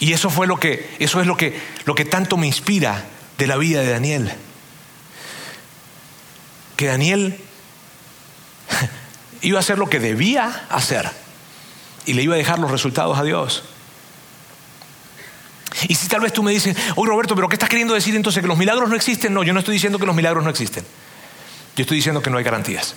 Y 0.00 0.12
eso 0.12 0.28
fue 0.28 0.46
lo 0.46 0.60
que, 0.60 0.96
eso 0.98 1.18
es 1.18 1.26
lo 1.26 1.38
que, 1.38 1.58
lo 1.86 1.94
que 1.94 2.04
tanto 2.04 2.36
me 2.36 2.46
inspira 2.46 3.06
de 3.38 3.46
la 3.46 3.56
vida 3.56 3.80
de 3.80 3.90
Daniel. 3.90 4.36
Que 6.80 6.86
Daniel 6.86 7.38
iba 9.42 9.58
a 9.58 9.60
hacer 9.60 9.76
lo 9.76 9.90
que 9.90 10.00
debía 10.00 10.64
hacer 10.70 11.10
y 12.06 12.14
le 12.14 12.22
iba 12.22 12.36
a 12.36 12.38
dejar 12.38 12.58
los 12.58 12.70
resultados 12.70 13.18
a 13.18 13.22
Dios. 13.22 13.64
Y 15.88 15.94
si 15.94 16.08
tal 16.08 16.22
vez 16.22 16.32
tú 16.32 16.42
me 16.42 16.52
dices, 16.52 16.74
oye 16.96 17.10
Roberto, 17.10 17.34
pero 17.34 17.50
¿qué 17.50 17.56
estás 17.56 17.68
queriendo 17.68 17.92
decir 17.92 18.16
entonces? 18.16 18.40
¿Que 18.40 18.48
los 18.48 18.56
milagros 18.56 18.88
no 18.88 18.96
existen? 18.96 19.34
No, 19.34 19.42
yo 19.42 19.52
no 19.52 19.58
estoy 19.58 19.74
diciendo 19.74 19.98
que 19.98 20.06
los 20.06 20.16
milagros 20.16 20.42
no 20.42 20.48
existen. 20.48 20.82
Yo 21.76 21.82
estoy 21.82 21.98
diciendo 21.98 22.22
que 22.22 22.30
no 22.30 22.38
hay 22.38 22.44
garantías. 22.44 22.94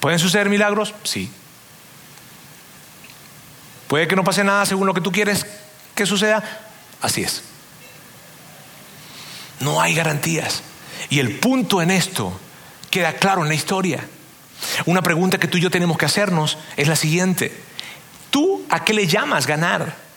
¿Pueden 0.00 0.18
suceder 0.18 0.50
milagros? 0.50 0.92
Sí. 1.02 1.30
Puede 3.86 4.06
que 4.06 4.16
no 4.16 4.22
pase 4.22 4.44
nada 4.44 4.66
según 4.66 4.86
lo 4.86 4.92
que 4.92 5.00
tú 5.00 5.10
quieres 5.12 5.46
que 5.94 6.04
suceda. 6.04 6.44
Así 7.00 7.22
es. 7.22 7.42
No 9.60 9.80
hay 9.80 9.94
garantías. 9.94 10.62
Y 11.10 11.18
el 11.18 11.38
punto 11.38 11.82
en 11.82 11.90
esto 11.90 12.38
queda 12.90 13.14
claro 13.14 13.42
en 13.42 13.48
la 13.48 13.54
historia. 13.54 14.06
Una 14.86 15.02
pregunta 15.02 15.38
que 15.38 15.48
tú 15.48 15.58
y 15.58 15.60
yo 15.60 15.70
tenemos 15.70 15.98
que 15.98 16.06
hacernos 16.06 16.58
es 16.76 16.88
la 16.88 16.96
siguiente. 16.96 17.52
¿Tú 18.30 18.64
a 18.68 18.84
qué 18.84 18.92
le 18.92 19.06
llamas 19.06 19.46
ganar? 19.46 20.08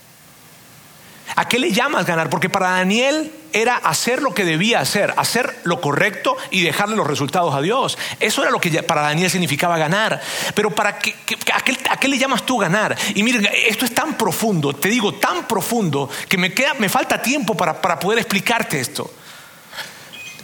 ¿A 1.36 1.48
qué 1.48 1.60
le 1.60 1.72
llamas 1.72 2.06
ganar? 2.06 2.30
Porque 2.30 2.50
para 2.50 2.72
Daniel 2.72 3.32
era 3.54 3.76
hacer 3.76 4.22
lo 4.22 4.34
que 4.34 4.44
debía 4.44 4.80
hacer, 4.80 5.14
hacer 5.18 5.60
lo 5.64 5.80
correcto 5.80 6.36
y 6.50 6.62
dejarle 6.62 6.96
los 6.96 7.08
resultados 7.08 7.56
a 7.56 7.62
Dios. 7.62 7.98
Eso 8.20 8.42
era 8.42 8.52
lo 8.52 8.60
que 8.60 8.84
para 8.84 9.02
Daniel 9.02 9.30
significaba 9.30 9.78
ganar. 9.78 10.22
Pero 10.56 10.72
para 10.72 10.98
qué, 10.98 11.16
a, 11.54 11.98
qué, 11.98 12.08
le 12.08 12.18
llamas 12.18 12.46
tú 12.46 12.58
ganar? 12.58 12.98
Y 13.16 13.24
miren, 13.24 13.48
esto 13.68 13.86
es 13.86 13.94
tan 13.94 14.18
profundo, 14.18 14.74
te 14.74 14.90
digo, 14.90 15.14
tan 15.16 15.48
profundo, 15.48 16.10
que 16.28 16.38
me, 16.38 16.54
queda, 16.54 16.74
me 16.74 16.90
falta 16.90 17.22
tiempo 17.22 17.56
para, 17.56 17.82
para 17.82 18.00
poder 18.00 18.20
explicarte 18.20 18.80
esto. 18.80 19.14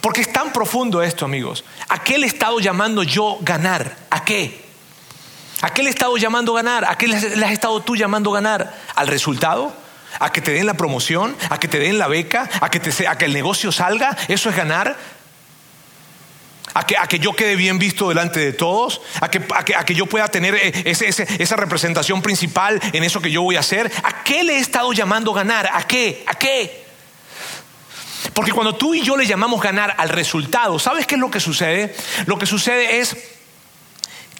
Porque 0.07 0.21
es 0.21 0.31
tan 0.31 0.53
profundo 0.53 1.03
esto, 1.03 1.25
amigos. 1.25 1.65
¿A 1.89 2.01
qué 2.01 2.17
le 2.17 2.27
he 2.27 2.29
estado 2.29 2.61
llamando 2.61 3.03
yo 3.03 3.39
ganar? 3.41 3.93
¿A 4.09 4.23
qué? 4.23 4.63
¿A 5.61 5.73
qué 5.73 5.83
le 5.83 5.89
he 5.89 5.91
estado 5.91 6.15
llamando 6.15 6.53
ganar? 6.53 6.85
¿A 6.85 6.97
qué 6.97 7.09
le 7.09 7.17
has 7.45 7.51
estado 7.51 7.81
tú 7.81 7.93
llamando 7.93 8.31
ganar? 8.31 8.73
¿Al 8.95 9.07
resultado? 9.07 9.75
a 10.17 10.31
que 10.31 10.39
te 10.39 10.53
den 10.53 10.65
la 10.65 10.75
promoción, 10.75 11.35
a 11.49 11.59
que 11.59 11.67
te 11.67 11.77
den 11.77 11.97
la 11.97 12.07
beca, 12.07 12.49
a 12.61 12.71
que, 12.71 12.79
te, 12.79 13.05
a 13.05 13.17
que 13.17 13.25
el 13.25 13.33
negocio 13.33 13.73
salga, 13.73 14.15
eso 14.29 14.49
es 14.49 14.55
ganar. 14.55 14.95
A 16.73 16.85
que, 16.85 16.95
a 16.95 17.05
que, 17.07 17.19
yo 17.19 17.35
quede 17.35 17.57
bien 17.57 17.77
visto 17.77 18.07
delante 18.07 18.39
de 18.39 18.53
todos, 18.53 19.01
a 19.19 19.29
que, 19.29 19.45
a 19.53 19.83
que, 19.83 19.93
yo 19.93 20.05
pueda 20.05 20.29
tener 20.29 20.55
eh, 20.55 20.71
esa 20.85 21.55
representación 21.57 22.21
principal 22.21 22.79
en 22.93 23.03
eso 23.03 23.19
que 23.19 23.29
yo 23.29 23.41
voy 23.41 23.57
a 23.57 23.59
hacer. 23.59 23.91
¿A 24.03 24.23
qué 24.23 24.45
le 24.45 24.55
he 24.55 24.59
estado 24.59 24.93
llamando 24.93 25.33
ganar? 25.33 25.69
¿A 25.73 25.85
qué? 25.85 26.23
¿A 26.27 26.35
qué? 26.35 26.86
Porque 28.37 28.51
cuando 28.51 28.75
tú 28.75 28.93
y 28.93 29.01
yo 29.01 29.17
le 29.17 29.25
llamamos 29.25 29.59
ganar 29.59 29.95
al 29.97 30.09
resultado, 30.09 30.77
¿sabes 30.77 31.07
qué 31.07 31.15
es 31.15 31.21
lo 31.21 31.31
que 31.31 31.39
sucede? 31.39 31.95
Lo 32.27 32.37
que 32.37 32.45
sucede 32.45 32.99
es 32.99 33.17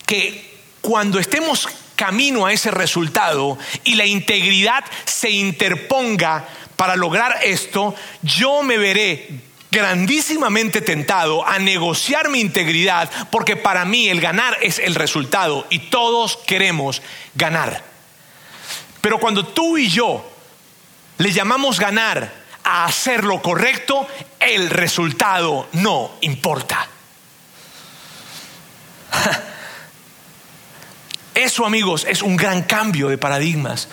que 0.05 0.55
cuando 0.81 1.17
estemos 1.17 1.67
camino 1.95 2.45
a 2.45 2.53
ese 2.53 2.69
resultado 2.69 3.57
y 3.85 3.95
la 3.95 4.05
integridad 4.05 4.85
se 5.03 5.31
interponga 5.31 6.47
para 6.75 6.95
lograr 6.95 7.39
esto, 7.41 7.95
yo 8.21 8.61
me 8.61 8.77
veré 8.77 9.29
grandísimamente 9.71 10.81
tentado 10.81 11.43
a 11.43 11.57
negociar 11.57 12.29
mi 12.29 12.39
integridad 12.39 13.09
porque 13.31 13.55
para 13.55 13.83
mí 13.83 14.09
el 14.09 14.21
ganar 14.21 14.59
es 14.61 14.77
el 14.77 14.93
resultado 14.93 15.65
y 15.71 15.79
todos 15.79 16.37
queremos 16.45 17.01
ganar. 17.33 17.83
Pero 19.01 19.17
cuando 19.17 19.43
tú 19.43 19.75
y 19.75 19.89
yo 19.89 20.23
le 21.17 21.31
llamamos 21.31 21.79
ganar 21.79 22.45
a 22.69 22.83
hacer 22.83 23.23
lo 23.23 23.41
correcto, 23.41 24.05
el 24.41 24.69
resultado 24.69 25.69
no 25.71 26.11
importa. 26.19 26.85
Eso, 31.33 31.65
amigos, 31.65 32.05
es 32.09 32.21
un 32.21 32.35
gran 32.35 32.63
cambio 32.63 33.07
de 33.07 33.17
paradigmas. 33.17 33.87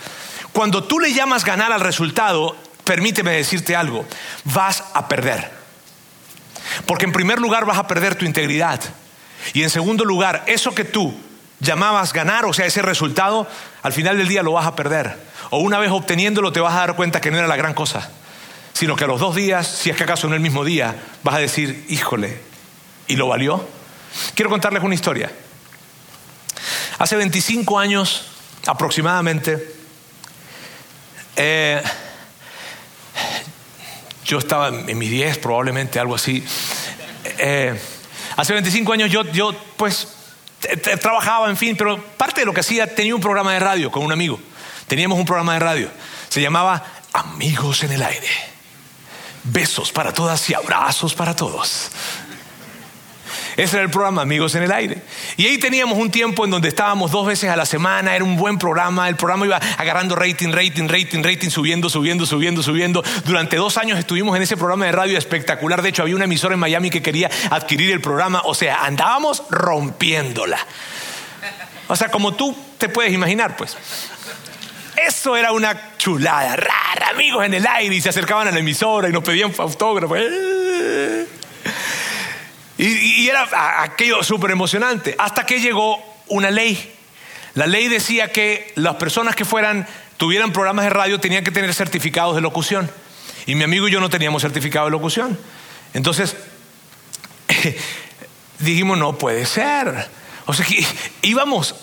Cuando 0.52 0.82
tú 0.82 0.98
le 0.98 1.12
llamas 1.12 1.44
ganar 1.44 1.70
al 1.70 1.82
resultado, 1.82 2.56
permíteme 2.82 3.30
decirte 3.30 3.76
algo, 3.76 4.06
vas 4.42 4.82
a 4.92 5.06
perder. 5.06 5.52
Porque 6.84 7.04
en 7.04 7.12
primer 7.12 7.38
lugar 7.38 7.66
vas 7.66 7.78
a 7.78 7.86
perder 7.86 8.16
tu 8.16 8.24
integridad. 8.24 8.80
Y 9.52 9.62
en 9.62 9.70
segundo 9.70 10.04
lugar, 10.04 10.42
eso 10.48 10.74
que 10.74 10.82
tú 10.82 11.14
llamabas 11.60 12.12
ganar, 12.12 12.44
o 12.44 12.52
sea, 12.52 12.66
ese 12.66 12.82
resultado, 12.82 13.46
al 13.84 13.92
final 13.92 14.18
del 14.18 14.26
día 14.26 14.42
lo 14.42 14.50
vas 14.52 14.66
a 14.66 14.74
perder. 14.74 15.16
O 15.50 15.58
una 15.58 15.78
vez 15.78 15.92
obteniéndolo 15.92 16.50
te 16.50 16.58
vas 16.58 16.74
a 16.74 16.78
dar 16.78 16.96
cuenta 16.96 17.20
que 17.20 17.30
no 17.30 17.38
era 17.38 17.46
la 17.46 17.56
gran 17.56 17.74
cosa, 17.74 18.10
sino 18.74 18.96
que 18.96 19.04
a 19.04 19.06
los 19.06 19.20
dos 19.20 19.34
días, 19.34 19.66
si 19.66 19.88
es 19.88 19.96
que 19.96 20.02
acaso 20.02 20.28
no 20.28 20.34
el 20.34 20.40
mismo 20.40 20.64
día, 20.64 20.96
vas 21.22 21.36
a 21.36 21.38
decir, 21.38 21.86
híjole, 21.88 22.38
¿y 23.06 23.16
lo 23.16 23.28
valió? 23.28 23.66
Quiero 24.34 24.50
contarles 24.50 24.82
una 24.82 24.94
historia. 24.94 25.30
Hace 26.98 27.16
25 27.16 27.78
años 27.78 28.26
aproximadamente, 28.66 29.74
eh, 31.36 31.82
yo 34.24 34.38
estaba 34.38 34.68
en 34.68 34.98
mis 34.98 35.10
10 35.10 35.38
probablemente, 35.38 36.00
algo 36.00 36.16
así. 36.16 36.44
Eh, 37.38 37.78
hace 38.36 38.52
25 38.54 38.92
años 38.92 39.10
yo, 39.10 39.22
yo 39.30 39.54
pues 39.76 40.08
trabajaba, 41.00 41.48
en 41.48 41.56
fin, 41.56 41.76
pero 41.76 42.02
parte 42.16 42.40
de 42.40 42.46
lo 42.46 42.52
que 42.52 42.60
hacía 42.60 42.92
tenía 42.92 43.14
un 43.14 43.20
programa 43.20 43.52
de 43.52 43.60
radio 43.60 43.90
con 43.92 44.02
un 44.02 44.10
amigo. 44.10 44.40
Teníamos 44.88 45.16
un 45.18 45.24
programa 45.24 45.54
de 45.54 45.60
radio. 45.60 45.90
Se 46.28 46.40
llamaba 46.40 46.84
Amigos 47.12 47.84
en 47.84 47.92
el 47.92 48.02
Aire. 48.02 48.53
Besos 49.44 49.92
para 49.92 50.12
todas 50.12 50.48
y 50.50 50.54
abrazos 50.54 51.14
para 51.14 51.36
todos. 51.36 51.90
Ese 53.56 53.76
era 53.76 53.84
el 53.84 53.90
programa 53.90 54.22
Amigos 54.22 54.54
en 54.56 54.64
el 54.64 54.72
Aire. 54.72 55.02
Y 55.36 55.46
ahí 55.46 55.58
teníamos 55.58 55.96
un 55.96 56.10
tiempo 56.10 56.44
en 56.44 56.50
donde 56.50 56.68
estábamos 56.68 57.12
dos 57.12 57.26
veces 57.26 57.50
a 57.50 57.56
la 57.56 57.66
semana, 57.66 58.16
era 58.16 58.24
un 58.24 58.36
buen 58.36 58.58
programa, 58.58 59.08
el 59.08 59.14
programa 59.14 59.46
iba 59.46 59.60
agarrando 59.78 60.16
rating, 60.16 60.50
rating, 60.50 60.88
rating, 60.88 61.22
rating, 61.22 61.50
subiendo, 61.50 61.88
subiendo, 61.88 62.26
subiendo, 62.26 62.62
subiendo. 62.62 63.04
Durante 63.24 63.56
dos 63.56 63.78
años 63.78 63.98
estuvimos 63.98 64.34
en 64.36 64.42
ese 64.42 64.56
programa 64.56 64.86
de 64.86 64.92
radio 64.92 65.16
espectacular. 65.16 65.82
De 65.82 65.90
hecho, 65.90 66.02
había 66.02 66.16
una 66.16 66.24
emisora 66.24 66.54
en 66.54 66.60
Miami 66.60 66.90
que 66.90 67.02
quería 67.02 67.30
adquirir 67.50 67.92
el 67.92 68.00
programa. 68.00 68.42
O 68.44 68.54
sea, 68.54 68.84
andábamos 68.84 69.44
rompiéndola. 69.50 70.58
O 71.86 71.94
sea, 71.94 72.10
como 72.10 72.34
tú 72.34 72.56
te 72.78 72.88
puedes 72.88 73.12
imaginar, 73.12 73.56
pues. 73.56 73.76
Eso 75.06 75.36
era 75.36 75.52
una 75.52 75.96
chulada, 75.98 76.56
rara, 76.56 77.10
amigos 77.10 77.44
en 77.44 77.54
el 77.54 77.66
aire, 77.66 77.94
y 77.94 78.00
se 78.00 78.08
acercaban 78.08 78.48
a 78.48 78.50
la 78.50 78.60
emisora 78.60 79.08
y 79.08 79.12
nos 79.12 79.22
pedían 79.22 79.52
autógrafos. 79.58 80.18
Y, 82.78 83.28
era 83.28 83.82
aquello 83.82 84.22
súper 84.22 84.50
emocionante, 84.50 85.14
hasta 85.18 85.44
que 85.44 85.60
llegó 85.60 86.02
una 86.28 86.50
ley. 86.50 86.92
La 87.54 87.66
ley 87.66 87.88
decía 87.88 88.32
que 88.32 88.72
las 88.76 88.96
personas 88.96 89.36
que 89.36 89.44
fueran, 89.44 89.86
tuvieran 90.16 90.52
programas 90.52 90.84
de 90.86 90.90
radio, 90.90 91.20
tenían 91.20 91.44
que 91.44 91.50
tener 91.50 91.72
certificados 91.74 92.34
de 92.34 92.40
locución. 92.40 92.90
Y 93.46 93.54
mi 93.54 93.64
amigo 93.64 93.88
y 93.88 93.92
yo 93.92 94.00
no 94.00 94.08
teníamos 94.08 94.42
certificado 94.42 94.86
de 94.86 94.90
locución. 94.90 95.38
Entonces, 95.92 96.36
dijimos, 98.58 98.98
no 98.98 99.18
puede 99.18 99.44
ser. 99.44 100.08
O 100.46 100.54
sea 100.54 100.64
que 100.64 100.84
íbamos 101.22 101.74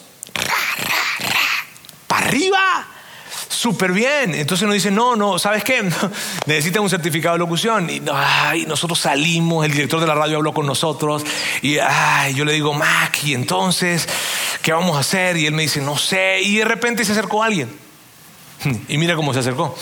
para 2.07 2.27
arriba 2.27 2.90
súper 3.61 3.91
bien. 3.91 4.33
Entonces 4.33 4.65
nos 4.65 4.73
dicen, 4.73 4.95
no, 4.95 5.15
no, 5.15 5.37
¿sabes 5.37 5.63
qué? 5.63 5.83
Necesitan 6.47 6.81
un 6.81 6.89
certificado 6.89 7.35
de 7.35 7.39
locución. 7.39 7.87
Y 7.91 8.01
nosotros 8.65 8.99
salimos, 8.99 9.63
el 9.63 9.71
director 9.71 9.99
de 9.99 10.07
la 10.07 10.15
radio 10.15 10.37
habló 10.37 10.51
con 10.51 10.65
nosotros 10.65 11.23
y 11.61 11.75
yo 12.33 12.45
le 12.45 12.53
digo, 12.53 12.73
Mac, 12.73 13.23
y 13.23 13.35
entonces, 13.35 14.07
¿qué 14.63 14.73
vamos 14.73 14.97
a 14.97 15.01
hacer? 15.01 15.37
Y 15.37 15.45
él 15.45 15.53
me 15.53 15.61
dice, 15.61 15.79
no 15.79 15.95
sé. 15.95 16.41
Y 16.41 16.57
de 16.57 16.65
repente 16.65 17.05
se 17.05 17.11
acercó 17.11 17.43
alguien. 17.43 17.69
Y 18.87 18.97
mira 18.97 19.15
cómo 19.15 19.33
se 19.33 19.39
acercó. 19.39 19.75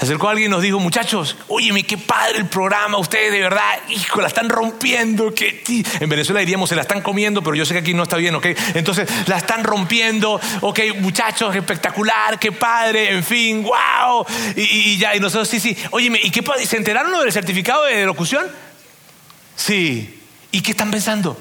Acercó 0.00 0.30
alguien 0.30 0.50
y 0.50 0.54
nos 0.54 0.62
dijo, 0.62 0.78
muchachos, 0.78 1.36
óyeme, 1.48 1.82
qué 1.82 1.98
padre 1.98 2.38
el 2.38 2.46
programa, 2.46 2.96
ustedes 2.96 3.32
de 3.32 3.40
verdad, 3.40 3.80
hijo, 3.90 4.22
la 4.22 4.28
están 4.28 4.48
rompiendo. 4.48 5.34
Que... 5.34 5.62
En 6.00 6.08
Venezuela 6.08 6.40
diríamos, 6.40 6.70
se 6.70 6.74
la 6.74 6.82
están 6.82 7.02
comiendo, 7.02 7.42
pero 7.42 7.54
yo 7.54 7.66
sé 7.66 7.74
que 7.74 7.80
aquí 7.80 7.92
no 7.92 8.04
está 8.04 8.16
bien, 8.16 8.34
¿ok? 8.34 8.46
Entonces, 8.74 9.08
la 9.26 9.36
están 9.36 9.62
rompiendo, 9.62 10.40
ok, 10.62 10.80
muchachos, 11.00 11.54
espectacular, 11.54 12.38
qué 12.38 12.50
padre, 12.50 13.12
en 13.12 13.22
fin, 13.22 13.62
wow. 13.62 14.24
Y, 14.56 14.96
ya, 14.96 15.14
y 15.14 15.20
nosotros, 15.20 15.48
sí, 15.48 15.60
sí, 15.60 15.76
óyeme, 15.90 16.18
¿y 16.22 16.30
qué 16.30 16.42
¿Se 16.64 16.78
enteraron 16.78 17.12
del 17.20 17.32
certificado 17.32 17.84
de 17.84 18.06
locución? 18.06 18.46
Sí. 19.54 20.18
¿Y 20.50 20.62
qué 20.62 20.70
están 20.70 20.90
pensando? 20.90 21.36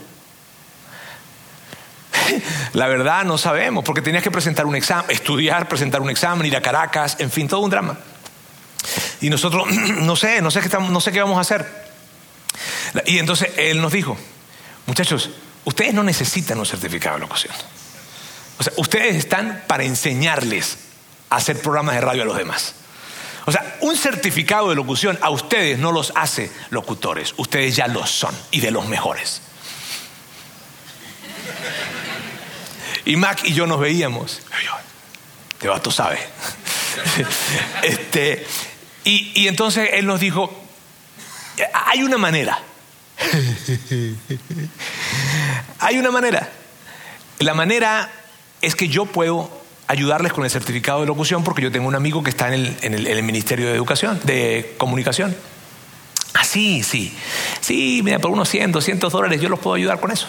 La 2.74 2.88
verdad 2.88 3.24
no 3.24 3.38
sabemos, 3.38 3.86
porque 3.86 4.02
tenías 4.02 4.22
que 4.22 4.32
presentar 4.32 4.66
un 4.66 4.76
examen, 4.76 5.10
estudiar, 5.10 5.70
presentar 5.70 6.02
un 6.02 6.10
examen, 6.10 6.46
ir 6.46 6.58
a 6.58 6.62
Caracas, 6.62 7.16
en 7.20 7.32
fin, 7.32 7.48
todo 7.48 7.62
un 7.62 7.70
drama. 7.70 7.98
Y 9.22 9.30
nosotros, 9.30 9.68
no 10.02 10.16
sé, 10.16 10.42
no 10.42 10.52
sé 10.52 10.62
qué, 10.62 10.70
no 10.78 11.02
sé 11.02 11.12
qué 11.12 11.22
vamos 11.22 11.38
a 11.38 11.42
hacer. 11.42 11.90
Y 13.06 13.20
entonces 13.20 13.50
él 13.58 13.82
nos 13.82 13.92
dijo, 13.92 14.18
muchachos, 14.86 15.30
ustedes 15.66 15.94
no 15.94 16.04
necesitan 16.04 16.60
un 16.60 16.66
certificado 16.66 17.16
de 17.16 17.22
locución. 17.22 17.54
O 18.58 18.64
sea, 18.64 18.74
ustedes 18.78 19.16
están 19.16 19.64
para 19.68 19.84
enseñarles 19.84 20.78
a 21.30 21.38
hacer 21.38 21.62
programas 21.62 21.96
de 21.96 22.02
radio 22.02 22.24
a 22.24 22.26
los 22.26 22.38
demás. 22.38 22.76
O 23.46 23.52
sea, 23.52 23.78
un 23.82 23.96
certificado 23.96 24.70
de 24.70 24.76
locución 24.76 25.18
a 25.22 25.30
ustedes 25.30 25.80
no 25.80 25.92
los 25.92 26.12
hace 26.16 26.52
locutores, 26.70 27.34
ustedes 27.38 27.76
ya 27.76 27.88
los 27.88 28.12
son 28.12 28.36
y 28.52 28.60
de 28.60 28.72
los 28.72 28.88
mejores. 28.88 29.42
Y 33.06 33.16
Mac 33.16 33.40
y 33.46 33.54
yo 33.54 33.66
nos 33.66 33.80
veíamos. 33.80 34.42
Te 35.58 35.68
va, 35.68 35.82
tú 35.82 35.90
sabes. 35.90 36.20
este, 37.84 38.46
y, 39.10 39.48
entonces 39.48 39.90
él 39.94 40.06
nos 40.06 40.20
dijo, 40.20 40.52
hay 41.74 42.04
una 42.04 42.18
manera. 42.18 42.60
hay 45.80 45.98
una 45.98 46.12
manera. 46.12 46.50
La 47.40 47.56
manera 47.56 48.12
es 48.62 48.76
que 48.76 48.88
yo 48.88 49.06
puedo 49.06 49.50
ayudarles 49.88 50.32
con 50.32 50.44
el 50.44 50.52
certificado 50.52 51.02
de 51.02 51.08
locución 51.08 51.44
porque 51.44 51.64
yo 51.64 51.72
tengo 51.72 51.88
un 51.88 51.96
amigo 51.96 52.22
que 52.24 52.30
está 52.30 52.54
en 52.54 52.76
el, 52.84 53.24
Ministerio 53.24 53.68
de 53.68 53.76
Educación, 53.76 54.20
de 54.24 54.76
Comunicación. 54.78 55.36
Ah, 56.36 56.44
sí, 56.44 56.84
sí. 56.84 57.12
Sí, 57.62 58.02
mira, 58.04 58.20
por 58.20 58.30
unos 58.30 58.48
100, 58.50 58.72
200 58.72 59.12
dólares 59.12 59.42
yo 59.42 59.50
los 59.50 59.60
puedo 59.60 59.76
ayudar 59.76 60.00
con 60.00 60.12
eso. 60.12 60.28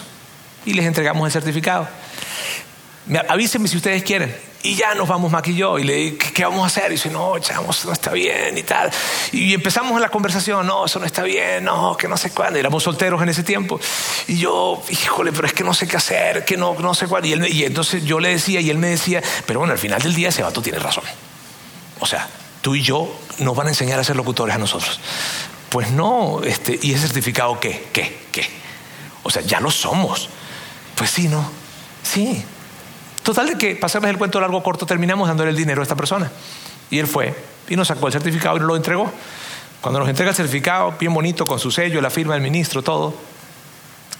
Y 0.64 0.72
les 0.72 0.86
entregamos 0.86 1.26
el 1.26 1.32
certificado. 1.32 1.86
Avísenme 3.28 3.68
si 3.68 3.76
ustedes 3.76 4.02
quieren. 4.02 4.34
Y 4.62 4.74
ya 4.74 4.94
nos 4.94 5.08
vamos 5.08 5.32
Mac 5.32 5.48
y 5.48 5.54
le 5.54 5.94
digo, 5.94 6.18
¿qué, 6.34 6.44
vamos 6.44 6.64
a 6.64 6.66
hacer? 6.66 6.90
Y 6.90 6.96
dice, 6.96 7.08
no, 7.08 7.38
chavos, 7.38 7.86
no 7.86 7.92
está 7.92 8.12
bien 8.12 8.58
y 8.58 8.62
tal. 8.62 8.90
Y 9.32 9.54
empezamos 9.54 9.98
la 9.98 10.10
conversación, 10.10 10.66
no, 10.66 10.84
eso 10.84 10.98
no 10.98 11.06
está 11.06 11.22
bien, 11.22 11.64
no, 11.64 11.96
que 11.96 12.06
no 12.08 12.18
sé 12.18 12.30
cuándo. 12.30 12.58
Éramos 12.58 12.82
solteros 12.82 13.22
en 13.22 13.30
ese 13.30 13.42
tiempo. 13.42 13.80
Y 14.28 14.36
yo, 14.36 14.82
híjole, 14.90 15.32
pero 15.32 15.46
es 15.46 15.54
que 15.54 15.64
no 15.64 15.72
sé 15.72 15.88
qué 15.88 15.96
hacer, 15.96 16.44
que 16.44 16.58
no, 16.58 16.74
no 16.78 16.92
sé 16.92 17.06
cuándo. 17.06 17.26
Y, 17.26 17.52
y 17.52 17.64
entonces 17.64 18.04
yo 18.04 18.20
le 18.20 18.28
decía, 18.28 18.60
y 18.60 18.68
él 18.68 18.76
me 18.76 18.88
decía, 18.88 19.22
pero 19.46 19.60
bueno, 19.60 19.72
al 19.72 19.78
final 19.78 20.02
del 20.02 20.14
día 20.14 20.28
ese 20.28 20.42
vato 20.42 20.60
tiene 20.60 20.78
razón. 20.78 21.04
O 21.98 22.04
sea, 22.04 22.28
tú 22.60 22.74
y 22.74 22.82
yo 22.82 23.10
nos 23.38 23.56
van 23.56 23.68
a 23.68 23.70
enseñar 23.70 23.98
a 23.98 24.04
ser 24.04 24.16
locutores 24.16 24.54
a 24.54 24.58
nosotros. 24.58 25.00
Pues 25.70 25.90
no, 25.90 26.42
este, 26.44 26.78
¿y 26.82 26.92
ese 26.92 27.06
certificado 27.06 27.58
qué? 27.58 27.88
¿Qué? 27.94 28.26
¿Qué? 28.30 28.46
O 29.22 29.30
sea, 29.30 29.40
ya 29.40 29.60
lo 29.60 29.70
somos. 29.70 30.28
Pues 30.96 31.08
sí, 31.10 31.28
¿no? 31.28 31.50
Sí, 32.02 32.44
Total 33.22 33.46
de 33.46 33.58
que, 33.58 33.76
pasarles 33.76 34.10
el 34.10 34.18
cuento 34.18 34.40
largo 34.40 34.62
corto, 34.62 34.86
terminamos 34.86 35.28
dándole 35.28 35.50
el 35.50 35.56
dinero 35.56 35.80
a 35.80 35.84
esta 35.84 35.96
persona. 35.96 36.30
Y 36.90 36.98
él 36.98 37.06
fue 37.06 37.34
y 37.68 37.76
nos 37.76 37.88
sacó 37.88 38.08
el 38.08 38.12
certificado 38.12 38.56
y 38.56 38.60
nos 38.60 38.68
lo 38.68 38.76
entregó. 38.76 39.10
Cuando 39.80 40.00
nos 40.00 40.08
entrega 40.08 40.30
el 40.30 40.36
certificado, 40.36 40.94
bien 40.98 41.14
bonito, 41.14 41.46
con 41.46 41.58
su 41.58 41.70
sello, 41.70 42.00
la 42.00 42.10
firma 42.10 42.34
del 42.34 42.42
ministro, 42.42 42.82
todo, 42.82 43.14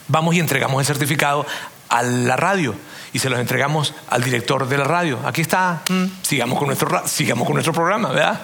vamos 0.08 0.34
y 0.34 0.40
entregamos 0.40 0.80
el 0.80 0.86
certificado 0.86 1.44
a 1.88 2.02
la 2.02 2.36
radio 2.36 2.74
y 3.12 3.18
se 3.18 3.28
los 3.28 3.38
entregamos 3.38 3.92
al 4.08 4.22
director 4.22 4.68
de 4.68 4.78
la 4.78 4.84
radio. 4.84 5.18
Aquí 5.24 5.40
está, 5.40 5.82
mm. 5.88 6.04
sigamos 6.22 6.58
con 6.58 6.68
nuestro, 6.68 7.06
sigamos 7.06 7.44
con 7.44 7.54
nuestro 7.54 7.72
programa, 7.72 8.10
¿verdad? 8.10 8.40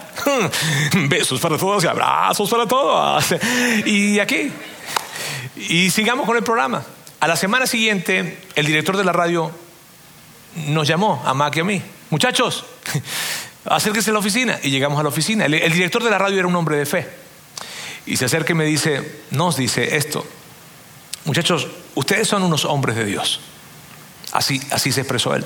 Besos 1.09 1.41
para 1.41 1.57
todos 1.57 1.85
y 1.85 1.87
abrazos 1.87 2.51
para 2.51 2.67
todos. 2.67 3.25
Y 3.87 4.19
aquí, 4.19 4.51
y 5.57 5.91
sigamos 5.91 6.27
con 6.27 6.37
el 6.37 6.43
programa. 6.43 6.83
A 7.21 7.29
la 7.29 7.37
semana 7.37 7.67
siguiente, 7.67 8.39
el 8.57 8.67
director 8.67 8.97
de 8.97 9.05
la 9.05 9.13
radio 9.13 9.51
nos 10.57 10.89
llamó 10.89 11.23
a 11.25 11.35
Mac 11.35 11.57
a 11.59 11.65
mí. 11.65 11.83
Muchachos, 12.11 12.65
acérquense 13.65 14.11
a 14.11 14.13
la 14.13 14.19
oficina. 14.19 14.59
Y 14.63 14.71
llegamos 14.71 14.99
a 14.99 15.03
la 15.03 15.09
oficina. 15.09 15.47
El, 15.47 15.73
director 15.73 16.03
de 16.03 16.11
la 16.11 16.19
radio 16.19 16.39
era 16.39 16.49
un 16.49 16.57
hombre 16.57 16.77
de 16.77 16.87
fe. 16.87 17.09
Y 18.07 18.17
se 18.17 18.25
acerca 18.27 18.53
y 18.53 18.57
me 18.57 18.65
dice, 18.65 19.23
nos 19.31 19.57
dice 19.57 19.97
esto. 19.97 20.27
Muchachos, 21.25 21.67
ustedes 21.95 22.29
son 22.29 22.43
unos 22.43 22.65
hombres 22.65 22.97
de 22.97 23.05
Dios. 23.05 23.41
Así, 24.33 24.61
así 24.71 24.93
se 24.93 25.01
expresó 25.01 25.35
él. 25.35 25.45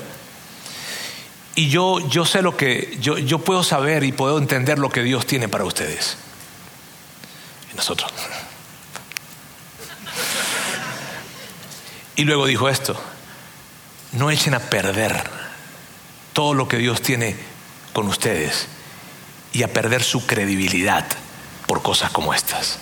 Y 1.55 1.69
yo, 1.69 1.99
yo 2.07 2.25
sé 2.25 2.41
lo 2.41 2.55
que, 2.55 2.97
yo, 3.01 3.17
yo 3.17 3.39
puedo 3.39 3.63
saber 3.63 4.03
y 4.03 4.11
puedo 4.11 4.37
entender 4.37 4.79
lo 4.79 4.89
que 4.89 5.03
Dios 5.03 5.25
tiene 5.25 5.49
para 5.49 5.65
ustedes. 5.65 6.17
Y 7.71 7.75
nosotros. 7.75 8.11
Y 12.13 12.25
luego 12.25 12.45
dijo 12.45 12.69
esto, 12.69 13.01
no 14.13 14.29
echen 14.29 14.53
a 14.53 14.59
perder 14.59 15.23
todo 16.33 16.53
lo 16.53 16.67
que 16.67 16.77
Dios 16.77 17.01
tiene 17.01 17.35
con 17.93 18.07
ustedes 18.07 18.67
y 19.53 19.63
a 19.63 19.71
perder 19.71 20.03
su 20.03 20.25
credibilidad 20.25 21.05
por 21.67 21.81
cosas 21.81 22.11
como 22.11 22.33
estas. 22.33 22.79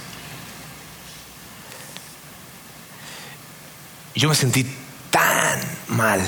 Yo 4.15 4.29
me 4.29 4.35
sentí 4.35 4.65
tan 5.09 5.61
mal, 5.87 6.27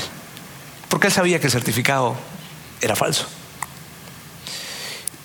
porque 0.87 1.07
él 1.07 1.13
sabía 1.13 1.39
que 1.39 1.47
el 1.47 1.51
certificado 1.51 2.15
era 2.79 2.95
falso. 2.95 3.27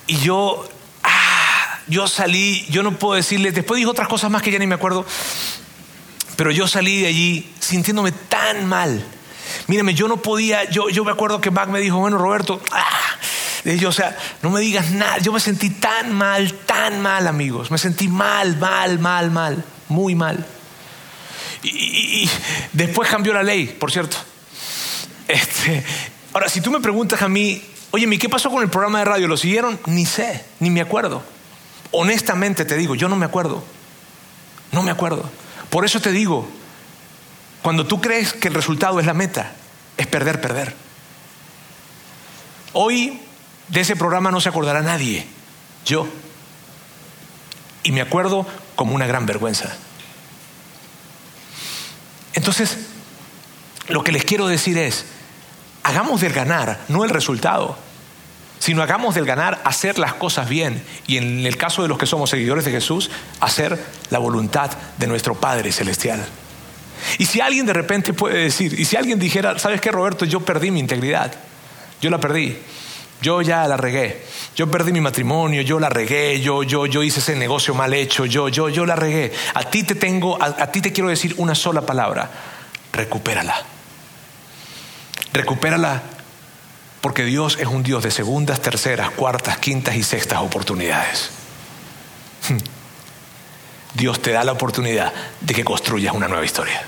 Y 0.05 0.17
yo, 0.17 0.67
ah, 1.03 1.79
yo 1.87 2.07
salí, 2.07 2.65
yo 2.69 2.83
no 2.83 2.97
puedo 2.97 3.15
decirle, 3.15 3.51
después 3.51 3.77
dijo 3.77 3.91
otras 3.91 4.07
cosas 4.07 4.31
más 4.31 4.41
que 4.41 4.51
ya 4.51 4.59
ni 4.59 4.67
me 4.67 4.75
acuerdo, 4.75 5.05
pero 6.35 6.51
yo 6.51 6.67
salí 6.67 7.01
de 7.01 7.07
allí 7.07 7.53
sintiéndome 7.59 8.11
tan 8.11 8.65
mal 8.67 9.05
Mírame, 9.67 9.93
yo 9.93 10.07
no 10.07 10.17
podía, 10.17 10.69
yo, 10.69 10.89
yo 10.89 11.03
me 11.03 11.11
acuerdo 11.11 11.41
que 11.41 11.51
Mac 11.51 11.69
me 11.69 11.79
dijo, 11.79 11.97
bueno, 11.97 12.17
Roberto, 12.17 12.61
ah, 12.71 13.17
yo, 13.75 13.89
o 13.89 13.91
sea, 13.91 14.17
no 14.41 14.49
me 14.49 14.61
digas 14.61 14.91
nada. 14.91 15.17
Yo 15.17 15.33
me 15.33 15.39
sentí 15.39 15.69
tan 15.69 16.13
mal, 16.13 16.53
tan 16.65 17.01
mal, 17.01 17.27
amigos. 17.27 17.69
Me 17.69 17.77
sentí 17.77 18.07
mal, 18.07 18.55
mal, 18.57 18.97
mal, 18.99 19.29
mal, 19.31 19.63
muy 19.89 20.15
mal. 20.15 20.45
Y, 21.63 22.29
después 22.71 23.09
cambió 23.09 23.33
la 23.33 23.43
ley, 23.43 23.67
por 23.67 23.91
cierto. 23.91 24.15
Este, 25.27 25.83
ahora, 26.33 26.47
si 26.47 26.61
tú 26.61 26.71
me 26.71 26.79
preguntas 26.79 27.21
a 27.21 27.27
mí, 27.27 27.61
oye, 27.91 28.17
¿qué 28.17 28.29
pasó 28.29 28.49
con 28.49 28.63
el 28.63 28.69
programa 28.69 28.99
de 28.99 29.05
radio? 29.05 29.27
¿Lo 29.27 29.35
siguieron? 29.35 29.77
Ni 29.87 30.05
sé, 30.05 30.45
ni 30.59 30.69
me 30.69 30.79
acuerdo. 30.79 31.21
Honestamente 31.91 32.63
te 32.63 32.77
digo, 32.77 32.95
yo 32.95 33.09
no 33.09 33.17
me 33.17 33.25
acuerdo. 33.25 33.63
No 34.71 34.81
me 34.81 34.91
acuerdo. 34.91 35.29
Por 35.69 35.83
eso 35.83 35.99
te 35.99 36.11
digo, 36.11 36.47
cuando 37.61 37.85
tú 37.85 37.99
crees 37.99 38.31
que 38.31 38.47
el 38.47 38.53
resultado 38.53 38.99
es 38.99 39.05
la 39.05 39.13
meta, 39.13 39.53
es 39.97 40.07
perder, 40.07 40.39
perder. 40.39 40.73
Hoy 42.73 43.19
de 43.67 43.81
ese 43.81 43.95
programa 43.95 44.31
no 44.31 44.39
se 44.39 44.49
acordará 44.49 44.81
nadie, 44.81 45.25
yo. 45.85 46.07
Y 47.83 47.91
me 47.91 48.01
acuerdo 48.01 48.45
como 48.75 48.93
una 48.93 49.07
gran 49.07 49.25
vergüenza. 49.25 49.75
Entonces, 52.33 52.77
lo 53.87 54.03
que 54.03 54.11
les 54.11 54.23
quiero 54.23 54.47
decir 54.47 54.77
es, 54.77 55.05
hagamos 55.83 56.21
del 56.21 56.33
ganar, 56.33 56.79
no 56.87 57.03
el 57.03 57.09
resultado, 57.09 57.77
sino 58.59 58.83
hagamos 58.83 59.15
del 59.15 59.25
ganar 59.25 59.61
hacer 59.63 59.97
las 59.97 60.13
cosas 60.13 60.49
bien 60.49 60.83
y 61.05 61.17
en 61.17 61.45
el 61.45 61.57
caso 61.57 61.81
de 61.81 61.87
los 61.87 61.97
que 61.97 62.05
somos 62.05 62.29
seguidores 62.29 62.65
de 62.65 62.71
Jesús, 62.71 63.09
hacer 63.39 63.83
la 64.09 64.19
voluntad 64.19 64.71
de 64.97 65.07
nuestro 65.07 65.35
Padre 65.35 65.71
Celestial. 65.71 66.25
Y 67.17 67.25
si 67.25 67.41
alguien 67.41 67.65
de 67.65 67.73
repente 67.73 68.13
puede 68.13 68.43
decir, 68.43 68.79
y 68.79 68.85
si 68.85 68.95
alguien 68.95 69.19
dijera, 69.19 69.57
¿sabes 69.59 69.81
qué, 69.81 69.91
Roberto? 69.91 70.25
Yo 70.25 70.39
perdí 70.41 70.71
mi 70.71 70.79
integridad. 70.79 71.33
Yo 72.01 72.09
la 72.09 72.19
perdí. 72.19 72.57
Yo 73.21 73.41
ya 73.41 73.67
la 73.67 73.77
regué. 73.77 74.23
Yo 74.55 74.69
perdí 74.69 74.91
mi 74.91 75.01
matrimonio, 75.01 75.61
yo 75.61 75.79
la 75.79 75.89
regué, 75.89 76.39
yo, 76.39 76.63
yo, 76.63 76.85
yo 76.85 77.03
hice 77.03 77.19
ese 77.19 77.35
negocio 77.35 77.73
mal 77.73 77.93
hecho, 77.93 78.25
yo, 78.25 78.49
yo, 78.49 78.69
yo 78.69 78.85
la 78.85 78.95
regué. 78.95 79.31
A 79.53 79.63
ti 79.63 79.83
te 79.83 79.95
tengo, 79.95 80.37
a, 80.41 80.67
ti 80.71 80.81
te 80.81 80.91
quiero 80.91 81.09
decir 81.09 81.33
una 81.37 81.55
sola 81.55 81.81
palabra. 81.81 82.29
Recupérala. 82.93 83.55
Recupérala 85.33 86.01
porque 87.01 87.23
Dios 87.23 87.57
es 87.59 87.67
un 87.67 87.83
Dios 87.83 88.03
de 88.03 88.11
segundas, 88.11 88.61
terceras, 88.61 89.11
cuartas, 89.11 89.57
quintas 89.57 89.95
y 89.95 90.03
sextas 90.03 90.39
oportunidades. 90.39 91.29
Dios 93.97 94.21
te 94.21 94.31
da 94.31 94.43
la 94.43 94.51
oportunidad 94.51 95.11
de 95.41 95.53
que 95.55 95.65
construyas 95.65 96.13
una 96.13 96.27
nueva 96.27 96.45
historia. 96.45 96.83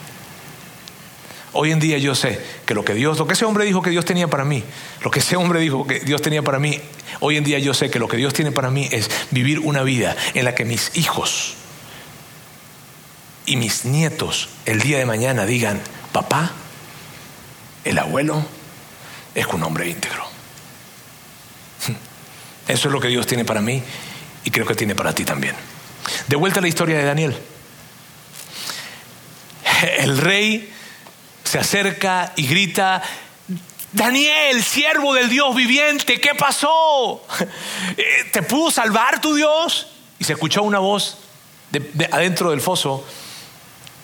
Hoy 1.53 1.71
en 1.71 1.79
día 1.79 1.97
yo 1.97 2.13
sé 2.13 2.39
que 2.67 2.75
lo 2.75 2.85
que 2.85 2.93
Dios, 2.93 3.17
lo 3.17 3.25
que 3.25 3.33
ese 3.33 3.45
hombre 3.45 3.65
dijo 3.65 3.81
que 3.81 3.89
Dios 3.89 4.05
tenía 4.05 4.27
para 4.27 4.45
mí, 4.45 4.63
lo 5.01 5.09
que 5.09 5.17
ese 5.17 5.35
hombre 5.35 5.59
dijo 5.59 5.87
que 5.87 6.01
Dios 6.01 6.21
tenía 6.21 6.43
para 6.43 6.59
mí, 6.59 6.79
hoy 7.19 7.37
en 7.37 7.43
día 7.43 7.57
yo 7.57 7.73
sé 7.73 7.89
que 7.89 7.97
lo 7.97 8.07
que 8.07 8.17
Dios 8.17 8.35
tiene 8.35 8.51
para 8.51 8.69
mí 8.69 8.87
es 8.91 9.09
vivir 9.31 9.57
una 9.59 9.81
vida 9.81 10.15
en 10.35 10.45
la 10.45 10.53
que 10.53 10.65
mis 10.65 10.95
hijos 10.95 11.55
y 13.47 13.55
mis 13.55 13.85
nietos 13.85 14.49
el 14.67 14.79
día 14.79 14.99
de 14.99 15.07
mañana 15.07 15.47
digan, 15.47 15.81
papá, 16.11 16.51
el 17.85 17.97
abuelo 17.97 18.45
es 19.33 19.47
un 19.47 19.63
hombre 19.63 19.89
íntegro. 19.89 20.23
Eso 22.67 22.87
es 22.87 22.93
lo 22.93 22.99
que 22.99 23.07
Dios 23.07 23.25
tiene 23.25 23.45
para 23.45 23.61
mí 23.61 23.81
y 24.43 24.51
creo 24.51 24.67
que 24.67 24.75
tiene 24.75 24.93
para 24.93 25.13
ti 25.13 25.25
también. 25.25 25.55
De 26.27 26.35
vuelta 26.35 26.59
a 26.59 26.61
la 26.61 26.67
historia 26.67 26.97
de 26.97 27.05
Daniel. 27.05 27.37
El 29.97 30.17
rey 30.17 30.71
se 31.43 31.57
acerca 31.57 32.33
y 32.35 32.47
grita, 32.47 33.01
Daniel, 33.91 34.63
siervo 34.63 35.13
del 35.13 35.29
Dios 35.29 35.55
viviente, 35.55 36.21
¿qué 36.21 36.35
pasó? 36.35 37.25
¿Te 38.31 38.43
pudo 38.43 38.69
salvar 38.69 39.19
tu 39.19 39.33
Dios? 39.33 39.87
Y 40.19 40.25
se 40.25 40.33
escuchó 40.33 40.63
una 40.63 40.79
voz 40.79 41.17
de, 41.71 42.09
adentro 42.11 42.51
del 42.51 42.61
foso 42.61 43.05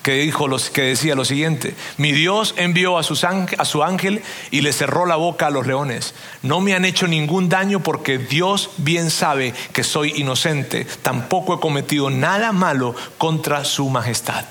que, 0.05 0.13
dijo 0.17 0.45
que 0.71 0.83
decía 0.83 1.15
lo 1.15 1.25
siguiente, 1.25 1.73
mi 1.97 2.11
Dios 2.11 2.53
envió 2.57 2.99
a, 2.99 3.01
a 3.01 3.65
su 3.65 3.83
ángel 3.83 4.21
y 4.51 4.61
le 4.61 4.71
cerró 4.71 5.07
la 5.07 5.15
boca 5.15 5.47
a 5.47 5.49
los 5.49 5.65
leones. 5.65 6.13
No 6.43 6.61
me 6.61 6.75
han 6.75 6.85
hecho 6.85 7.07
ningún 7.07 7.49
daño 7.49 7.79
porque 7.79 8.19
Dios 8.19 8.69
bien 8.77 9.09
sabe 9.09 9.55
que 9.73 9.83
soy 9.83 10.13
inocente. 10.17 10.85
Tampoco 11.01 11.55
he 11.55 11.59
cometido 11.59 12.11
nada 12.11 12.51
malo 12.51 12.93
contra 13.17 13.65
su 13.65 13.89
majestad. 13.89 14.45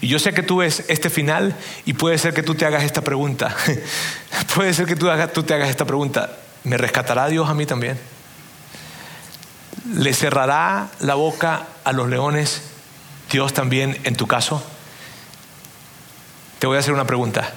Y 0.00 0.08
yo 0.08 0.18
sé 0.18 0.32
que 0.32 0.42
tú 0.42 0.56
ves 0.56 0.82
este 0.88 1.10
final 1.10 1.54
y 1.84 1.92
puede 1.92 2.16
ser 2.16 2.32
que 2.32 2.42
tú 2.42 2.54
te 2.54 2.64
hagas 2.64 2.84
esta 2.84 3.02
pregunta. 3.02 3.54
puede 4.54 4.72
ser 4.72 4.86
que 4.86 4.96
tú, 4.96 5.08
tú 5.34 5.42
te 5.42 5.52
hagas 5.52 5.68
esta 5.68 5.84
pregunta. 5.84 6.38
¿Me 6.64 6.78
rescatará 6.78 7.28
Dios 7.28 7.50
a 7.50 7.54
mí 7.54 7.66
también? 7.66 7.98
¿Le 9.92 10.14
cerrará 10.14 10.88
la 11.00 11.16
boca 11.16 11.66
a 11.84 11.92
los 11.92 12.08
leones 12.08 12.77
Dios 13.30 13.52
también 13.52 14.00
en 14.04 14.16
tu 14.16 14.26
caso? 14.26 14.62
Te 16.58 16.66
voy 16.66 16.76
a 16.76 16.80
hacer 16.80 16.92
una 16.92 17.06
pregunta. 17.06 17.52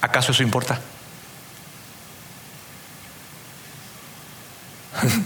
¿Acaso 0.00 0.32
eso 0.32 0.42
importa? 0.42 0.80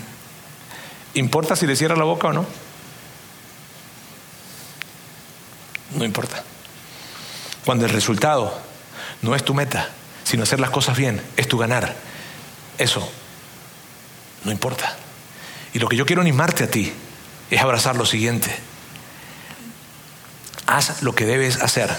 ¿Importa 1.15 1.57
si 1.57 1.67
le 1.67 1.77
cierra 1.77 1.97
la 1.97 2.05
boca 2.05 2.29
o 2.29 2.33
no? 2.33 2.47
No 5.95 6.05
importa. 6.05 6.43
Cuando 7.65 7.87
el 7.87 7.93
resultado 7.93 8.61
no 9.23 9.35
es 9.35 9.45
tu 9.45 9.55
meta, 9.55 9.89
sino 10.25 10.43
hacer 10.43 10.61
las 10.61 10.71
cosas 10.71 10.97
bien, 10.97 11.23
es 11.37 11.49
tu 11.49 11.57
ganar. 11.59 11.95
eso 12.79 13.09
no 14.45 14.53
importa. 14.53 14.97
Y 15.73 15.79
lo 15.79 15.89
que 15.89 15.97
yo 15.97 16.07
quiero 16.07 16.23
animarte 16.23 16.65
a 16.65 16.71
ti 16.71 16.93
es 17.51 17.61
abrazar 17.61 17.97
lo 17.97 18.07
siguiente. 18.07 18.55
Haz 20.67 21.03
lo 21.03 21.15
que 21.15 21.27
debes 21.27 21.61
hacer 21.61 21.91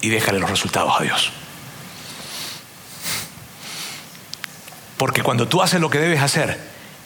y 0.00 0.08
déjale 0.08 0.38
los 0.38 0.50
resultados 0.50 0.94
a 0.98 1.02
Dios. 1.02 1.32
Porque 4.98 5.22
cuando 5.22 5.48
tú 5.48 5.62
haces 5.62 5.80
lo 5.80 5.90
que 5.90 5.98
debes 5.98 6.22
hacer, 6.22 6.58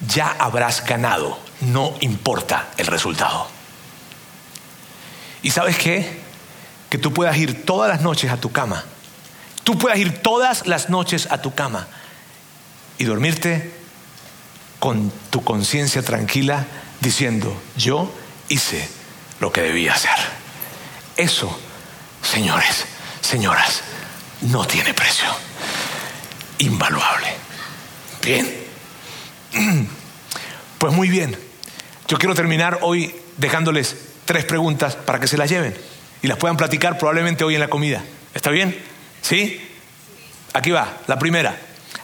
ya 0.06 0.28
habrás 0.38 0.84
ganado, 0.84 1.38
no 1.60 1.94
importa 2.00 2.68
el 2.76 2.86
resultado. 2.86 3.48
¿Y 5.42 5.50
sabes 5.50 5.78
qué? 5.78 6.20
Que 6.90 6.98
tú 6.98 7.12
puedas 7.12 7.36
ir 7.36 7.64
todas 7.64 7.88
las 7.88 8.02
noches 8.02 8.30
a 8.30 8.36
tu 8.36 8.52
cama, 8.52 8.84
tú 9.64 9.78
puedas 9.78 9.98
ir 9.98 10.18
todas 10.22 10.66
las 10.66 10.90
noches 10.90 11.28
a 11.30 11.40
tu 11.42 11.54
cama 11.54 11.86
y 12.98 13.04
dormirte 13.04 13.72
con 14.78 15.12
tu 15.30 15.42
conciencia 15.42 16.02
tranquila 16.02 16.66
diciendo, 17.00 17.52
yo 17.76 18.12
hice 18.48 18.88
lo 19.40 19.52
que 19.52 19.62
debía 19.62 19.94
hacer. 19.94 20.37
Eso, 21.18 21.50
señores, 22.22 22.86
señoras, 23.20 23.82
no 24.42 24.64
tiene 24.64 24.94
precio. 24.94 25.26
Invaluable. 26.58 27.34
Bien. 28.22 28.48
Pues 30.78 30.94
muy 30.94 31.08
bien. 31.08 31.36
Yo 32.06 32.18
quiero 32.18 32.36
terminar 32.36 32.78
hoy 32.82 33.12
dejándoles 33.36 33.96
tres 34.26 34.44
preguntas 34.44 34.94
para 34.94 35.18
que 35.18 35.26
se 35.26 35.36
las 35.36 35.50
lleven 35.50 35.76
y 36.22 36.28
las 36.28 36.38
puedan 36.38 36.56
platicar 36.56 36.98
probablemente 36.98 37.42
hoy 37.42 37.54
en 37.54 37.60
la 37.60 37.66
comida. 37.66 38.04
¿Está 38.32 38.50
bien? 38.50 38.80
¿Sí? 39.20 39.60
Aquí 40.52 40.70
va, 40.70 40.98
la 41.08 41.18
primera. 41.18 41.58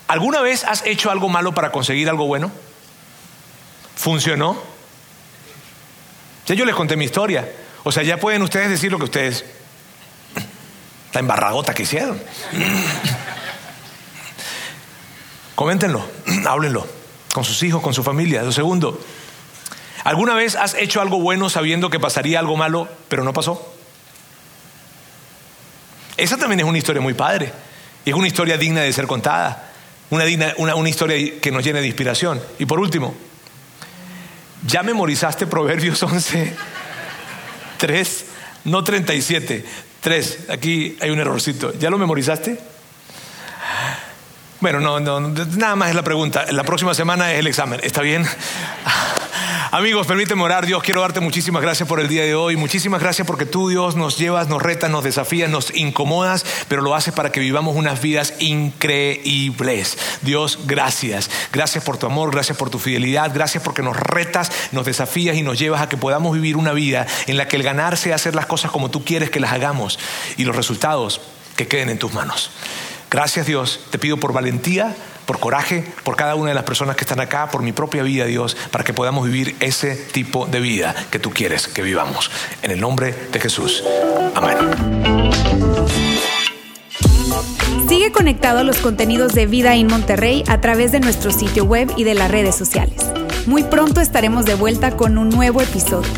¿Alguna 0.09 0.41
vez 0.41 0.65
has 0.65 0.85
hecho 0.85 1.09
algo 1.09 1.29
malo 1.29 1.53
para 1.53 1.71
conseguir 1.71 2.09
algo 2.09 2.27
bueno? 2.27 2.51
¿Funcionó? 3.95 4.61
Ya 6.47 6.55
yo 6.55 6.65
les 6.65 6.75
conté 6.75 6.97
mi 6.97 7.05
historia. 7.05 7.49
O 7.87 7.91
sea, 7.91 8.01
ya 8.01 8.17
pueden 8.17 8.41
ustedes 8.41 8.67
decir 8.67 8.91
lo 8.91 8.97
que 8.97 9.03
ustedes. 9.03 9.45
La 11.13 11.19
embarragota 11.19 11.75
que 11.75 11.83
hicieron. 11.83 12.19
Coméntenlo, 15.53 16.03
háblenlo 16.47 16.87
con 17.31 17.43
sus 17.43 17.61
hijos, 17.61 17.83
con 17.83 17.93
su 17.93 18.03
familia. 18.03 18.41
Lo 18.41 18.51
segundo, 18.51 18.99
¿alguna 20.03 20.33
vez 20.33 20.55
has 20.55 20.73
hecho 20.73 20.99
algo 20.99 21.19
bueno 21.19 21.47
sabiendo 21.47 21.91
que 21.91 21.99
pasaría 21.99 22.39
algo 22.39 22.57
malo, 22.57 22.89
pero 23.07 23.23
no 23.23 23.33
pasó? 23.33 23.71
Esa 26.17 26.37
también 26.37 26.61
es 26.61 26.65
una 26.65 26.79
historia 26.79 27.03
muy 27.03 27.13
padre. 27.13 27.53
Y 28.03 28.09
es 28.09 28.15
una 28.15 28.27
historia 28.27 28.57
digna 28.57 28.81
de 28.81 28.91
ser 28.91 29.05
contada. 29.05 29.71
Una, 30.09 30.89
historia 30.89 31.39
que 31.39 31.51
nos 31.51 31.63
llene 31.63 31.81
de 31.81 31.87
inspiración. 31.87 32.41
Y 32.57 32.65
por 32.65 32.79
último, 32.79 33.13
¿ya 34.65 34.81
memorizaste 34.81 35.45
Proverbios 35.45 36.01
11? 36.01 36.55
3, 37.77 38.25
no 38.65 38.83
37, 38.83 39.65
3. 40.01 40.37
Aquí 40.49 40.97
hay 41.01 41.09
un 41.09 41.19
errorcito. 41.19 41.73
¿Ya 41.77 41.89
lo 41.89 41.97
memorizaste? 41.97 42.59
Bueno, 44.61 44.79
no, 44.79 44.99
no, 44.99 45.19
nada 45.19 45.75
más 45.75 45.89
es 45.89 45.95
la 45.95 46.03
pregunta. 46.03 46.51
La 46.51 46.63
próxima 46.63 46.93
semana 46.93 47.33
es 47.33 47.39
el 47.39 47.47
examen. 47.47 47.79
¿Está 47.83 48.01
bien? 48.01 48.25
Amigos, 49.71 50.05
permíteme 50.05 50.43
orar. 50.43 50.65
Dios, 50.65 50.83
quiero 50.83 51.01
darte 51.01 51.19
muchísimas 51.19 51.61
gracias 51.61 51.89
por 51.89 51.99
el 51.99 52.07
día 52.07 52.23
de 52.23 52.35
hoy. 52.35 52.55
Muchísimas 52.55 53.01
gracias 53.01 53.25
porque 53.25 53.45
tú, 53.45 53.69
Dios, 53.69 53.95
nos 53.95 54.17
llevas, 54.17 54.47
nos 54.47 54.61
retas, 54.61 54.91
nos 54.91 55.03
desafías, 55.03 55.49
nos 55.49 55.75
incomodas, 55.75 56.45
pero 56.67 56.83
lo 56.83 56.93
haces 56.93 57.13
para 57.13 57.31
que 57.31 57.39
vivamos 57.39 57.75
unas 57.75 57.99
vidas 58.01 58.35
increíbles. 58.39 59.97
Dios, 60.21 60.59
gracias. 60.67 61.31
Gracias 61.51 61.83
por 61.83 61.97
tu 61.97 62.05
amor, 62.05 62.31
gracias 62.31 62.57
por 62.57 62.69
tu 62.69 62.77
fidelidad, 62.77 63.31
gracias 63.33 63.63
porque 63.63 63.81
nos 63.81 63.97
retas, 63.97 64.51
nos 64.71 64.85
desafías 64.85 65.35
y 65.35 65.41
nos 65.41 65.57
llevas 65.57 65.81
a 65.81 65.89
que 65.89 65.97
podamos 65.97 66.33
vivir 66.33 66.57
una 66.57 66.73
vida 66.73 67.07
en 67.25 67.37
la 67.37 67.47
que 67.47 67.55
el 67.55 67.63
ganar 67.63 67.97
sea 67.97 68.15
hacer 68.15 68.35
las 68.35 68.45
cosas 68.45 68.69
como 68.69 68.91
tú 68.91 69.03
quieres 69.03 69.31
que 69.31 69.39
las 69.39 69.51
hagamos 69.51 69.97
y 70.37 70.45
los 70.45 70.55
resultados 70.55 71.21
que 71.55 71.67
queden 71.67 71.89
en 71.89 71.97
tus 71.97 72.13
manos. 72.13 72.51
Gracias 73.09 73.47
Dios, 73.47 73.79
te 73.89 73.97
pido 73.97 74.17
por 74.17 74.33
valentía, 74.33 74.95
por 75.25 75.39
coraje, 75.39 75.83
por 76.03 76.15
cada 76.15 76.35
una 76.35 76.49
de 76.49 76.55
las 76.55 76.63
personas 76.63 76.95
que 76.95 77.03
están 77.03 77.19
acá, 77.19 77.49
por 77.49 77.61
mi 77.61 77.71
propia 77.71 78.03
vida 78.03 78.25
Dios, 78.25 78.55
para 78.71 78.83
que 78.83 78.93
podamos 78.93 79.25
vivir 79.25 79.55
ese 79.59 79.95
tipo 79.95 80.45
de 80.45 80.59
vida 80.59 80.95
que 81.11 81.19
tú 81.19 81.31
quieres 81.31 81.67
que 81.67 81.81
vivamos. 81.81 82.31
En 82.61 82.71
el 82.71 82.79
nombre 82.79 83.13
de 83.31 83.39
Jesús. 83.39 83.83
Amén. 84.35 84.57
Sigue 87.87 88.11
conectado 88.11 88.59
a 88.59 88.63
los 88.63 88.77
contenidos 88.77 89.33
de 89.33 89.45
Vida 89.45 89.75
en 89.75 89.87
Monterrey 89.87 90.43
a 90.47 90.59
través 90.59 90.91
de 90.91 90.99
nuestro 90.99 91.31
sitio 91.31 91.65
web 91.65 91.91
y 91.95 92.03
de 92.03 92.15
las 92.15 92.31
redes 92.31 92.55
sociales. 92.55 93.05
Muy 93.45 93.63
pronto 93.63 94.01
estaremos 94.01 94.45
de 94.45 94.55
vuelta 94.55 94.97
con 94.97 95.17
un 95.17 95.29
nuevo 95.29 95.61
episodio. 95.61 96.11